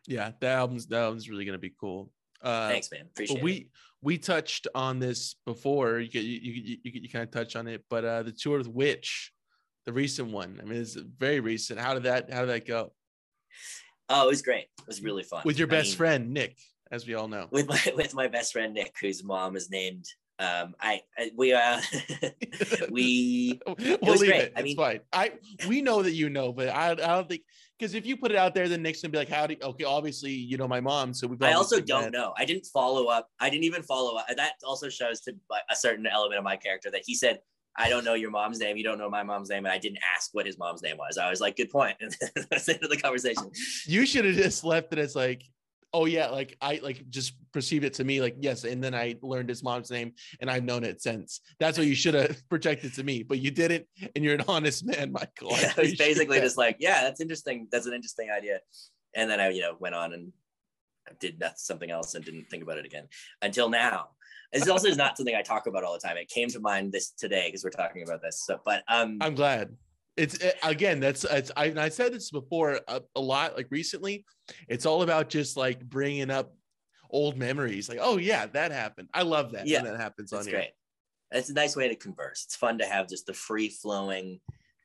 [0.07, 2.13] yeah, the album's the album's really gonna be cool.
[2.43, 3.03] Uh, Thanks, man.
[3.03, 3.45] Appreciate but it.
[3.45, 3.71] we
[4.01, 5.99] we touched on this before.
[5.99, 8.69] You you you, you, you kind of touch on it, but uh, the tour with
[8.69, 9.33] Witch,
[9.87, 10.59] the recent one.
[10.61, 11.81] I mean, it's very recent.
[11.81, 12.93] How did that How did that go
[14.09, 14.67] Oh, it was great.
[14.81, 15.43] It was really fun.
[15.45, 16.59] with your I best mean, friend Nick?
[16.93, 20.07] As we all know, With my with my best friend Nick, whose mom is named.
[20.39, 21.81] Um, I, I we uh
[22.91, 24.43] we we'll was leave great.
[24.43, 24.53] it.
[24.57, 25.01] I it's mean- fine.
[25.13, 25.33] I
[25.69, 27.43] we know that you know, but I, I don't think
[27.79, 29.61] because if you put it out there, then Nick's gonna be like, "How do?" you,
[29.63, 31.43] Okay, obviously you know my mom, so we've.
[31.43, 32.13] I also don't met.
[32.13, 32.33] know.
[32.37, 33.29] I didn't follow up.
[33.39, 34.27] I didn't even follow up.
[34.37, 35.35] That also shows to
[35.71, 37.41] a certain element of my character that he said,
[37.77, 38.77] "I don't know your mom's name.
[38.77, 41.19] You don't know my mom's name," and I didn't ask what his mom's name was.
[41.19, 42.17] I was like, "Good point." And
[42.51, 43.51] that's the end of the conversation.
[43.87, 45.43] You should have just left it as like,
[45.93, 49.17] oh yeah, like I like just perceived it to me like yes, and then I
[49.23, 51.41] learned his mom's name and I've known it since.
[51.59, 54.85] That's what you should have projected to me, but you didn't, and you're an honest
[54.85, 55.51] man, Michael.
[55.53, 56.45] Yeah, it was basically that.
[56.45, 57.69] just like, "Yeah, that's interesting.
[57.71, 58.61] That's an interesting idea,"
[59.15, 60.33] and then I, you know, went on and
[61.19, 63.09] did something else and didn't think about it again
[63.43, 64.11] until now.
[64.53, 66.17] This also is not something I talk about all the time.
[66.17, 68.43] It came to mind this today because we're talking about this.
[68.45, 69.77] So, but um, I'm glad.
[70.21, 71.01] It's it, again.
[71.01, 71.51] That's it's.
[71.57, 73.57] I, and I said this before a, a lot.
[73.57, 74.27] Like recently,
[74.69, 76.53] it's all about just like bringing up
[77.09, 77.89] old memories.
[77.89, 79.09] Like, oh yeah, that happened.
[79.15, 79.67] I love that.
[79.67, 80.41] Yeah, when that happens on here.
[80.41, 80.59] It's here.
[80.59, 80.71] great.
[81.39, 82.45] It's a nice way to converse.
[82.45, 84.41] It's fun to have just the free flowing,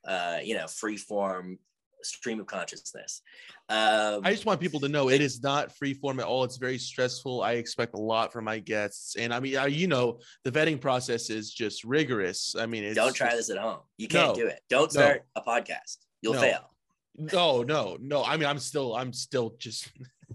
[0.07, 1.59] uh, you know, free form
[2.05, 3.21] stream of consciousness.
[3.69, 6.43] Um, I just want people to know it is not free form at all.
[6.43, 7.41] It's very stressful.
[7.41, 10.79] I expect a lot from my guests, and I mean, I, you know, the vetting
[10.79, 12.55] process is just rigorous.
[12.57, 13.79] I mean, it's don't try this at home.
[13.97, 14.43] You can't No.
[14.43, 14.59] do it.
[14.69, 15.01] Don't No.
[15.01, 15.97] start a podcast.
[16.21, 16.41] You'll No.
[16.41, 16.71] fail.
[17.17, 18.23] No, no, no.
[18.23, 19.89] I mean, I'm still, I'm still just,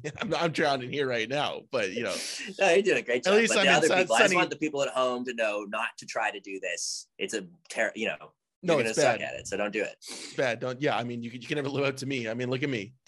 [0.20, 1.60] I'm, I'm drowning here right now.
[1.70, 2.14] But you know,
[2.58, 4.50] No, you're doing a great At least but I'm the other people, I just want
[4.50, 7.06] the people at home to know not to try to do this.
[7.18, 8.32] It's a ter- you know,
[8.62, 9.34] no, you're gonna it's suck bad.
[9.34, 9.46] at it.
[9.48, 9.94] So don't do it.
[10.00, 10.60] It's bad.
[10.60, 10.80] Don't.
[10.80, 12.28] Yeah, I mean, you, can- you can never live up to me.
[12.28, 12.94] I mean, look at me.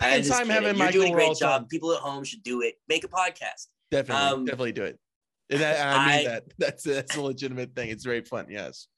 [0.00, 1.62] I'm just time having You're doing a great job.
[1.62, 1.68] on.
[1.68, 2.74] People at home should do it.
[2.88, 3.66] Make a podcast.
[3.90, 4.98] Definitely, Um, definitely do it.
[5.50, 6.44] And, that, and I mean that.
[6.58, 7.90] That's that's a legitimate thing.
[7.90, 8.46] It's very fun.
[8.50, 8.88] Yes.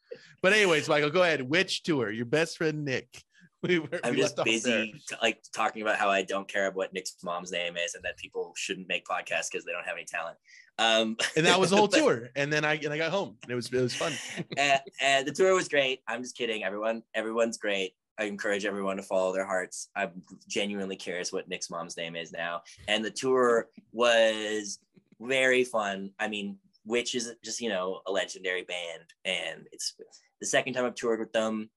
[0.42, 1.42] But anyways, Michael, go ahead.
[1.42, 2.10] Which tour?
[2.10, 3.08] Your best friend Nick.
[3.62, 3.88] We were.
[4.04, 4.84] I'm we just left off there.
[4.84, 7.94] busy t- like talking about how I don't care about what Nick's mom's name is
[7.94, 10.36] and that people shouldn't make podcasts because they don't have any talent.
[10.78, 12.28] Um, and that was the whole but- tour.
[12.36, 13.36] And then I and I got home.
[13.42, 14.12] And it was it was fun.
[14.58, 16.00] and, and the tour was great.
[16.06, 16.64] I'm just kidding.
[16.64, 17.94] Everyone, everyone's great.
[18.18, 19.88] I encourage everyone to follow their hearts.
[19.94, 22.62] I'm genuinely curious what Nick's mom's name is now.
[22.88, 24.78] And the tour was
[25.20, 26.12] very fun.
[26.18, 29.94] I mean, which is just you know a legendary band, and it's
[30.40, 31.70] the second time I've toured with them.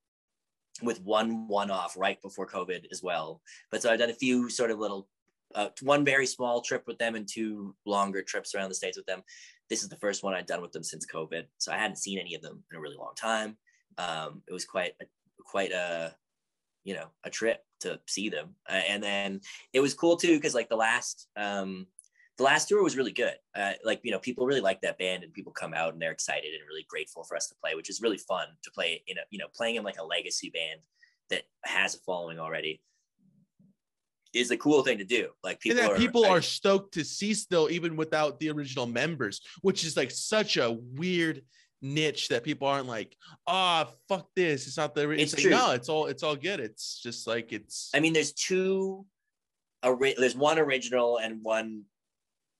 [0.81, 4.71] With one one-off right before COVID as well, but so I've done a few sort
[4.71, 5.09] of little,
[5.55, 9.05] uh, one very small trip with them and two longer trips around the states with
[9.05, 9.23] them
[9.69, 11.45] this is the first one I'd done with them since COVID.
[11.57, 13.57] So I hadn't seen any of them in a really long time.
[13.97, 15.05] Um, it was quite a,
[15.45, 16.15] quite a,
[16.83, 18.55] you know, a trip to see them.
[18.67, 19.41] Uh, and then
[19.73, 21.85] it was cool too, because like the last, um,
[22.37, 23.35] the last tour was really good.
[23.55, 26.11] Uh, like, you know, people really like that band and people come out and they're
[26.11, 29.17] excited and really grateful for us to play, which is really fun to play in
[29.17, 30.79] a, you know, playing in like a legacy band
[31.29, 32.81] that has a following already
[34.33, 35.29] is a cool thing to do.
[35.43, 39.41] Like people are, people I- are stoked to see still, even without the original members,
[39.61, 41.41] which is like such a weird
[41.81, 43.15] niche that people aren't like,
[43.47, 44.67] ah, fuck this.
[44.67, 45.09] It's not the.
[45.11, 46.59] It's, It's like, no, it's all it's all good.
[46.59, 47.89] It's just like it's.
[47.93, 49.05] I mean, there's two.
[49.81, 51.83] There's one original and one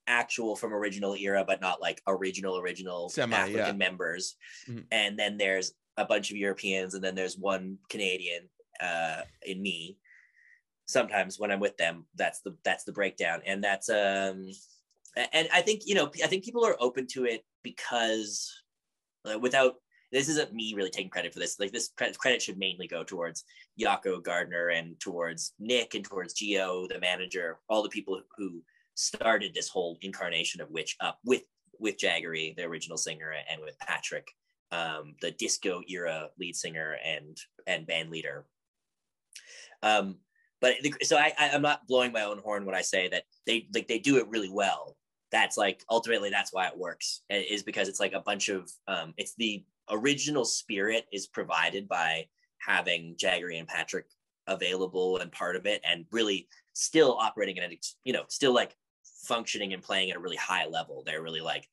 [0.08, 3.72] actual from original era, but not like original original Semi, African yeah.
[3.74, 4.36] members.
[4.68, 4.86] Mhm.
[4.92, 8.50] And then there's a bunch of Europeans, and then there's one Canadian
[8.82, 9.98] uh, in me.
[10.90, 14.50] Sometimes when I'm with them, that's the that's the breakdown, and that's um,
[15.34, 18.52] and I think you know I think people are open to it because
[19.24, 19.76] uh, without
[20.12, 21.60] this isn't me really taking credit for this.
[21.60, 23.44] Like this credit, should mainly go towards
[23.78, 28.64] Jacco Gardner and towards Nick and towards Geo, the manager, all the people who
[28.96, 31.44] started this whole incarnation of Witch up with
[31.80, 34.28] with Jagari, the original singer, and with Patrick,
[34.72, 37.38] um, the disco era lead singer and
[37.68, 38.48] and band leader.
[39.84, 40.18] Um,
[40.62, 43.24] but the, so I, I I'm not blowing my own horn when I say that
[43.46, 44.96] they like they do it really well.
[45.32, 49.14] That's like ultimately that's why it works is because it's like a bunch of um,
[49.18, 52.26] it's the original spirit is provided by
[52.58, 54.06] having Jagari and Patrick
[54.48, 58.76] available and part of it and really still operating at a you know still like
[59.26, 61.68] functioning and playing at a really high level they're really like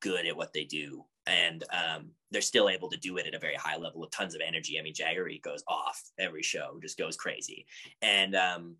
[0.00, 3.38] good at what they do and um, they're still able to do it at a
[3.38, 4.78] very high level with tons of energy.
[4.78, 7.66] I mean Jagari goes off every show just goes crazy.
[8.02, 8.76] And um,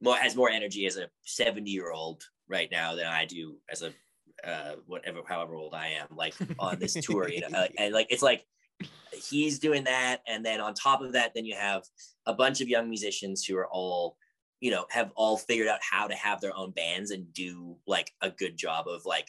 [0.00, 3.82] more has more energy as a 70 year old right now than i do as
[3.82, 3.92] a
[4.42, 7.48] uh, whatever however old i am like on this tour you know?
[7.56, 8.46] Uh, and like it's like
[9.28, 10.18] he's doing that.
[10.26, 11.82] And then on top of that then you have
[12.26, 14.16] a bunch of young musicians who are all
[14.60, 18.12] you know have all figured out how to have their own bands and do like
[18.20, 19.28] a good job of like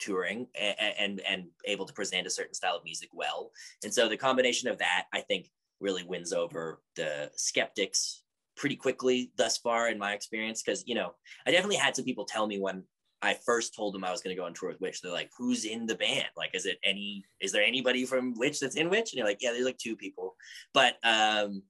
[0.00, 3.50] touring and, and and able to present a certain style of music well.
[3.84, 5.48] And so the combination of that i think
[5.80, 8.22] really wins over the skeptics
[8.56, 10.62] pretty quickly thus far in my experience.
[10.62, 11.14] Because you know
[11.46, 12.82] i definitely had some people tell me when
[13.22, 15.30] i first told them i was going to go on tour with witch they're like
[15.36, 16.28] who's in the band?
[16.36, 19.12] Like is it any is there anybody from witch that's in witch?
[19.12, 20.36] And you're like yeah there's like two people.
[20.74, 21.62] But um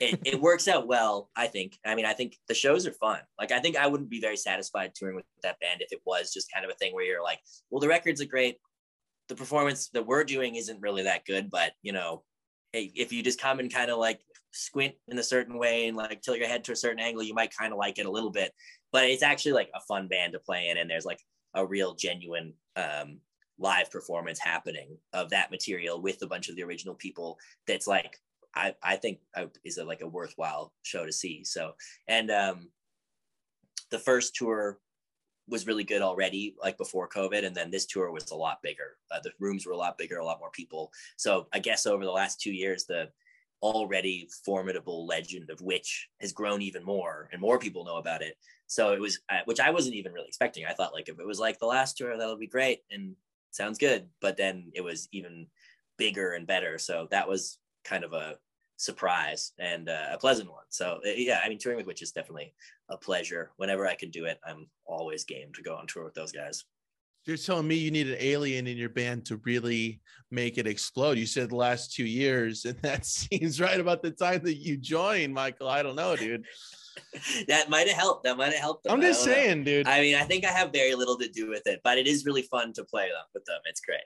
[0.00, 1.78] it, it works out well, I think.
[1.84, 3.20] I mean, I think the shows are fun.
[3.38, 6.32] Like, I think I wouldn't be very satisfied touring with that band if it was
[6.32, 7.40] just kind of a thing where you're like,
[7.70, 8.56] well, the records are great.
[9.28, 12.22] The performance that we're doing isn't really that good, but you know,
[12.72, 14.20] if you just come and kind of like
[14.52, 17.34] squint in a certain way and like tilt your head to a certain angle, you
[17.34, 18.52] might kind of like it a little bit.
[18.92, 21.20] But it's actually like a fun band to play in, and there's like
[21.54, 23.18] a real genuine um,
[23.58, 27.38] live performance happening of that material with a bunch of the original people.
[27.66, 28.18] That's like
[28.56, 29.18] I, I think
[29.64, 31.44] is a, like a worthwhile show to see.
[31.44, 31.74] So,
[32.08, 32.70] and um,
[33.90, 34.78] the first tour
[35.48, 38.96] was really good already, like before COVID, and then this tour was a lot bigger.
[39.12, 40.90] Uh, the rooms were a lot bigger, a lot more people.
[41.16, 43.10] So I guess over the last two years, the
[43.62, 48.36] already formidable legend of Witch has grown even more, and more people know about it.
[48.66, 50.66] So it was, uh, which I wasn't even really expecting.
[50.66, 53.14] I thought like if it was like the last tour, that'll be great and
[53.52, 54.08] sounds good.
[54.20, 55.46] But then it was even
[55.96, 56.78] bigger and better.
[56.78, 58.36] So that was kind of a
[58.76, 60.64] surprise and uh, a pleasant one.
[60.68, 62.54] So uh, yeah, I mean, touring with Witch is definitely
[62.88, 63.50] a pleasure.
[63.56, 66.64] Whenever I can do it, I'm always game to go on tour with those guys.
[67.24, 70.00] You're telling me you need an alien in your band to really
[70.30, 71.18] make it explode.
[71.18, 74.76] You said the last two years, and that seems right about the time that you
[74.76, 75.68] joined, Michael.
[75.68, 76.44] I don't know, dude.
[77.48, 78.24] that might have helped.
[78.24, 78.84] That might have helped.
[78.84, 78.94] Them.
[78.94, 79.64] I'm just saying, know.
[79.64, 79.86] dude.
[79.86, 82.24] I mean, I think I have very little to do with it, but it is
[82.24, 83.58] really fun to play them with them.
[83.66, 84.00] It's great.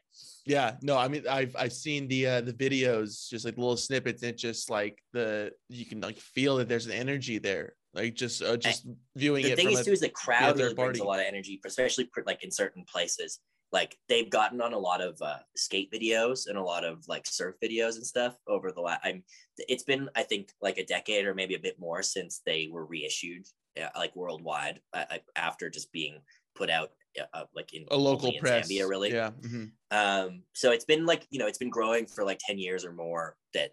[0.46, 4.22] Yeah, no, I mean, I've I've seen the uh, the videos, just like little snippets.
[4.22, 7.74] And just like the you can like feel that there's an energy there.
[7.94, 8.86] Like just uh, just
[9.16, 9.56] viewing the it.
[9.56, 12.44] The thing is, too, is the crowd really brings a lot of energy, especially like
[12.44, 13.40] in certain places
[13.72, 17.26] like they've gotten on a lot of uh, skate videos and a lot of like
[17.26, 19.22] surf videos and stuff over the last i'm
[19.58, 22.86] it's been i think like a decade or maybe a bit more since they were
[22.86, 23.46] reissued
[23.80, 25.04] uh, like worldwide uh,
[25.36, 26.18] after just being
[26.54, 26.90] put out
[27.20, 28.68] uh, uh like in a local in press.
[28.68, 29.12] Zambia, really.
[29.12, 29.64] Yeah mm-hmm.
[29.96, 32.92] um so it's been like you know it's been growing for like 10 years or
[32.92, 33.70] more that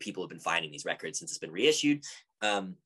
[0.00, 2.02] people have been finding these records since it's been reissued.
[2.40, 2.76] Um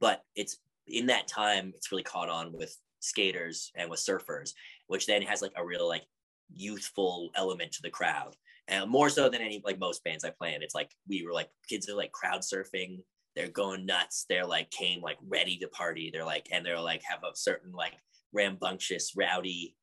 [0.00, 4.54] but it's in that time it's really caught on with skaters and with surfers
[4.86, 6.04] which then has like a real like
[6.52, 8.34] youthful element to the crowd.
[8.68, 11.34] And more so than any like most bands i play in it's like we were
[11.34, 13.00] like kids are like crowd surfing.
[13.36, 14.26] They're going nuts.
[14.28, 16.10] They're like came like ready to party.
[16.12, 17.94] They're like and they're like have a certain like
[18.32, 19.76] rambunctious rowdy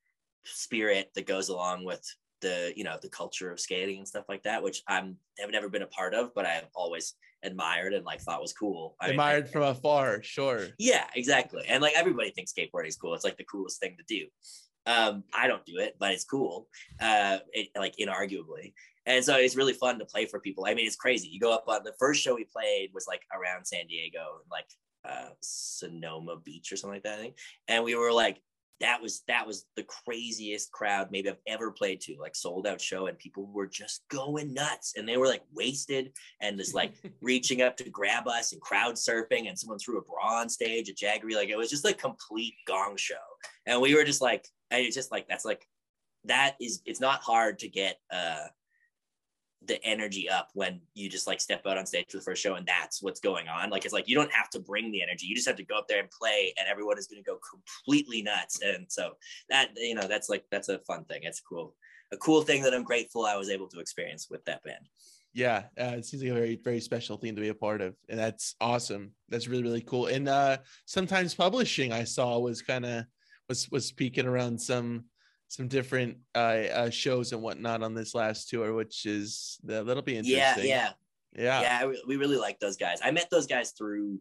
[0.44, 2.04] spirit that goes along with
[2.40, 5.68] the you know the culture of skating and stuff like that which i'm have never
[5.68, 8.96] been a part of but i've always admired and like thought was cool.
[9.00, 10.68] Admired I, from afar sure.
[10.78, 11.64] Yeah exactly.
[11.68, 13.14] And like everybody thinks skateboarding is cool.
[13.14, 14.26] It's like the coolest thing to do
[14.86, 16.68] um, I don't do it, but it's cool,
[17.00, 18.74] uh, it, like inarguably.
[19.06, 20.64] And so it's really fun to play for people.
[20.66, 21.28] I mean, it's crazy.
[21.28, 24.66] You go up on the first show we played was like around San Diego, like
[25.04, 27.18] uh, Solana Beach or something like that.
[27.18, 27.36] I think.
[27.68, 28.40] And we were like,
[28.82, 32.80] that was that was the craziest crowd maybe I've ever played to, like sold out
[32.80, 36.92] show, and people were just going nuts, and they were like wasted and just like
[37.22, 40.90] reaching up to grab us and crowd surfing, and someone threw a bra on stage
[40.90, 43.14] at Jagari, like it was just a complete gong show,
[43.66, 45.66] and we were just like and it's just like that's like
[46.24, 48.46] that is it's not hard to get uh
[49.66, 52.54] the energy up when you just like step out on stage for the first show
[52.54, 53.70] and that's what's going on.
[53.70, 55.26] Like it's like you don't have to bring the energy.
[55.26, 57.38] You just have to go up there and play and everyone is going to go
[57.48, 58.60] completely nuts.
[58.62, 59.12] And so
[59.50, 61.20] that you know that's like that's a fun thing.
[61.22, 61.74] It's cool.
[62.12, 64.88] A cool thing that I'm grateful I was able to experience with that band.
[65.34, 67.94] Yeah, uh, it seems like a very very special thing to be a part of,
[68.08, 69.12] and that's awesome.
[69.28, 70.06] That's really really cool.
[70.06, 73.04] And uh, sometimes publishing I saw was kind of
[73.48, 75.04] was was peeking around some
[75.48, 80.16] some different uh, uh, shows and whatnot on this last tour, which is that'll be
[80.16, 80.66] interesting.
[80.66, 80.92] Yeah,
[81.36, 81.60] yeah, yeah.
[81.60, 83.00] Yeah, we really like those guys.
[83.04, 84.18] I met those guys through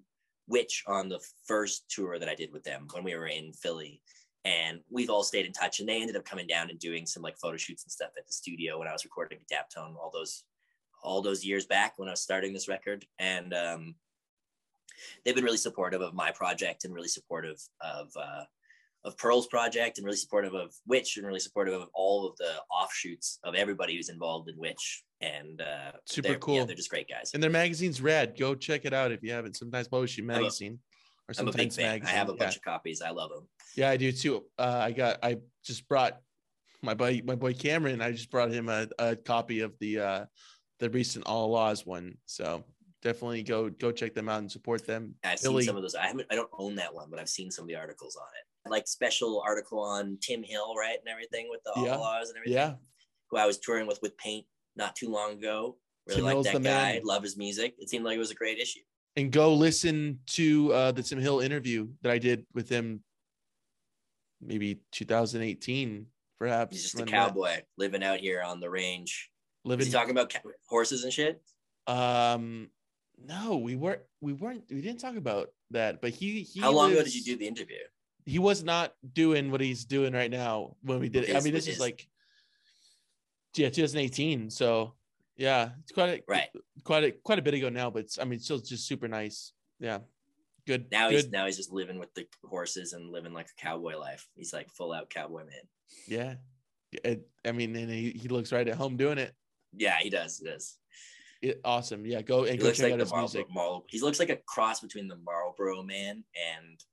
[0.47, 4.01] Witch on the first tour that I did with them when we were in Philly,
[4.43, 5.80] and we've all stayed in touch.
[5.80, 8.28] And they ended up coming down and doing some like photo shoots and stuff at
[8.28, 10.43] the studio when I was recording Daptone all those
[11.03, 13.05] all those years back when I was starting this record.
[13.19, 13.95] And um,
[15.24, 18.43] they've been really supportive of my project and really supportive of uh,
[19.04, 22.54] of Pearl's project and really supportive of Witch and really supportive of all of the
[22.72, 25.04] offshoots of everybody who's involved in Witch.
[25.22, 26.56] And uh, super they're, cool.
[26.56, 27.32] Yeah, they're just great guys.
[27.34, 28.38] And their magazine's rad.
[28.38, 29.56] Go check it out if you haven't.
[29.56, 30.80] Sometimes Publishing Magazine
[31.28, 32.08] or sometimes magazine.
[32.08, 33.02] I have a bunch of copies.
[33.02, 33.47] I love them.
[33.76, 34.45] Yeah, I do too.
[34.58, 35.20] Uh, I got.
[35.24, 36.20] I just brought
[36.82, 38.02] my boy, my boy Cameron.
[38.02, 40.26] I just brought him a, a copy of the uh,
[40.80, 42.18] the recent Allah-Las one.
[42.26, 42.64] So
[43.02, 45.16] definitely go go check them out and support them.
[45.24, 45.95] I've Billy- seen some of those.
[45.95, 46.28] I haven't.
[46.32, 48.45] I don't own that one, but I've seen some of the articles on it.
[48.68, 51.95] Like special article on Tim Hill, right, and everything with the Yeah.
[51.95, 52.53] laws and everything.
[52.57, 52.76] Yeah,
[53.30, 54.45] Who I was touring with with Paint
[54.76, 55.78] not too long ago.
[56.07, 56.59] Really like that guy.
[56.93, 57.01] man.
[57.03, 57.76] Love his music.
[57.80, 58.82] It seemed like it was a great issue.
[59.18, 63.03] and go listen to uh, the Tim Hill interview that I did with him,
[64.41, 66.05] maybe 2018,
[66.39, 66.74] perhaps.
[66.76, 69.30] He's just a when that- cowboy living out here on the range.
[69.66, 69.86] Is Living.
[69.88, 70.34] he talking about
[70.70, 71.41] horses and shit?
[71.88, 72.70] um,
[73.24, 74.01] no, we weren't.
[74.22, 74.64] We weren't.
[74.72, 76.01] We didn't talk about that.
[76.01, 76.41] But he.
[76.41, 77.78] he How long ago did you do the interview?
[78.26, 81.36] He was not doing what he's doing right now when we did it.
[81.36, 82.07] I mean, this his- is like,
[83.55, 84.49] yeah, 2018.
[84.49, 84.93] So
[85.38, 86.49] yeah, it's quite a, Right.
[86.84, 87.89] quite a quite a bit ago now.
[87.89, 89.53] But it's, I mean, still just super nice.
[89.80, 89.99] Yeah,
[90.67, 90.91] good.
[90.91, 91.15] Now good.
[91.24, 94.28] he's now he's just living with the horses and living like a cowboy life.
[94.36, 95.67] He's like full out cowboy man.
[96.07, 96.36] Yeah.
[96.91, 99.34] It, I mean, and he, he looks right at home doing it.
[99.74, 100.38] Yeah, he does.
[100.39, 100.78] He does.
[101.41, 102.05] it awesome.
[102.05, 103.47] Yeah, go and He go check like out his Marlboro, music.
[103.49, 106.24] Marl- He looks like a cross between the Marlboro Man
[106.55, 106.84] and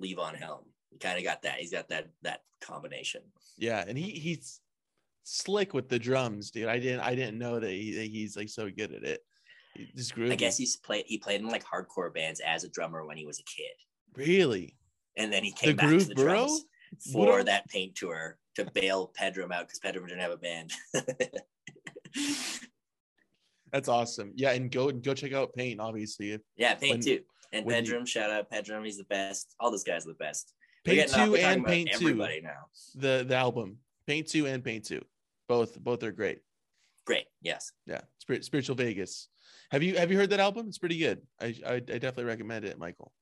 [0.00, 0.64] Levon Helm.
[0.90, 1.58] He kind of got that.
[1.58, 3.22] He's got that that combination.
[3.56, 4.60] Yeah, and he he's
[5.24, 6.68] slick with the drums, dude.
[6.68, 9.20] I didn't I didn't know that, he, that he's like so good at it.
[9.96, 10.32] Just groovy.
[10.32, 11.04] I guess he's played.
[11.06, 13.72] He played in like hardcore bands as a drummer when he was a kid,
[14.14, 14.76] really
[15.16, 16.24] and then he came the back Groove to the Bro.
[16.24, 16.64] drums
[17.12, 17.44] for Bro?
[17.44, 20.72] that paint tour to bail Pedrum out because Pedrum didn't have a band.
[23.72, 24.32] That's awesome.
[24.34, 25.80] Yeah, and go go check out Paint.
[25.80, 27.20] Obviously, if yeah, paint When- too.
[27.52, 28.84] And when you- Pedrum, shout out Pedrum.
[28.84, 29.54] He's the best.
[29.60, 30.54] All those guys are the best.
[30.84, 32.66] Paint Two and Paint Two, Everybody now.
[32.96, 35.02] the the album Paint Two and Paint Two,
[35.48, 36.40] both both are great.
[37.06, 37.26] Great.
[37.40, 37.72] Yes.
[37.86, 39.28] Yeah, Spirit, Spiritual Vegas.
[39.70, 40.66] Have you have you heard that album?
[40.68, 41.22] It's pretty good.
[41.40, 43.12] I I, I definitely recommend it, Michael.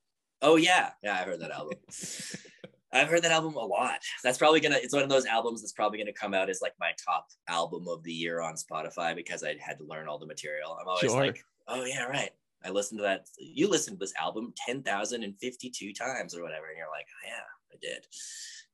[0.41, 1.13] Oh yeah, yeah.
[1.13, 1.77] I heard that album.
[2.93, 3.99] I've heard that album a lot.
[4.23, 4.77] That's probably gonna.
[4.81, 7.85] It's one of those albums that's probably gonna come out as like my top album
[7.87, 10.77] of the year on Spotify because I had to learn all the material.
[10.79, 11.11] I'm always Sure.
[11.21, 12.31] like, oh yeah, right.
[12.63, 13.27] I listened to that.
[13.39, 17.07] You listened to this album ten thousand and fifty-two times or whatever, and you're like,
[17.09, 18.05] oh, yeah, I did.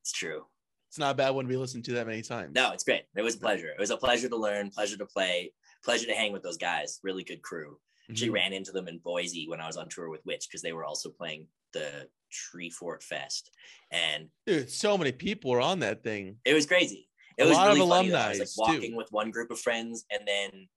[0.00, 0.44] It's true.
[0.88, 2.54] It's not a bad one to be listened to that many times.
[2.54, 3.02] No, it's great.
[3.14, 3.68] It was a pleasure.
[3.70, 5.52] It was a pleasure to learn, pleasure to play,
[5.84, 6.98] pleasure to hang with those guys.
[7.02, 7.78] Really good crew.
[8.10, 8.32] Actually Mhm.
[8.34, 10.84] ran into them in Boise when I was on tour with Witch because they were
[10.86, 13.50] also playing the Treefort Fest,
[13.90, 16.38] and Dude, so many people were on that thing.
[16.46, 17.08] it was crazy.
[17.36, 18.08] It A was lot of really funny.
[18.08, 18.16] though.
[18.16, 18.54] I was alumni, like too.
[18.80, 20.68] walking with one group of friends, and then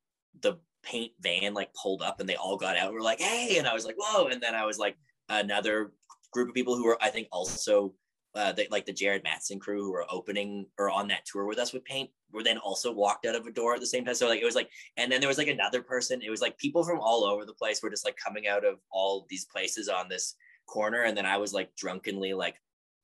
[0.41, 2.88] the paint van like pulled up, and they all got out.
[2.88, 4.98] and were like, "Hey!" And I was like, "Whoa!" And then I was like,
[5.30, 5.94] another
[6.32, 7.94] group of people who were, I think, also.
[8.34, 11.74] Uh, like the Jared Mattson crew who were opening or on that tour with us
[11.74, 14.16] with paint were then also walked out of a door at the same time.
[14.16, 16.22] So like it was like, and then there was like another person.
[16.22, 18.80] It was like people from all over the place were just like coming out of
[18.90, 22.56] all these places on this corner, and then I was like drunkenly like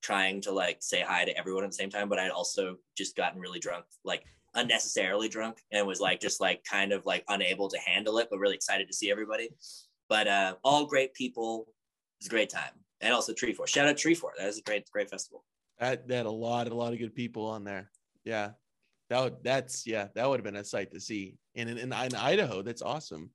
[0.02, 3.18] trying to like say hi to everyone at the same time, but I'd also just
[3.18, 4.24] gotten really drunk, like
[4.58, 8.40] unnecessarily drunk, and was like just like kind of like unable to handle it, but
[8.40, 9.50] really excited to see everybody.
[10.10, 11.68] But uh, all great people.
[12.20, 13.68] It was a great time, and also Treefort.
[13.68, 14.32] Shout out Treefort.
[14.38, 15.44] That was a great, great festival.
[15.80, 17.92] That, that had a lot, a lot of good people on there.
[18.26, 18.52] Yeah,
[19.10, 21.38] that would, that's yeah, that would have been a sight to see.
[21.56, 23.30] And in, in, in Idaho, that's awesome.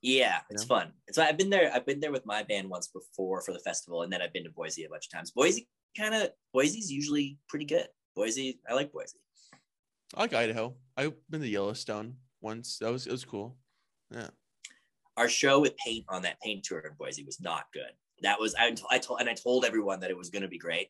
[0.00, 0.68] Yeah, it's Yeah.
[0.68, 0.92] fun.
[1.12, 1.70] So I've been there.
[1.74, 4.44] I've been there with my band once before for the festival, and then I've been
[4.44, 5.30] to Boise a bunch of times.
[5.30, 7.86] Boise kind of Boise's usually pretty good.
[8.16, 9.18] Boise, I like Boise.
[10.14, 10.74] I like Idaho.
[10.96, 12.78] I've been to Yellowstone once.
[12.78, 13.56] That was it was cool.
[14.10, 14.28] Yeah.
[15.16, 17.90] our show with paint on that paint tour in Boise was not good.
[18.22, 20.58] That was I, I told and I told everyone that it was going to be
[20.58, 20.88] great,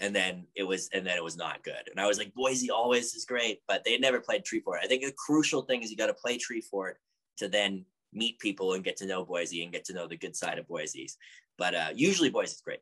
[0.00, 1.88] and then it was and then it was not good.
[1.90, 4.78] And I was like, Boise always is great, but they never played Treefort.
[4.82, 6.94] I think the crucial thing is you got to play Treefort
[7.38, 10.36] to then meet people and get to know Boise and get to know the good
[10.36, 11.16] side of Boise's.
[11.58, 12.80] But uh, usually Boise's great.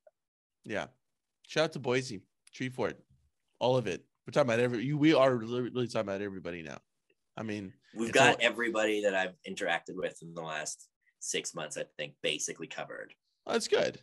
[0.65, 0.87] Yeah.
[1.47, 2.23] Shout out to Boise,
[2.55, 2.95] Treefort,
[3.59, 4.05] all of it.
[4.27, 4.85] We're talking about every.
[4.85, 6.79] You, we are really, really talking about everybody now.
[7.37, 10.89] I mean, We've got all- everybody that I've interacted with in the last
[11.21, 11.77] six months.
[11.77, 13.15] I think basically covered.
[13.47, 14.01] oh, that's good.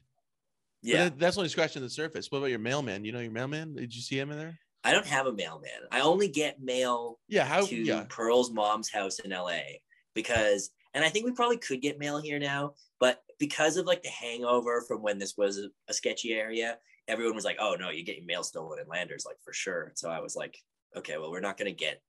[0.81, 2.31] Yeah, that- that's only scratching the surface.
[2.31, 3.05] What about your mailman?
[3.05, 3.75] You know your mailman?
[3.75, 4.59] Did you see him in there?
[4.83, 5.71] I don't have a mailman.
[5.91, 7.43] I only get mail Yeah.
[7.45, 7.65] How?
[7.65, 8.05] to Yeah.
[8.09, 9.59] Pearl's mom's house in LA
[10.15, 14.03] because, and I think we probably could get mail here now, but because of like
[14.03, 16.77] the hangover from when this was a, a sketchy area,
[17.09, 19.91] everyone was like, "Oh no, you get your mail stolen in Landers, like for sure."
[19.95, 20.57] So I was like,
[20.95, 22.01] "Okay, well, we're not gonna get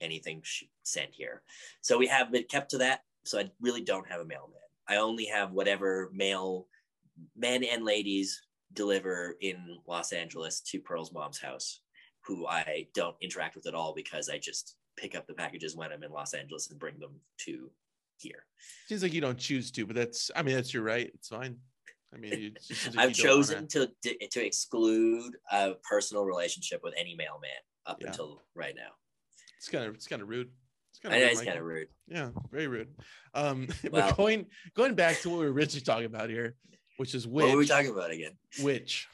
[0.00, 0.42] anything
[0.82, 1.42] sent here."
[1.80, 3.02] So we have been kept to that.
[3.24, 4.58] So I really don't have a mailman.
[4.88, 6.66] I only have whatever mail
[7.36, 11.80] men and ladies deliver in Los Angeles to Pearl's mom's house
[12.20, 15.92] who I don't interact with at all because I just pick up the packages when
[15.92, 17.70] I'm in Los Angeles and bring them to
[18.18, 18.44] here.
[18.86, 20.30] Seems like you don't choose to, but that's.
[20.34, 21.10] I mean, that's your right.
[21.14, 21.56] It's fine.
[22.14, 23.90] I mean, just I've don't wanna- chosen to
[24.30, 27.50] to exclude a personal relationship with any mailman
[27.86, 28.08] up Yeah.
[28.08, 28.92] until right now.
[29.58, 29.94] It's kind of.
[29.94, 30.50] It's kind of rude.
[30.90, 31.50] It's kinda I know rude, it's Michael.
[31.52, 31.88] kind of rude.
[32.08, 32.94] Yeah, very rude.
[33.34, 36.56] Um, Well- but going going back to what we were originally talking about here,
[36.96, 38.38] which is What were we which, talking about again?
[38.60, 39.06] which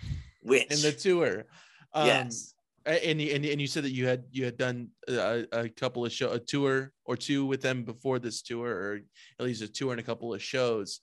[0.42, 0.70] Which?
[0.70, 1.46] in the tour.
[1.92, 2.54] Um, yes.
[2.86, 6.04] and you, and, and you said that you had you had done a, a couple
[6.04, 9.00] of show a tour or two with them before this tour, or
[9.38, 11.00] at least a tour and a couple of shows.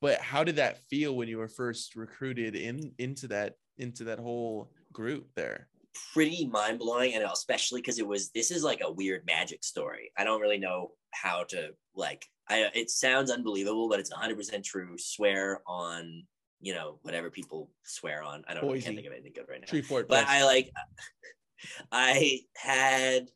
[0.00, 4.18] But how did that feel when you were first recruited in into that into that
[4.18, 5.68] whole group there?
[6.12, 10.10] pretty mind blowing, and especially because it was this is like a weird magic story.
[10.16, 12.26] I don't really know how to like.
[12.48, 14.96] I it sounds unbelievable, but it's 100 percent true.
[14.98, 16.24] Swear on
[16.60, 18.44] you know whatever people swear on.
[18.48, 18.72] I don't know.
[18.74, 19.66] I can't think of anything good right now.
[19.66, 20.26] Treefort, but.
[20.26, 20.70] I like.
[21.92, 23.28] I had.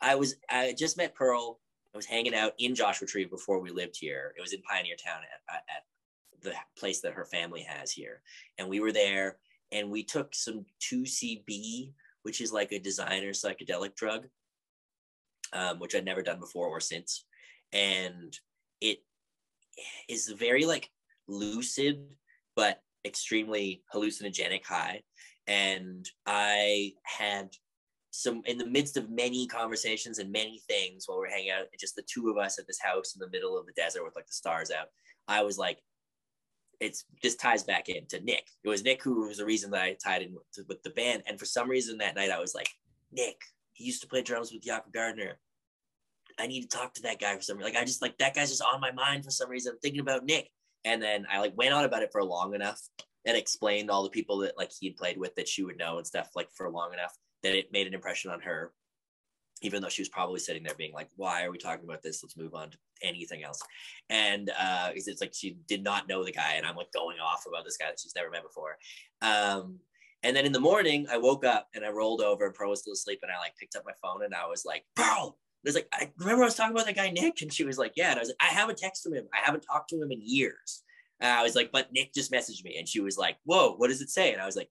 [0.00, 0.36] I was.
[0.48, 1.60] I just met Pearl.
[1.92, 4.34] I was hanging out in Joshua Tree before we lived here.
[4.36, 5.84] It was in Pioneertown at, at
[6.44, 8.22] the place that her family has here,
[8.58, 9.38] and we were there
[9.74, 11.92] and we took some 2CB,
[12.22, 14.26] which is like a designer psychedelic drug,
[15.52, 17.24] um, which I'd never done before or since.
[17.72, 18.36] And
[18.80, 18.98] it
[20.08, 20.90] is very like
[21.26, 21.98] lucid,
[22.54, 25.02] but extremely hallucinogenic high.
[25.46, 27.50] And I had
[28.10, 31.96] some in the midst of many conversations and many things while we're hanging out, just
[31.96, 34.26] the two of us at this house in the middle of the desert with like
[34.26, 34.86] the stars out.
[35.26, 35.80] I was like,
[36.80, 38.46] it's this ties back into Nick.
[38.62, 41.22] It was Nick who was the reason that I tied in with, with the band.
[41.26, 42.68] And for some reason that night I was like,
[43.12, 43.40] Nick,
[43.72, 45.38] he used to play drums with Jacco Gardner.
[46.38, 47.72] I need to talk to that guy for some reason.
[47.72, 49.72] Like I just like that guy's just on my mind for some reason.
[49.72, 50.50] I'm thinking about Nick.
[50.84, 52.80] And then I like went on about it for long enough
[53.24, 56.06] and explained all the people that like he'd played with that she would know and
[56.06, 58.72] stuff like for long enough that it made an impression on her
[59.62, 62.22] even though she was probably sitting there being like, why are we talking about this?
[62.22, 63.60] Let's move on to anything else.
[64.10, 67.18] And uh, it's it's like she did not know the guy, and I'm like going
[67.18, 68.76] off about this guy that she's never met before.
[69.22, 69.78] Um,
[70.22, 72.80] and then in the morning, I woke up and I rolled over, and Pearl was
[72.80, 75.38] still asleep, and I like picked up my phone and I was like, Pearl.
[75.38, 77.78] I was like, I remember I was talking about that guy Nick, and she was
[77.78, 78.10] like, yeah.
[78.10, 79.26] And I was like, I haven't texted him.
[79.32, 80.82] I haven't talked to him in years.
[81.20, 83.88] And I was like, but Nick just messaged me, and she was like, whoa, what
[83.88, 84.32] does it say?
[84.32, 84.68] And I was like,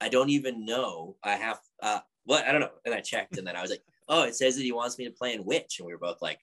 [0.00, 1.16] I don't even know.
[1.24, 2.70] I have uh, what I don't know.
[2.84, 5.04] And I checked, and then I was like oh, it says that he wants me
[5.04, 5.76] to play in Witch.
[5.78, 6.38] And we were both like,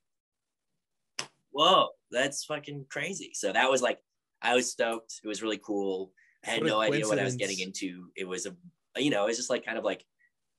[1.51, 3.31] whoa, that's fucking crazy.
[3.33, 3.99] So that was like,
[4.41, 5.21] I was stoked.
[5.23, 6.11] It was really cool.
[6.45, 8.09] I had What no idea what I was getting into.
[8.15, 8.55] It was a,
[8.99, 10.03] you know, it's just like kind of like,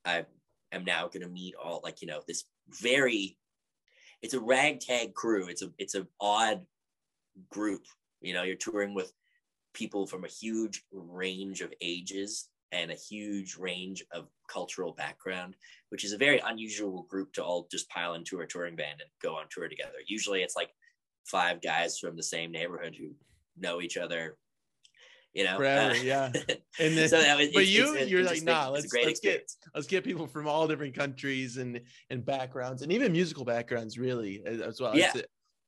[0.04, 0.24] I
[0.72, 3.36] am now going to meet all like, you know, this very,
[4.22, 5.48] it's a ragtag crew.
[5.48, 6.62] It's a, it's an odd
[7.50, 7.82] group.
[8.22, 9.12] You know, you're touring with
[9.74, 15.54] people from a huge range of ages and a huge range of cultural background,
[15.90, 19.10] which is a very unusual group to all just pile into a touring band and
[19.22, 19.98] go on tour together.
[20.06, 20.70] Usually it's like
[21.26, 23.10] five guys from the same neighborhood who
[23.58, 24.36] know each other,
[25.32, 25.56] you know.
[25.56, 26.32] Forever, Uh, yeah.
[26.80, 29.48] And then, so was, but it's- you, it's you're like, nah, let's great let's get
[29.74, 31.80] let's get people from all different countries and
[32.10, 34.96] and backgrounds and even musical backgrounds, really as well.
[34.96, 35.06] Yeah.
[35.06, 35.24] It's a,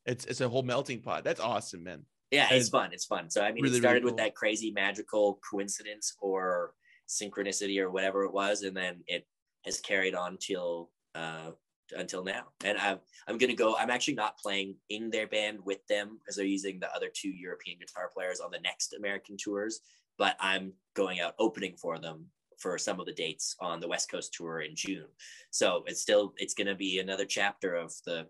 [0.07, 1.25] it's, it's a whole melting pot.
[1.25, 2.05] That's awesome, man.
[2.33, 2.93] Yeah, it's and- fun.
[2.93, 3.31] It's fun.
[3.31, 4.11] So I mean, Really, really it started cool.
[4.13, 6.73] with that crazy magical coincidence or
[7.09, 9.27] synchronicity or whatever it was, and then it
[9.65, 11.51] has carried on till uh,
[11.95, 12.45] until now.
[12.65, 13.77] And I'm I'm gonna go.
[13.77, 17.29] I'm actually not playing in their band with them because they're using the other two
[17.31, 19.81] European guitar players on the next American tours.
[20.19, 22.27] But I'm going out opening for them
[22.59, 25.09] for some of the dates on the West Coast tour in June.
[25.51, 28.27] So it's still it's gonna be another chapter of the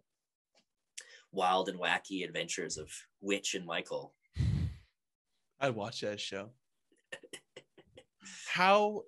[1.32, 2.90] wild and wacky adventures of
[3.20, 4.15] Witch and Michael.
[5.61, 6.51] I'd watch that show.
[8.48, 9.03] How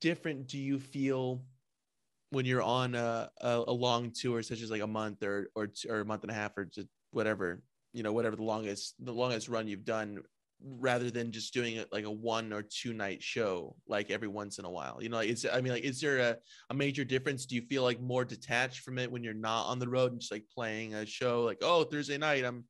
[0.00, 1.44] different do you feel
[2.30, 5.68] when you're on a, a, a long tour, such as like a month or or
[5.88, 7.62] or a month and a half or just whatever
[7.94, 10.18] you know, whatever the longest the longest run you've done,
[10.60, 14.58] rather than just doing it like a one or two night show, like every once
[14.58, 14.98] in a while.
[15.00, 16.36] You know, like is I mean, like is there a,
[16.70, 17.46] a major difference?
[17.46, 20.20] Do you feel like more detached from it when you're not on the road and
[20.20, 22.64] just like playing a show, like oh Thursday night I'm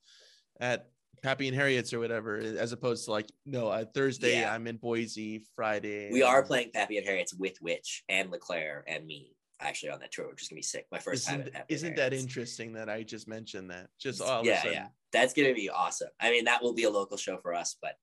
[0.61, 0.91] at
[1.23, 4.53] Pappy and Harriet's or whatever, as opposed to like, no, uh, Thursday Yeah.
[4.55, 6.11] I'm in Boise, Friday.
[6.13, 10.13] We are playing Pappy and Harriet's with Witch and Leclaire and me actually on that
[10.13, 10.87] tour, which is gonna be sick.
[10.91, 13.89] My 1st time Isn't, at Pappy isn't that interesting that I just mentioned that?
[13.99, 14.73] Just all of a yeah, sudden.
[14.73, 14.89] yeah.
[15.13, 16.09] That's gonna be awesome.
[16.21, 17.95] I mean, that will be a local show for us, but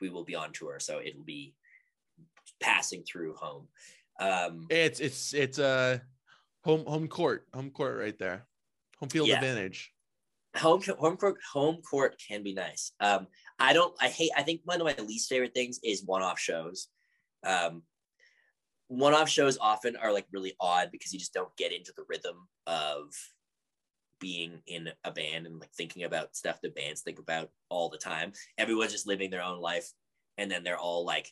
[0.00, 1.54] we will be on tour, so it'll be
[2.60, 3.68] passing through home.
[4.20, 6.02] Um, It's it's it's a
[6.64, 8.46] home home court, home court right there,
[8.98, 9.36] home field Yeah.
[9.36, 9.92] advantage.
[10.56, 12.92] Home home court home court can be nice.
[13.00, 13.26] Um,
[13.58, 13.94] I don't.
[14.00, 14.30] I hate.
[14.36, 16.88] I think one of my least favorite things is one-off shows.
[17.44, 17.82] Um,
[18.88, 22.48] one-off shows often are like really odd because you just don't get into the rhythm
[22.66, 23.12] of
[24.20, 27.98] being in a band and like thinking about stuff that bands think about all the
[27.98, 28.32] time.
[28.58, 29.88] Everyone's just living their own life,
[30.38, 31.30] and then they're all like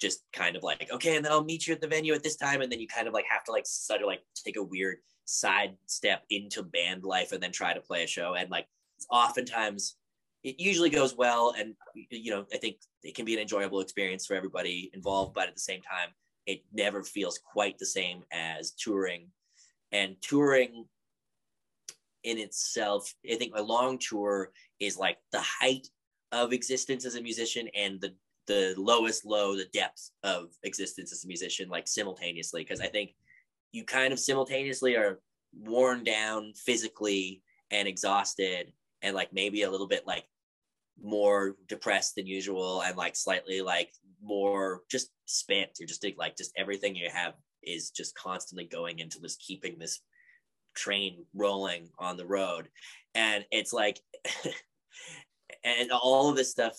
[0.00, 2.36] just kind of like okay and then i'll meet you at the venue at this
[2.36, 4.62] time and then you kind of like have to like sort of like take a
[4.62, 8.66] weird side step into band life and then try to play a show and like
[9.10, 9.96] oftentimes
[10.44, 11.74] it usually goes well and
[12.10, 15.54] you know i think it can be an enjoyable experience for everybody involved but at
[15.54, 16.08] the same time
[16.46, 19.26] it never feels quite the same as touring
[19.92, 20.84] and touring
[22.22, 25.88] in itself i think a long tour is like the height
[26.32, 28.14] of existence as a musician and the
[28.46, 33.10] the lowest low the depth of existence as a musician like simultaneously because i think
[33.72, 35.20] you kind of simultaneously are
[35.58, 40.24] worn down physically and exhausted and like maybe a little bit like
[41.02, 43.90] more depressed than usual and like slightly like
[44.22, 45.70] more just spent.
[45.78, 50.00] You're just like just everything you have is just constantly going into this keeping this
[50.74, 52.68] train rolling on the road.
[53.14, 54.00] And it's like
[55.64, 56.76] and all of this stuff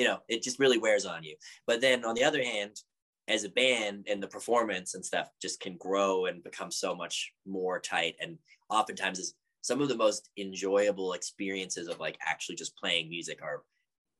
[0.00, 1.36] you know it just really wears on you.
[1.66, 2.80] But then on the other hand
[3.28, 7.34] as a band and the performance and stuff just can grow and become so much
[7.46, 8.14] more tight.
[8.18, 8.38] And
[8.70, 13.62] oftentimes is some of the most enjoyable experiences of like actually just playing music are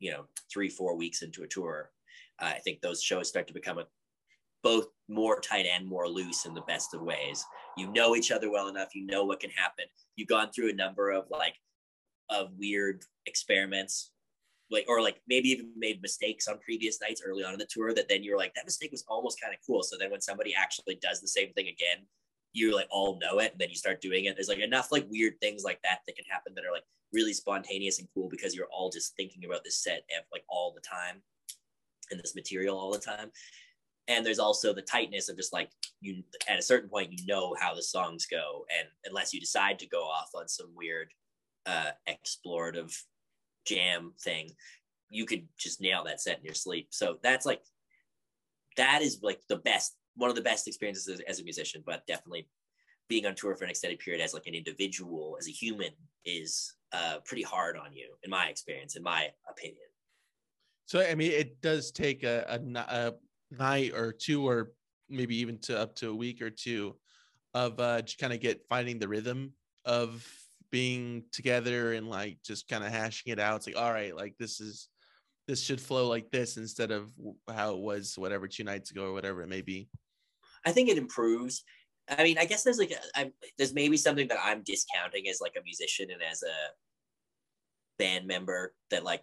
[0.01, 1.91] you know three four weeks into a tour.
[2.39, 3.87] Uh, i think those shows start to become a,
[4.63, 7.43] both more tight and more loose in the best of ways.
[7.79, 9.87] You know each other well enough you know what can happen.
[10.17, 11.55] You've gone through a number of like
[12.29, 14.11] of weird experiments
[14.71, 17.93] like or like maybe even made mistakes on previous nights early on in the tour
[17.93, 19.83] that then you're like that mistake was almost kind of cool.
[19.83, 22.07] So then when somebody actually does the same thing again
[22.53, 24.35] you like all know it and then you start doing it.
[24.35, 27.33] There's like enough like weird things like that that can happen that are like really
[27.33, 30.81] spontaneous and cool because you're all just thinking about this set and like all the
[30.81, 31.23] time
[32.11, 33.31] and this material all the time.
[34.09, 35.71] And there's also the tightness of just like
[36.01, 39.79] you at a certain point you know how the songs go and unless you decide
[39.79, 41.13] to go off on some weird
[41.67, 42.97] uh explorative
[43.67, 44.51] jam thing
[45.09, 47.63] you could just nail that set in your sleep so that's like
[48.77, 52.07] that is like the best one of the best experiences as, as, a musician, but
[52.07, 52.49] definitely
[53.09, 55.91] being on tour for an extended period as like an individual, as a human,
[56.25, 59.79] is uh, pretty hard on you, in my experience, in my opinion.
[60.87, 63.15] So I mean, it does take a, a, a
[63.57, 64.73] night or two, or
[65.09, 66.97] maybe even to up to a week or two,
[67.55, 69.53] of uh, just kind of get finding the rhythm
[69.85, 70.27] of
[70.71, 73.57] being together and like just kind of hashing it out.
[73.57, 74.89] It's like, all right, like this is
[75.47, 77.11] this should flow like this instead of
[77.53, 79.89] how it was whatever two nights ago or whatever it may be.
[80.65, 81.65] I think it improves.
[82.09, 85.41] I mean, I guess there's like a, I, there's maybe something that I'm discounting as
[85.41, 86.55] like a musician and as a
[87.99, 89.23] band member that like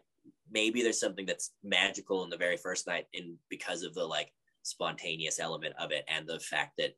[0.51, 4.31] maybe there's something that's magical in the very first night in because of the like
[4.63, 6.95] spontaneous element of it and the fact that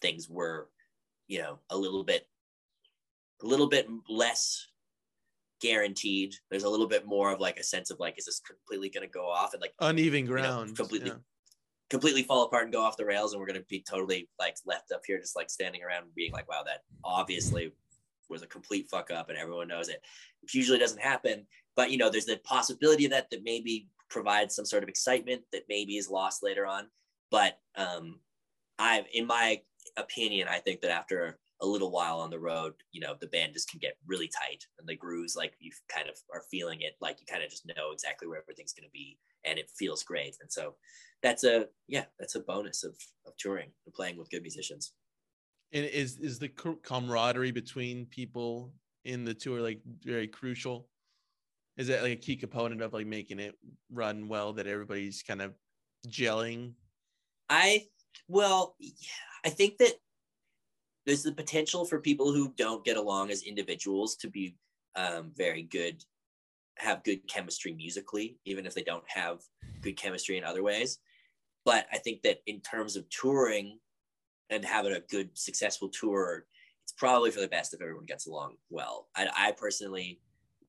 [0.00, 0.68] things were
[1.28, 2.26] you know a little bit
[3.42, 4.66] a little bit less
[5.60, 6.34] guaranteed.
[6.50, 9.06] There's a little bit more of like a sense of like, is this completely going
[9.06, 11.16] to go off and like uneven ground, you know, completely, yeah.
[11.90, 14.56] completely fall apart and go off the rails, and we're going to be totally like
[14.66, 17.72] left up here, just like standing around being like, wow, that obviously
[18.28, 20.02] was a complete fuck up, and everyone knows it.
[20.42, 21.46] Which usually doesn't happen,
[21.76, 25.42] but you know, there's the possibility of that that maybe provides some sort of excitement
[25.52, 26.86] that maybe is lost later on.
[27.30, 28.20] But um,
[28.78, 29.60] I've, in my
[29.96, 33.52] opinion, I think that after a little while on the road, you know, the band
[33.52, 36.94] just can get really tight and the grooves, like you kind of are feeling it,
[37.00, 40.02] like you kind of just know exactly where everything's going to be and it feels
[40.02, 40.36] great.
[40.40, 40.74] And so
[41.22, 42.96] that's a, yeah, that's a bonus of,
[43.26, 44.92] of touring and playing with good musicians.
[45.72, 48.72] And is, is the camaraderie between people
[49.04, 50.88] in the tour like very crucial?
[51.76, 53.54] Is that like a key component of like making it
[53.92, 55.52] run well that everybody's kind of
[56.08, 56.72] gelling?
[57.48, 57.86] I,
[58.28, 58.92] well, yeah,
[59.44, 59.92] I think that
[61.10, 64.54] there's the potential for people who don't get along as individuals to be
[64.94, 66.04] um, very good
[66.78, 69.40] have good chemistry musically even if they don't have
[69.80, 70.98] good chemistry in other ways.
[71.64, 73.80] But i think that in terms of touring
[74.50, 76.46] and having a good successful tour
[76.84, 79.08] it's probably for the best if everyone gets along well.
[79.16, 80.20] I, I personally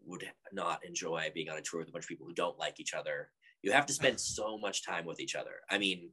[0.07, 2.79] would not enjoy being on a tour with a bunch of people who don't like
[2.79, 3.29] each other.
[3.61, 5.61] You have to spend so much time with each other.
[5.69, 6.09] I mean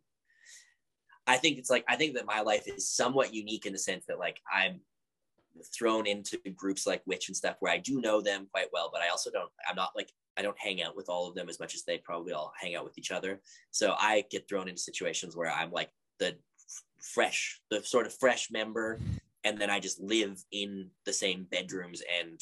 [1.29, 4.05] I think it's like I think that my life is somewhat unique in the sense
[4.07, 4.81] that like I'm
[5.77, 9.03] thrown into groups like Witch and stuff where I do know them quite well, but
[9.03, 9.51] I also don't.
[9.69, 11.99] I'm not like I don't hang out with all of them as much as they
[11.99, 13.41] probably all hang out with each other.
[13.71, 16.37] So I get thrown into situations where I'm like the
[17.01, 18.99] fresh, the sort of fresh member,
[19.45, 22.41] and then I just live in the same bedrooms and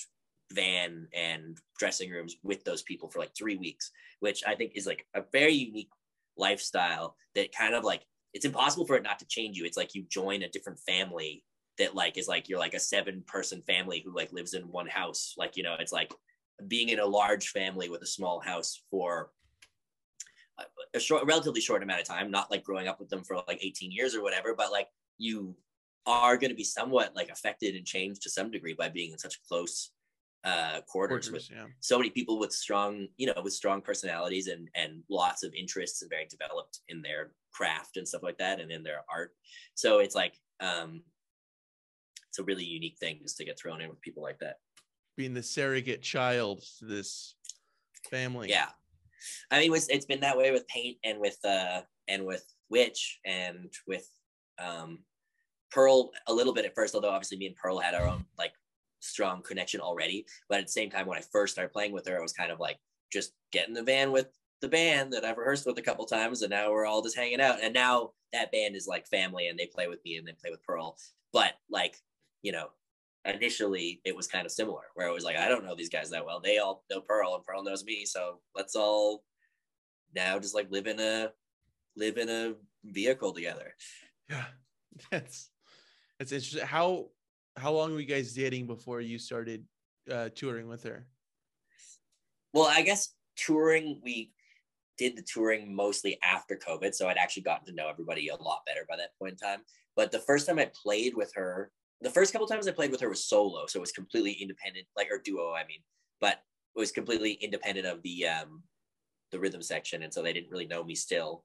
[0.53, 3.91] van and dressing rooms with those people for like three weeks,
[4.21, 5.91] which I think is like a very unique
[6.37, 8.07] lifestyle that kind of like
[8.37, 9.65] it's impossible for it not to change you.
[9.65, 11.43] It's like you join a different family
[11.79, 14.87] that like is like you're like a seven person family who like lives in one
[14.87, 15.33] house.
[15.39, 16.13] Like, you know, it's like
[16.69, 19.31] being in a large family with a small house for
[20.93, 23.59] a short, relatively short amount of time, not like growing up with them for like
[23.63, 25.57] 18 years or whatever, but like you
[26.05, 29.19] are going to be somewhat like affected and changed to some degree by being in
[29.19, 29.93] such close
[30.47, 31.67] uh, quarters, Quarters, with yeah.
[31.81, 36.03] so many people with strong, you know, with strong personalities and and lots of interests
[36.03, 39.31] and very developed in their craft and stuff like that and in their art.
[39.75, 41.03] So it's like um
[42.29, 44.57] it's a really unique thing just to get thrown in with people like that.
[45.17, 47.35] being the surrogate child to this
[48.11, 48.49] family.
[48.51, 48.69] Yeah.
[49.51, 53.21] I mean, it's, it's been that way with paint and with uh and with witch
[53.25, 54.07] and with
[54.59, 54.99] um
[55.71, 58.53] Pearl a little bit at first, although obviously me and Pearl had our own like
[59.01, 60.27] strong connection already.
[60.49, 62.53] But at the same time, when I first started playing with her, I was kind
[62.53, 62.79] of like
[63.13, 64.29] just get in the van with
[64.61, 67.41] the band that I've rehearsed with a couple times, and now we're all just hanging
[67.41, 67.63] out.
[67.63, 70.51] And now that band is like family, and they play with me and they play
[70.51, 70.97] with Pearl.
[71.33, 71.97] But like
[72.43, 72.69] you know,
[73.25, 76.11] initially it was kind of similar, where it was like I don't know these guys
[76.11, 76.41] that well.
[76.41, 79.25] They all know Pearl, and Pearl knows me, so let's all
[80.15, 81.31] now just like live in a
[81.97, 82.55] live in a
[82.85, 83.75] vehicle together.
[84.29, 84.45] Yeah.
[85.11, 85.51] That's
[86.19, 86.67] that's interesting.
[86.67, 87.09] How
[87.57, 89.65] how long were you guys dating before you started
[90.11, 91.07] uh touring with her?
[92.55, 94.33] Well, I guess touring, we
[94.99, 96.95] did the touring mostly after COVID.
[96.95, 99.61] So I'd actually gotten to know everybody a lot better by that point in time.
[99.95, 101.71] But the first time I played with her,
[102.01, 103.67] the first couple times I played with her was solo.
[103.67, 105.81] So it was completely independent, like her duo, I mean,
[106.21, 106.41] but
[106.75, 108.63] it was completely independent of the um
[109.33, 110.03] the rhythm section.
[110.03, 111.45] And so they didn't really know me still.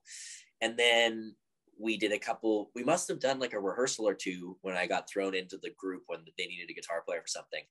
[0.60, 1.34] And then
[1.80, 4.86] we did a couple, we must have done like a rehearsal or two when I
[4.86, 7.62] got thrown into the group when they needed a guitar player for something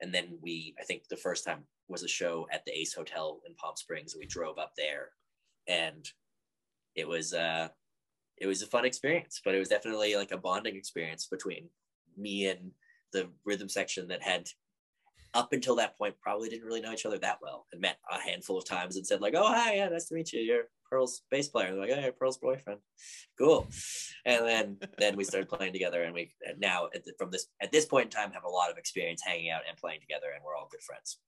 [0.00, 3.40] and then we i think the first time was a show at the ace hotel
[3.46, 5.10] in palm springs and we drove up there
[5.68, 6.08] and
[6.94, 7.68] it was uh
[8.36, 11.68] it was a fun experience but it was definitely like a bonding experience between
[12.16, 12.70] me and
[13.12, 14.48] the rhythm section that had
[15.34, 18.18] up until that point probably didn't really know each other that well and met a
[18.18, 20.40] handful of times and said like oh hi yeah nice to meet you.
[20.40, 21.68] You're pearl's bass player.
[21.68, 22.80] And like oh, hey pearl's boyfriend.
[23.38, 23.68] Cool.
[24.24, 27.46] And then then we started playing together and we and now at the, from this
[27.60, 30.26] at this point in time have a lot of experience hanging out and playing together
[30.34, 31.18] and we're all good friends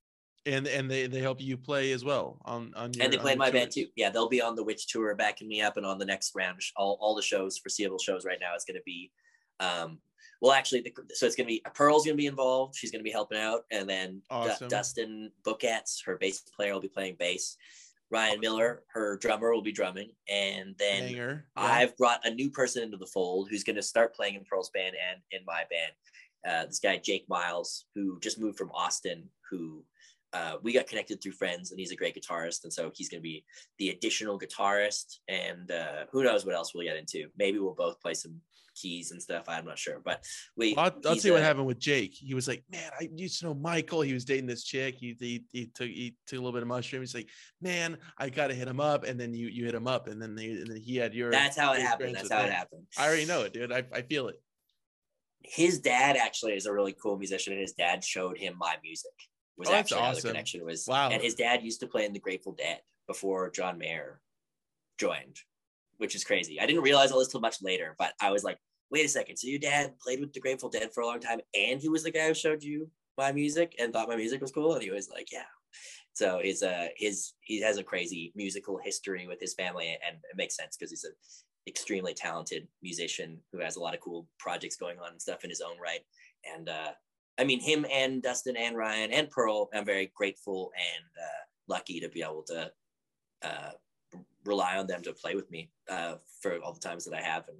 [0.45, 3.35] And and they they help you play as well on on your and they play
[3.35, 5.99] my band too yeah they'll be on the witch tour backing me up and on
[5.99, 9.11] the next round all, all the shows foreseeable shows right now is going to be
[9.59, 9.99] um
[10.41, 12.99] well actually the, so it's going to be pearl's going to be involved she's going
[12.99, 14.67] to be helping out and then Awesome.
[14.67, 17.55] dustin bookets her bass player will be playing bass
[18.09, 21.09] ryan miller her drummer will be drumming and then.
[21.09, 21.37] Yeah.
[21.55, 24.71] I've brought a new person into the fold who's going to start playing in Pearl's
[24.71, 25.91] band and in my band.
[26.47, 29.83] Uh, this guy Jake Miles, who just moved from Austin, who
[30.33, 33.19] uh, we got connected through friends, and he's a great guitarist, and so he's going
[33.19, 33.43] to be
[33.79, 35.17] the additional guitarist.
[35.27, 37.27] And uh, who knows what else we'll get into?
[37.37, 38.41] Maybe we'll both play some
[38.75, 39.45] keys and stuff.
[39.47, 40.23] I'm not sure, but
[40.55, 40.75] we.
[40.75, 42.13] I'll, I'll tell what happened with Jake.
[42.13, 44.01] He was like, "Man, I used to know Michael.
[44.01, 44.95] He was dating this chick.
[44.95, 47.01] He he, he took he took a little bit of mushroom.
[47.01, 47.29] He's like,
[47.61, 50.35] man, I gotta hit him up." And then you you hit him up, and then
[50.35, 51.31] they and then he had your.
[51.31, 52.15] That's how it happened.
[52.15, 52.83] That's how it happened.
[52.97, 53.71] I already know it, dude.
[53.71, 54.41] I, I feel it.
[55.43, 59.11] His dad actually is a really cool musician, and his dad showed him my music.
[59.57, 60.85] Was Oh, actually how the connection was.
[60.87, 61.09] Wow.
[61.09, 64.21] And his dad used to play in the Grateful Dead before John Mayer
[64.97, 65.37] joined,
[65.97, 66.59] which is crazy.
[66.59, 68.57] I didn't realize all this till much later, but I was like,
[68.89, 69.37] wait a second.
[69.37, 72.03] So your dad played with the Grateful Dead for a long time, and he was
[72.03, 74.91] the guy who showed you my music and thought my music was cool, and he
[74.91, 75.43] was like, yeah.
[76.13, 80.35] So his uh his he has a crazy musical history with his family, and it
[80.35, 84.75] makes sense because he's a extremely talented musician who has a lot of cool projects
[84.75, 86.01] going on and stuff in his own right.
[86.55, 86.91] And uh,
[87.37, 91.99] I mean, him and Dustin and Ryan and Pearl, I'm very grateful and uh, lucky
[91.99, 92.71] to be able to
[93.41, 93.71] uh,
[94.45, 97.47] rely on them to play with me uh, for all the times that I have
[97.47, 97.57] and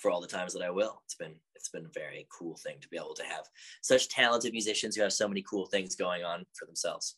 [0.00, 1.00] for all the times that I will.
[1.04, 3.46] It's been it's been a very cool thing to be able to have
[3.82, 7.16] such talented musicians who have so many cool things going on for themselves.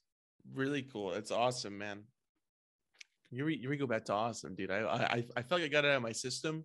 [0.54, 1.12] Really cool.
[1.12, 2.04] It's awesome, man.
[3.30, 4.70] You re, you re go back to awesome, dude.
[4.70, 6.64] I I I felt like I got it out of my system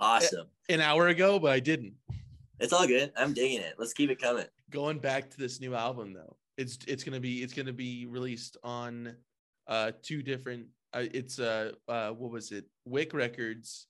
[0.00, 0.48] Awesome.
[0.68, 1.94] an hour ago, but I didn't.
[2.60, 3.12] It's all good.
[3.16, 3.74] I'm digging it.
[3.78, 4.46] Let's keep it coming.
[4.70, 8.56] going back to this new album though it's it's gonna be it's gonna be released
[8.62, 9.14] on
[9.68, 13.86] uh two different uh, it's uh uh what was it wick records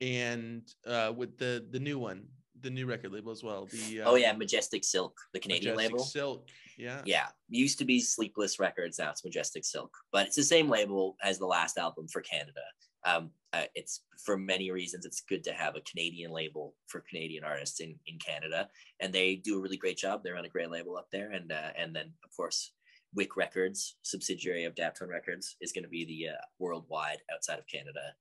[0.00, 2.22] and uh with the the new one
[2.62, 5.92] the new record label as well the oh yeah, um, Majestic Silk, the Canadian Majestic
[5.92, 6.04] label.
[6.04, 8.98] silk yeah Yeah, used to be Sleepless Records.
[8.98, 12.60] Now it's Majestic Silk, but it's the same label as the last album for Canada.
[13.06, 15.06] Um, uh, it's for many reasons.
[15.06, 18.68] It's good to have a Canadian label for Canadian artists in in Canada,
[19.00, 20.22] and they do a really great job.
[20.22, 22.72] They're on a great label up there, and uh, and then of course.
[23.14, 27.66] Wick Records, subsidiary of Daptone Records, is going to be the uh, worldwide outside of
[27.66, 28.12] Canada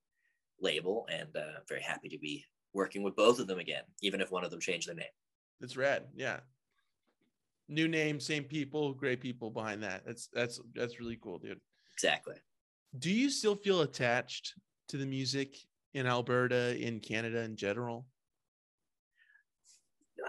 [0.62, 4.32] label, and uh, very happy to be working with both of them again, even if
[4.32, 5.16] one of them changed their name.
[5.60, 6.40] it's rad yeah
[7.68, 11.60] new name same people great people behind that that's that's that's really cool dude
[11.94, 12.36] Exactly.
[13.00, 14.54] do you still feel attached
[14.90, 15.58] to the music
[15.94, 18.06] in Alberta, in Canada in general,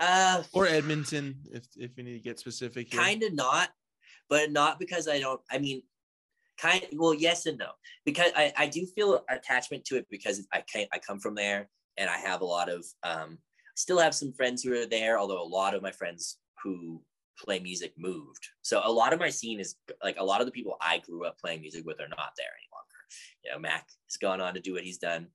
[0.01, 2.91] Uh, or Edmonton, if if we need to get specific?
[2.91, 3.71] kind of not,
[4.29, 5.41] but not because I don't.
[5.51, 5.83] I mean,
[6.59, 6.85] kind.
[6.93, 7.71] Well, yes and no.
[8.05, 11.69] Because I I do feel attachment to it because I can I come from there
[11.97, 13.39] and I have a lot of um.
[13.79, 17.03] Still have some friends who are there, although a lot of my friends who
[17.39, 18.49] play music moved.
[18.63, 21.27] So a lot of my scene is like a lot of the people I grew
[21.27, 22.86] up playing music with are not there any longer.
[23.45, 25.29] You know, Mac has gone on to do what he's done.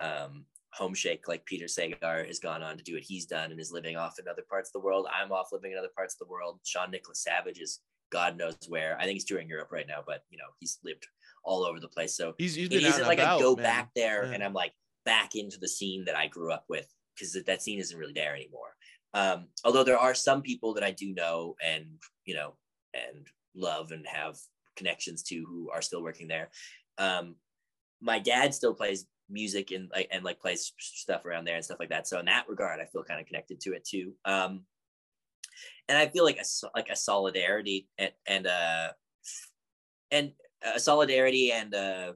[0.00, 0.44] Um,
[0.78, 3.96] Homeshake, like Peter Sagar, has gone on to do what he's done and is living
[3.96, 5.08] off in other parts of the world.
[5.12, 6.60] I'm off living in other parts of the world.
[6.64, 7.80] Sean Nicholas Savage is
[8.12, 8.96] God knows where.
[8.98, 11.06] I think he's touring Europe right now, but you know, he's lived
[11.44, 12.16] all over the place.
[12.16, 13.64] So he's, he's it isn't like about, I go man.
[13.64, 14.32] back there Yeah.
[14.32, 14.72] and I'm like
[15.04, 18.34] back into the scene that I grew up with because that scene isn't really there
[18.34, 18.74] anymore.
[19.14, 21.86] Um, although there are some people that I do know and
[22.26, 22.54] you know
[22.94, 24.36] and love and have
[24.76, 26.50] connections to who are still working there.
[26.98, 27.36] Um,
[28.00, 31.80] my dad still plays music and like and like plays stuff around there and stuff
[31.80, 32.06] like that.
[32.06, 34.12] So in that regard, I feel kind of connected to it too.
[34.24, 34.64] Um,
[35.88, 38.88] and I feel like a like a solidarity and and uh
[40.10, 40.32] and
[40.74, 42.12] a solidarity and uh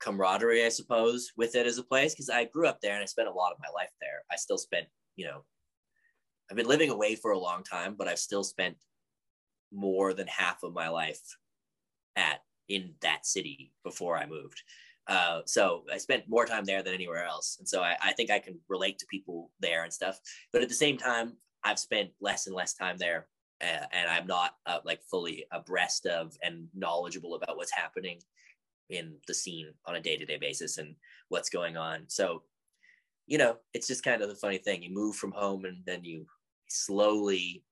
[0.00, 3.06] camaraderie, I suppose, with it as a place because I grew up there and I
[3.06, 4.24] spent a lot of my life there.
[4.30, 4.86] I still spent,
[5.16, 5.44] you know,
[6.50, 8.76] I've been living away for a long time, but I've still spent
[9.72, 11.20] more than half of my life
[12.16, 12.40] at
[12.70, 14.62] in that city before I moved.
[15.06, 18.30] Uh, so I spent more time there than anywhere else, and so I, I think
[18.30, 20.20] I can relate to people there and stuff.
[20.52, 23.26] But at the same time, I've spent less and less time there,
[23.60, 28.20] uh, and I'm not uh, like fully abreast of and knowledgeable about what's happening
[28.90, 30.94] in the scene on a day-to-day basis and
[31.28, 32.42] what's going on so
[33.26, 36.04] you know it's just kind of the funny thing you move from home and then
[36.04, 36.26] you
[36.68, 37.64] slowly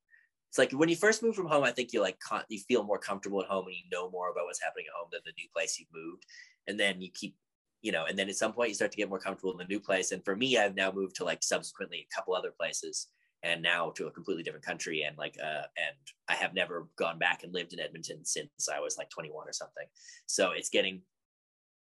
[0.48, 2.82] it's like when you first move from home i think you like con- you feel
[2.82, 5.32] more comfortable at home and you know more about what's happening at home than the
[5.36, 6.24] new place you've moved.
[6.66, 7.36] And then you keep
[7.82, 9.64] you know and then at some point you start to get more comfortable in the
[9.64, 10.12] new place.
[10.12, 13.08] And for me i've now moved to like subsequently a couple other places
[13.44, 15.96] and now to a completely different country and like uh and
[16.28, 19.52] i have never gone back and lived in edmonton since i was like 21 or
[19.52, 19.86] something.
[20.26, 21.02] So it's getting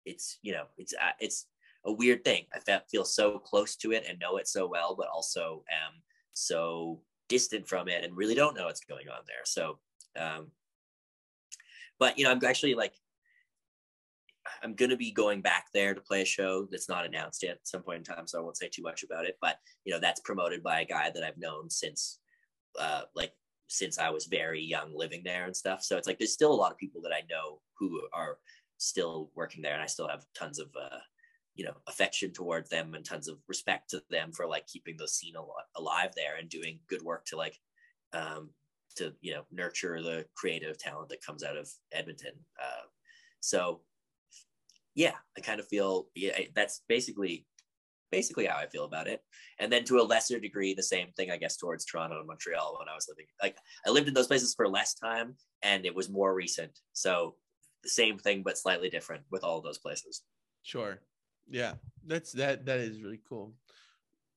[0.06, 1.48] it's you know it's uh, it's
[1.86, 2.44] a weird thing.
[2.54, 6.02] I fe- feel so close to it and know it so well but also am
[6.34, 9.44] so distant from it and really don't know what's going on there.
[9.46, 9.80] So
[10.20, 10.52] um
[12.00, 12.94] but you know i'm actually like
[14.64, 17.54] i'm going to be going back there to play a show that's not announced yet
[17.54, 19.94] at some point in time so i won't say too much about it but you
[19.94, 22.20] know that's promoted by a guy that i've known since
[22.80, 23.34] uh like
[23.68, 25.84] since i was very young living there and stuff.
[25.84, 28.38] So it's like there's still a lot of people that i know who are
[28.78, 31.00] still working there and i still have tons of uh
[31.58, 35.08] you know affection towards them and tons of respect to them for like keeping the
[35.08, 37.58] scene al- alive there and doing good work to like
[38.14, 38.52] um
[38.96, 42.34] to you know nurture the creative talent that comes out of edmonton.
[42.62, 42.86] Uh
[43.42, 43.82] so
[44.96, 47.46] yeah i kind of feel yeah I- that's basically
[48.12, 49.22] basically how i feel about it.
[49.60, 52.78] And then to a lesser degree the same thing i guess towards toronto and montreal
[52.80, 55.96] when i was living like i lived in those places for less time and it
[55.96, 56.72] was more recent.
[56.94, 57.36] So
[57.84, 60.24] the same thing but slightly different with all those places.
[60.64, 61.00] Sure.
[61.50, 61.74] Yeah,
[62.06, 62.66] that's that.
[62.66, 63.54] That is really cool.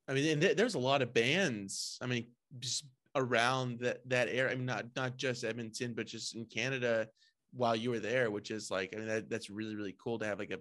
[0.09, 1.99] I mean, and th- there's a lot of bands.
[2.01, 2.27] I mean,
[2.59, 2.85] just
[3.15, 4.53] around that that area.
[4.53, 7.09] I mean, not not just Edmonton, but just in Canada
[7.53, 10.27] while you were there, which is like, I mean, that, that's really really cool to
[10.27, 10.59] have like a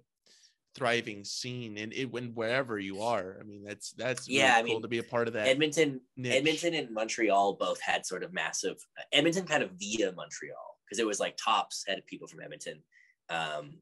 [0.75, 3.37] thriving scene and it when wherever you are.
[3.39, 5.47] I mean, that's that's really Yeah, I cool mean, to be a part of that.
[5.47, 6.35] edmonton niche.
[6.35, 8.77] edmonton and montreal both had sort of massive
[9.11, 12.83] edmonton kind of via montreal because it was like tops had people from edmonton
[13.31, 13.73] um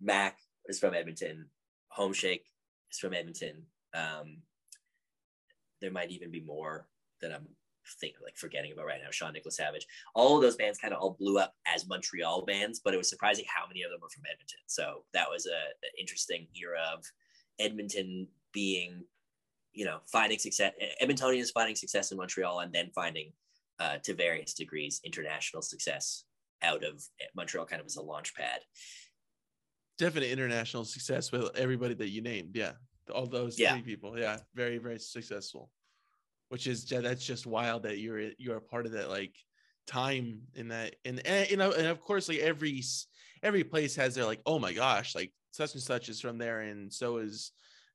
[0.00, 0.38] mac
[0.68, 1.46] is from edmonton
[1.96, 2.42] homeshake
[2.90, 3.62] is from edmonton
[3.94, 4.38] um
[5.80, 6.86] there might even be more
[7.20, 7.46] that i'm
[8.00, 11.00] think like forgetting about right now sean nicholas savage all of those bands kind of
[11.00, 14.08] all blew up as montreal bands but it was surprising how many of them were
[14.08, 17.04] from edmonton so that was a, an interesting era of
[17.58, 19.02] edmonton being
[19.72, 20.72] you know, finding success.
[21.02, 23.32] Edmontonians finding success in Montreal and then finding,
[23.80, 26.24] uh, to various degrees, international success
[26.62, 27.02] out of
[27.34, 28.60] Montreal, kind of as a launch pad.
[30.02, 32.56] Definite international success with everybody that you named.
[32.56, 32.72] Yeah,
[33.14, 33.74] all those Yeah.
[33.74, 34.18] three people.
[34.18, 35.70] Yeah, very very successful.
[36.48, 39.36] Which is that's just wild that you're you're a part of that like
[39.86, 42.82] time in that and and you know and of course like every
[43.44, 46.62] every place has their like oh my gosh like such and such is from there
[46.62, 47.52] and so is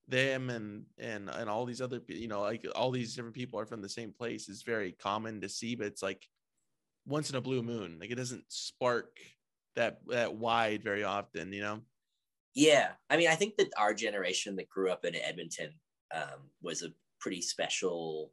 [0.07, 3.65] them and and and all these other you know like all these different people are
[3.65, 6.25] from the same place is very common to see but it's like
[7.05, 9.17] once in a blue moon like it doesn't spark
[9.75, 11.81] that that wide very often you know
[12.55, 15.71] Yeah, I mean, I think that our generation that grew up in Edmonton
[16.15, 18.31] um, was a pretty special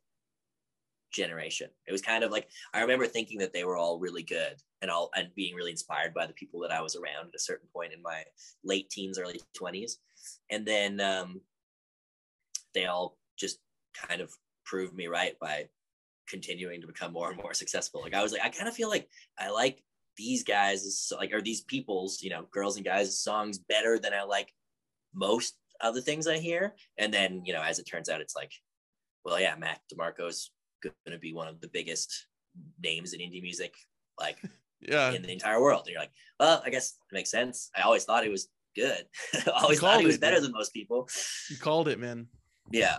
[1.12, 1.68] generation.
[1.86, 4.90] It was kind of like I remember thinking that they were all really good and
[4.90, 7.68] all and being really inspired by the people that I was around at a certain
[7.72, 8.24] point in my
[8.64, 9.92] late teens, early 20s.
[10.50, 11.40] And then um,
[12.74, 13.58] they all just
[13.94, 14.32] kind of
[14.64, 15.68] proved me right by
[16.28, 18.00] continuing to become more and more successful.
[18.02, 19.08] Like I was like, I kind of feel like
[19.38, 19.82] I like
[20.16, 24.22] these guys like or these people's, you know, girls and guys songs better than I
[24.22, 24.52] like
[25.14, 26.74] most other things I hear.
[26.98, 28.52] And then, you know, as it turns out, it's like,
[29.24, 30.50] well, yeah, Mac DeMarco's
[30.82, 32.26] going to be one of the biggest
[32.82, 33.74] names in indie music,
[34.20, 34.38] like
[34.80, 35.12] Yeah.
[35.12, 35.82] in the entire world.
[35.86, 37.70] And you're like, well, I guess it makes sense.
[37.76, 39.04] I always thought it was good.
[39.46, 40.42] I always thought he was it, better man.
[40.42, 41.08] than most people.
[41.50, 42.26] You called it, man.
[42.70, 42.98] Yeah.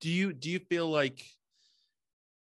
[0.00, 1.24] Do you do you feel like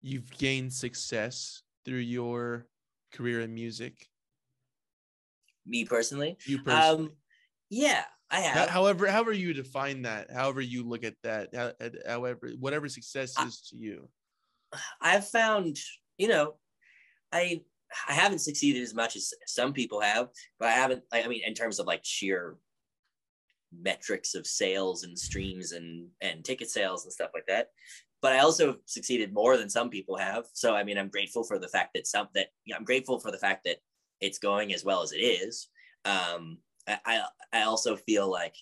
[0.01, 2.67] you've gained success through your
[3.11, 4.09] career in music?
[5.67, 7.11] Me personally, You personally.
[7.11, 7.17] um,
[7.69, 8.69] yeah, I have.
[8.71, 11.55] however, however you define that, however you look at that,
[12.07, 14.09] however, whatever success I- is to you.
[15.01, 15.79] I've found,
[16.17, 16.55] you know,
[17.33, 17.65] I
[18.09, 21.05] I haven't succeeded as much as some people have, but I haven't.
[21.13, 22.59] I mean, in terms of like sheer
[23.73, 27.71] metrics of sales and streams and and ticket sales and stuff like that.
[28.23, 30.45] But I also succeeded more than some people have.
[30.53, 33.19] So I mean, I'm grateful for the fact that some that you know, I'm grateful
[33.19, 33.79] for the fact that
[34.21, 35.69] it's going as well as it is.
[36.05, 37.23] Um, I
[37.53, 38.55] I, also feel like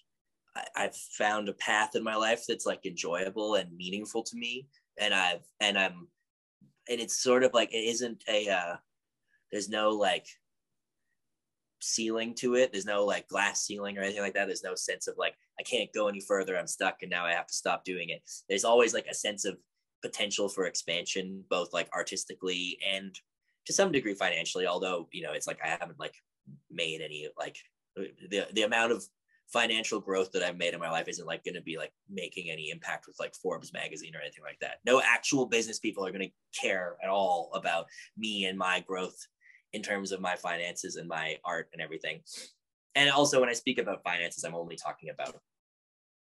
[0.56, 4.68] I, I've found a path in my life that's like enjoyable and meaningful to me,
[4.98, 6.08] and I've and I'm
[6.88, 8.76] and it's sort of like it isn't a uh,
[9.50, 10.26] there's no like
[11.80, 12.72] ceiling to it.
[12.72, 14.46] There's no like glass ceiling or anything like that.
[14.46, 16.56] There's no sense of like I can't go any further.
[16.56, 18.22] I'm stuck and now I have to stop doing it.
[18.48, 19.56] There's always like a sense of
[20.02, 23.14] potential for expansion, both like artistically and
[23.66, 24.66] to some degree financially.
[24.66, 26.14] Although you know, it's like I haven't like
[26.70, 27.56] made any like
[27.96, 29.04] the the amount of
[29.52, 32.50] financial growth that I've made in my life isn't like going to be like making
[32.50, 34.76] any impact with like Forbes magazine or anything like that.
[34.84, 37.86] No actual business people are going to care at all about
[38.16, 39.16] me and my growth
[39.72, 42.20] in terms of my finances and my art and everything.
[42.94, 45.36] And also when I speak about finances, I'm only talking about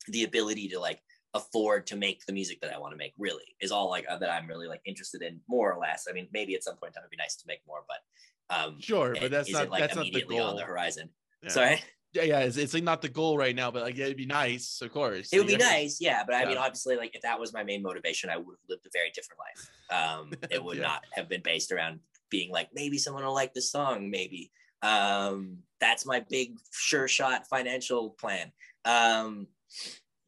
[0.08, 1.00] the ability to like
[1.34, 4.16] afford to make the music that I want to make really is all like uh,
[4.18, 6.06] that I'm really like interested in more or less.
[6.08, 8.56] I mean, maybe at some point in time it'd be nice to make more, but
[8.56, 10.42] um Sure, but that's isn't, like that's not the goal.
[10.42, 11.10] on the horizon.
[11.42, 11.48] Yeah.
[11.50, 11.80] Sorry.
[12.12, 14.24] Yeah, yeah, it's, it's like not the goal right now, but like yeah, it'd be
[14.24, 15.30] nice, of course.
[15.34, 16.22] It would be nice, yeah.
[16.24, 18.86] But I mean, obviously, like if that was my main motivation, I would have lived
[18.86, 20.00] a very different life.
[20.00, 20.84] Um, it would Yeah.
[20.84, 22.00] not have been based around
[22.30, 24.50] being like, maybe someone will like this song, maybe.
[24.82, 28.52] Um, that's my big sure shot financial plan.
[28.84, 29.46] Um,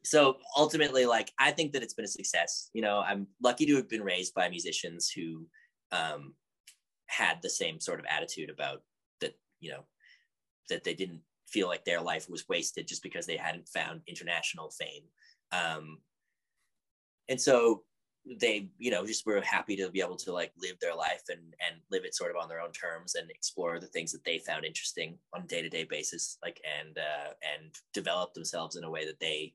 [0.03, 2.69] so ultimately, like I think that it's been a success.
[2.73, 5.47] You know, I'm lucky to have been raised by musicians who
[5.91, 6.33] um,
[7.07, 8.81] had the same sort of attitude about
[9.21, 9.33] that.
[9.59, 9.83] You know,
[10.69, 14.71] that they didn't feel like their life was wasted just because they hadn't found international
[14.71, 15.03] fame.
[15.51, 15.99] Um,
[17.27, 17.83] and so
[18.39, 21.39] they, you know, just were happy to be able to like live their life and
[21.39, 24.37] and live it sort of on their own terms and explore the things that they
[24.39, 28.83] found interesting on a day to day basis, like and uh, and develop themselves in
[28.83, 29.53] a way that they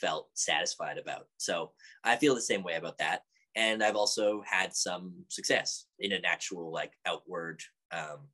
[0.00, 1.26] felt satisfied about.
[1.36, 1.72] So
[2.04, 3.22] I feel the same way about that.
[3.56, 7.60] And I've also had some success in an actual like outward
[7.92, 8.28] um,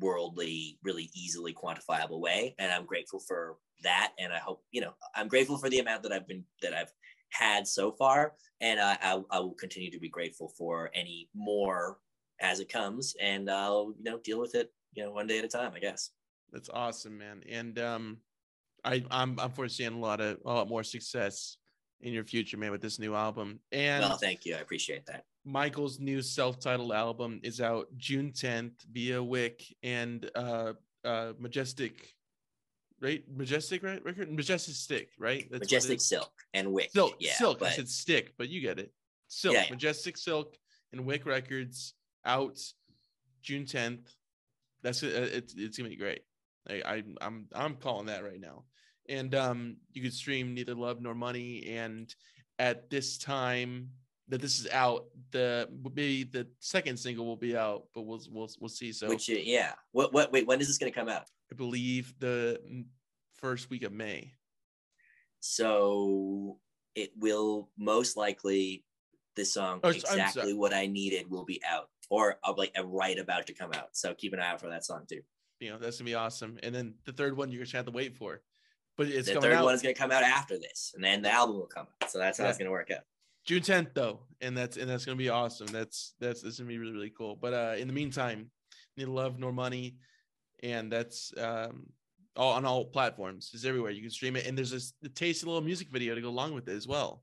[0.00, 2.54] worldly, really easily quantifiable way.
[2.58, 4.12] And I'm grateful for that.
[4.18, 6.92] And I hope, you know, I'm grateful for the amount that I've been, that I've
[7.30, 8.34] had so far.
[8.60, 11.98] And I, I, I will continue to be grateful for any more
[12.40, 13.14] as it comes.
[13.20, 15.78] And I'll, you know, deal with it, you know, one day at a time, I
[15.78, 16.10] guess.
[16.52, 17.42] That's awesome, man.
[17.48, 18.18] And um,
[18.84, 21.58] I I'm I'm foreseeing a lot of a lot more success
[22.00, 23.60] in your future, man, with this new album.
[23.72, 24.54] And well, thank you.
[24.54, 25.24] I appreciate that.
[25.44, 30.72] Michael's new self-titled album is out June 10th via Wick and uh
[31.04, 32.12] uh Majestic,
[33.00, 33.22] right?
[33.34, 34.04] Majestic, right?
[34.04, 35.46] Record Majestic Stick, right?
[35.50, 36.00] That's Majestic.
[36.00, 36.90] Silk and Wick.
[36.92, 37.62] Silk, yeah, Silk.
[37.62, 38.92] I said Stick, but you get it.
[39.28, 39.70] Silk, Yeah, yeah.
[39.70, 40.56] Majestic Silk,
[40.92, 41.94] and Wick Records
[42.24, 42.58] out
[43.42, 44.08] June 10th.
[44.82, 45.12] That's it.
[45.12, 46.20] It's it's gonna be great.
[46.68, 48.64] I, I I'm I'm calling that right now.
[49.08, 51.66] And um, you could stream neither love nor money.
[51.76, 52.12] And
[52.58, 53.90] at this time
[54.28, 58.50] that this is out, the maybe the second single will be out, but we'll we'll
[58.60, 58.92] we'll see.
[58.92, 59.72] So Which, uh, yeah.
[59.92, 61.26] What, what, wait, when is this going to come out?
[61.52, 62.60] I believe the
[63.34, 64.32] first week of May.
[65.40, 66.58] So
[66.94, 68.84] it will most likely,
[69.36, 73.18] this song, Oh, exactly what I needed, will be out or uh, like uh, right
[73.18, 73.90] about to come out.
[73.96, 75.20] So keep an eye out for that song too.
[75.60, 76.58] You know that's gonna be awesome.
[76.62, 78.42] And then the third one you're gonna have to wait for,
[78.96, 81.22] but it's the third out one is going to come out after this, and then
[81.22, 82.10] the album will come out.
[82.10, 82.50] So that's how Yeah.
[82.50, 83.04] it's to work out.
[83.44, 85.66] June 10th though, and that's and that's gonna be awesome.
[85.68, 87.36] That's that's that's gonna be really really cool.
[87.36, 88.50] But uh, in the meantime,
[88.96, 89.96] neither love nor money,
[90.62, 91.86] and that's um
[92.36, 93.50] all on all platforms.
[93.54, 93.90] It's everywhere.
[93.92, 96.68] You can stream it, and there's this tasty little music video to go along with
[96.68, 97.22] it as well.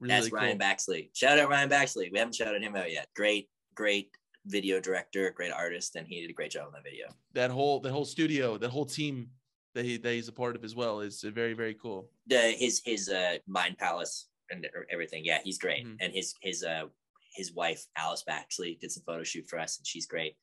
[0.00, 0.58] Really That's Ryan.
[0.58, 1.10] Baxley.
[1.14, 2.10] Shout out Ryan Baxley.
[2.10, 3.06] We haven't shouted him out yet.
[3.14, 4.10] Great, great
[4.46, 7.06] video director, great artist, and he did a great job on that video.
[7.34, 9.30] That whole that whole studio, that whole team
[9.74, 12.10] that he that he's a part of as well is uh, very very cool.
[12.26, 15.24] The his his uh mind palace and everything.
[15.24, 15.86] Yeah, he's great.
[15.86, 15.96] Mhm.
[16.00, 16.86] And his his uh
[17.34, 20.36] his wife Alice Baxley did some photo shoot for us, and she's great.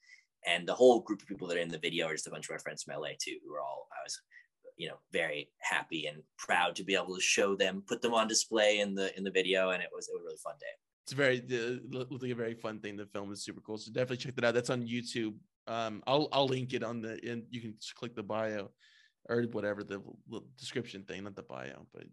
[0.47, 2.45] And the whole group of people that are in the video are just a bunch
[2.45, 4.19] of my friends from LA too, who are all I was,
[4.77, 8.27] you know, very happy and proud to be able to show them, put them on
[8.27, 10.67] display in the in the video, and it was it was a really fun day.
[11.03, 12.95] It's very uh, looked like a very fun thing.
[12.95, 14.53] The film is super cool, so definitely check that out.
[14.53, 15.35] That's on YouTube.
[15.67, 18.69] Um, I'll I'll link it on the and you can just click the bio
[19.27, 20.01] or whatever the
[20.57, 22.05] description thing, not the bio, but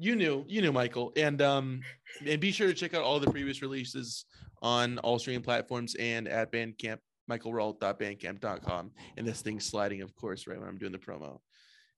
[0.00, 1.80] you knew you knew Michael and um
[2.26, 4.24] and be sure to check out all the previous releases
[4.62, 6.98] on all streaming platforms and at Bandcamp
[7.30, 11.38] michaelrault.bandcamp.com and this thing's sliding of course right when i'm doing the promo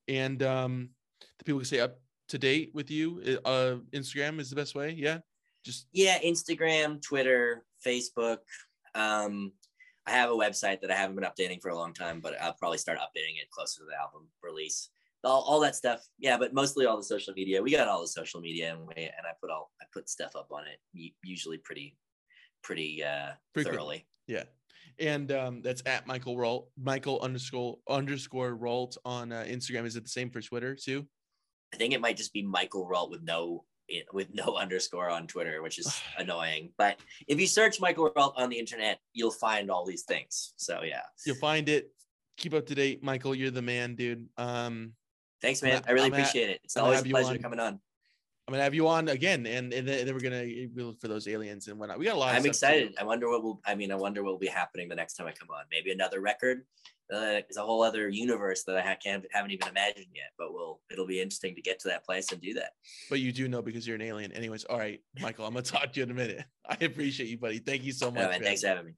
[0.08, 0.90] and um
[1.38, 1.98] the people can stay up
[2.28, 5.18] to date with you uh instagram is the best way yeah
[5.64, 8.38] just Yeah, Instagram, Twitter, Facebook.
[8.94, 9.52] Um,
[10.06, 12.54] I have a website that I haven't been updating for a long time, but I'll
[12.54, 14.90] probably start updating it closer to the album release.
[15.24, 17.62] All, all that stuff, yeah, but mostly all the social media.
[17.62, 20.34] We got all the social media, and, we, and I put all I put stuff
[20.34, 21.96] up on it, usually pretty,
[22.64, 23.76] pretty uh, Frequent.
[23.76, 24.06] thoroughly.
[24.26, 24.44] Yeah.
[24.98, 29.86] And um, that's at Michael Rault, Michael underscore underscore Rault on uh, Instagram.
[29.86, 31.06] Is it the same for Twitter too?
[31.72, 33.64] I think it might just be Michael Rault with no
[34.12, 36.70] with no underscore on Twitter, which is annoying.
[36.78, 36.98] But
[37.28, 40.54] if you search Michael Rault on the internet, you'll find all these things.
[40.56, 41.90] So yeah, You'll find it.
[42.38, 43.34] Keep up to date, Michael.
[43.34, 44.26] You're the man, dude.
[44.38, 44.94] Um,
[45.42, 45.82] thanks, I'm man.
[45.86, 46.60] I really I'm appreciate it.
[46.64, 47.78] It's I'm always a pleasure coming on.
[48.52, 51.68] I'm gonna have you on again, and and then, we're gonna look for those aliens
[51.68, 51.98] and whatnot.
[51.98, 52.34] We got a lot.
[52.34, 52.94] I'm excited.
[53.00, 53.62] I wonder what will.
[53.64, 55.64] I mean, I wonder what will be happening the next time I come on.
[55.70, 56.66] Maybe another record.
[57.10, 60.32] Uh, it's a whole other universe that I can't haven't even imagined yet.
[60.36, 60.80] But we'll.
[60.90, 62.72] It'll be interesting to get to that place and do that.
[63.08, 64.32] But you do know because you're an alien.
[64.32, 65.46] Anyways, all right, Michael.
[65.46, 66.44] I'm gonna talk to you in a minute.
[66.68, 67.58] I appreciate you, buddy.
[67.58, 68.22] Thank you so much.
[68.22, 68.42] right.
[68.42, 68.92] Thanks for having me.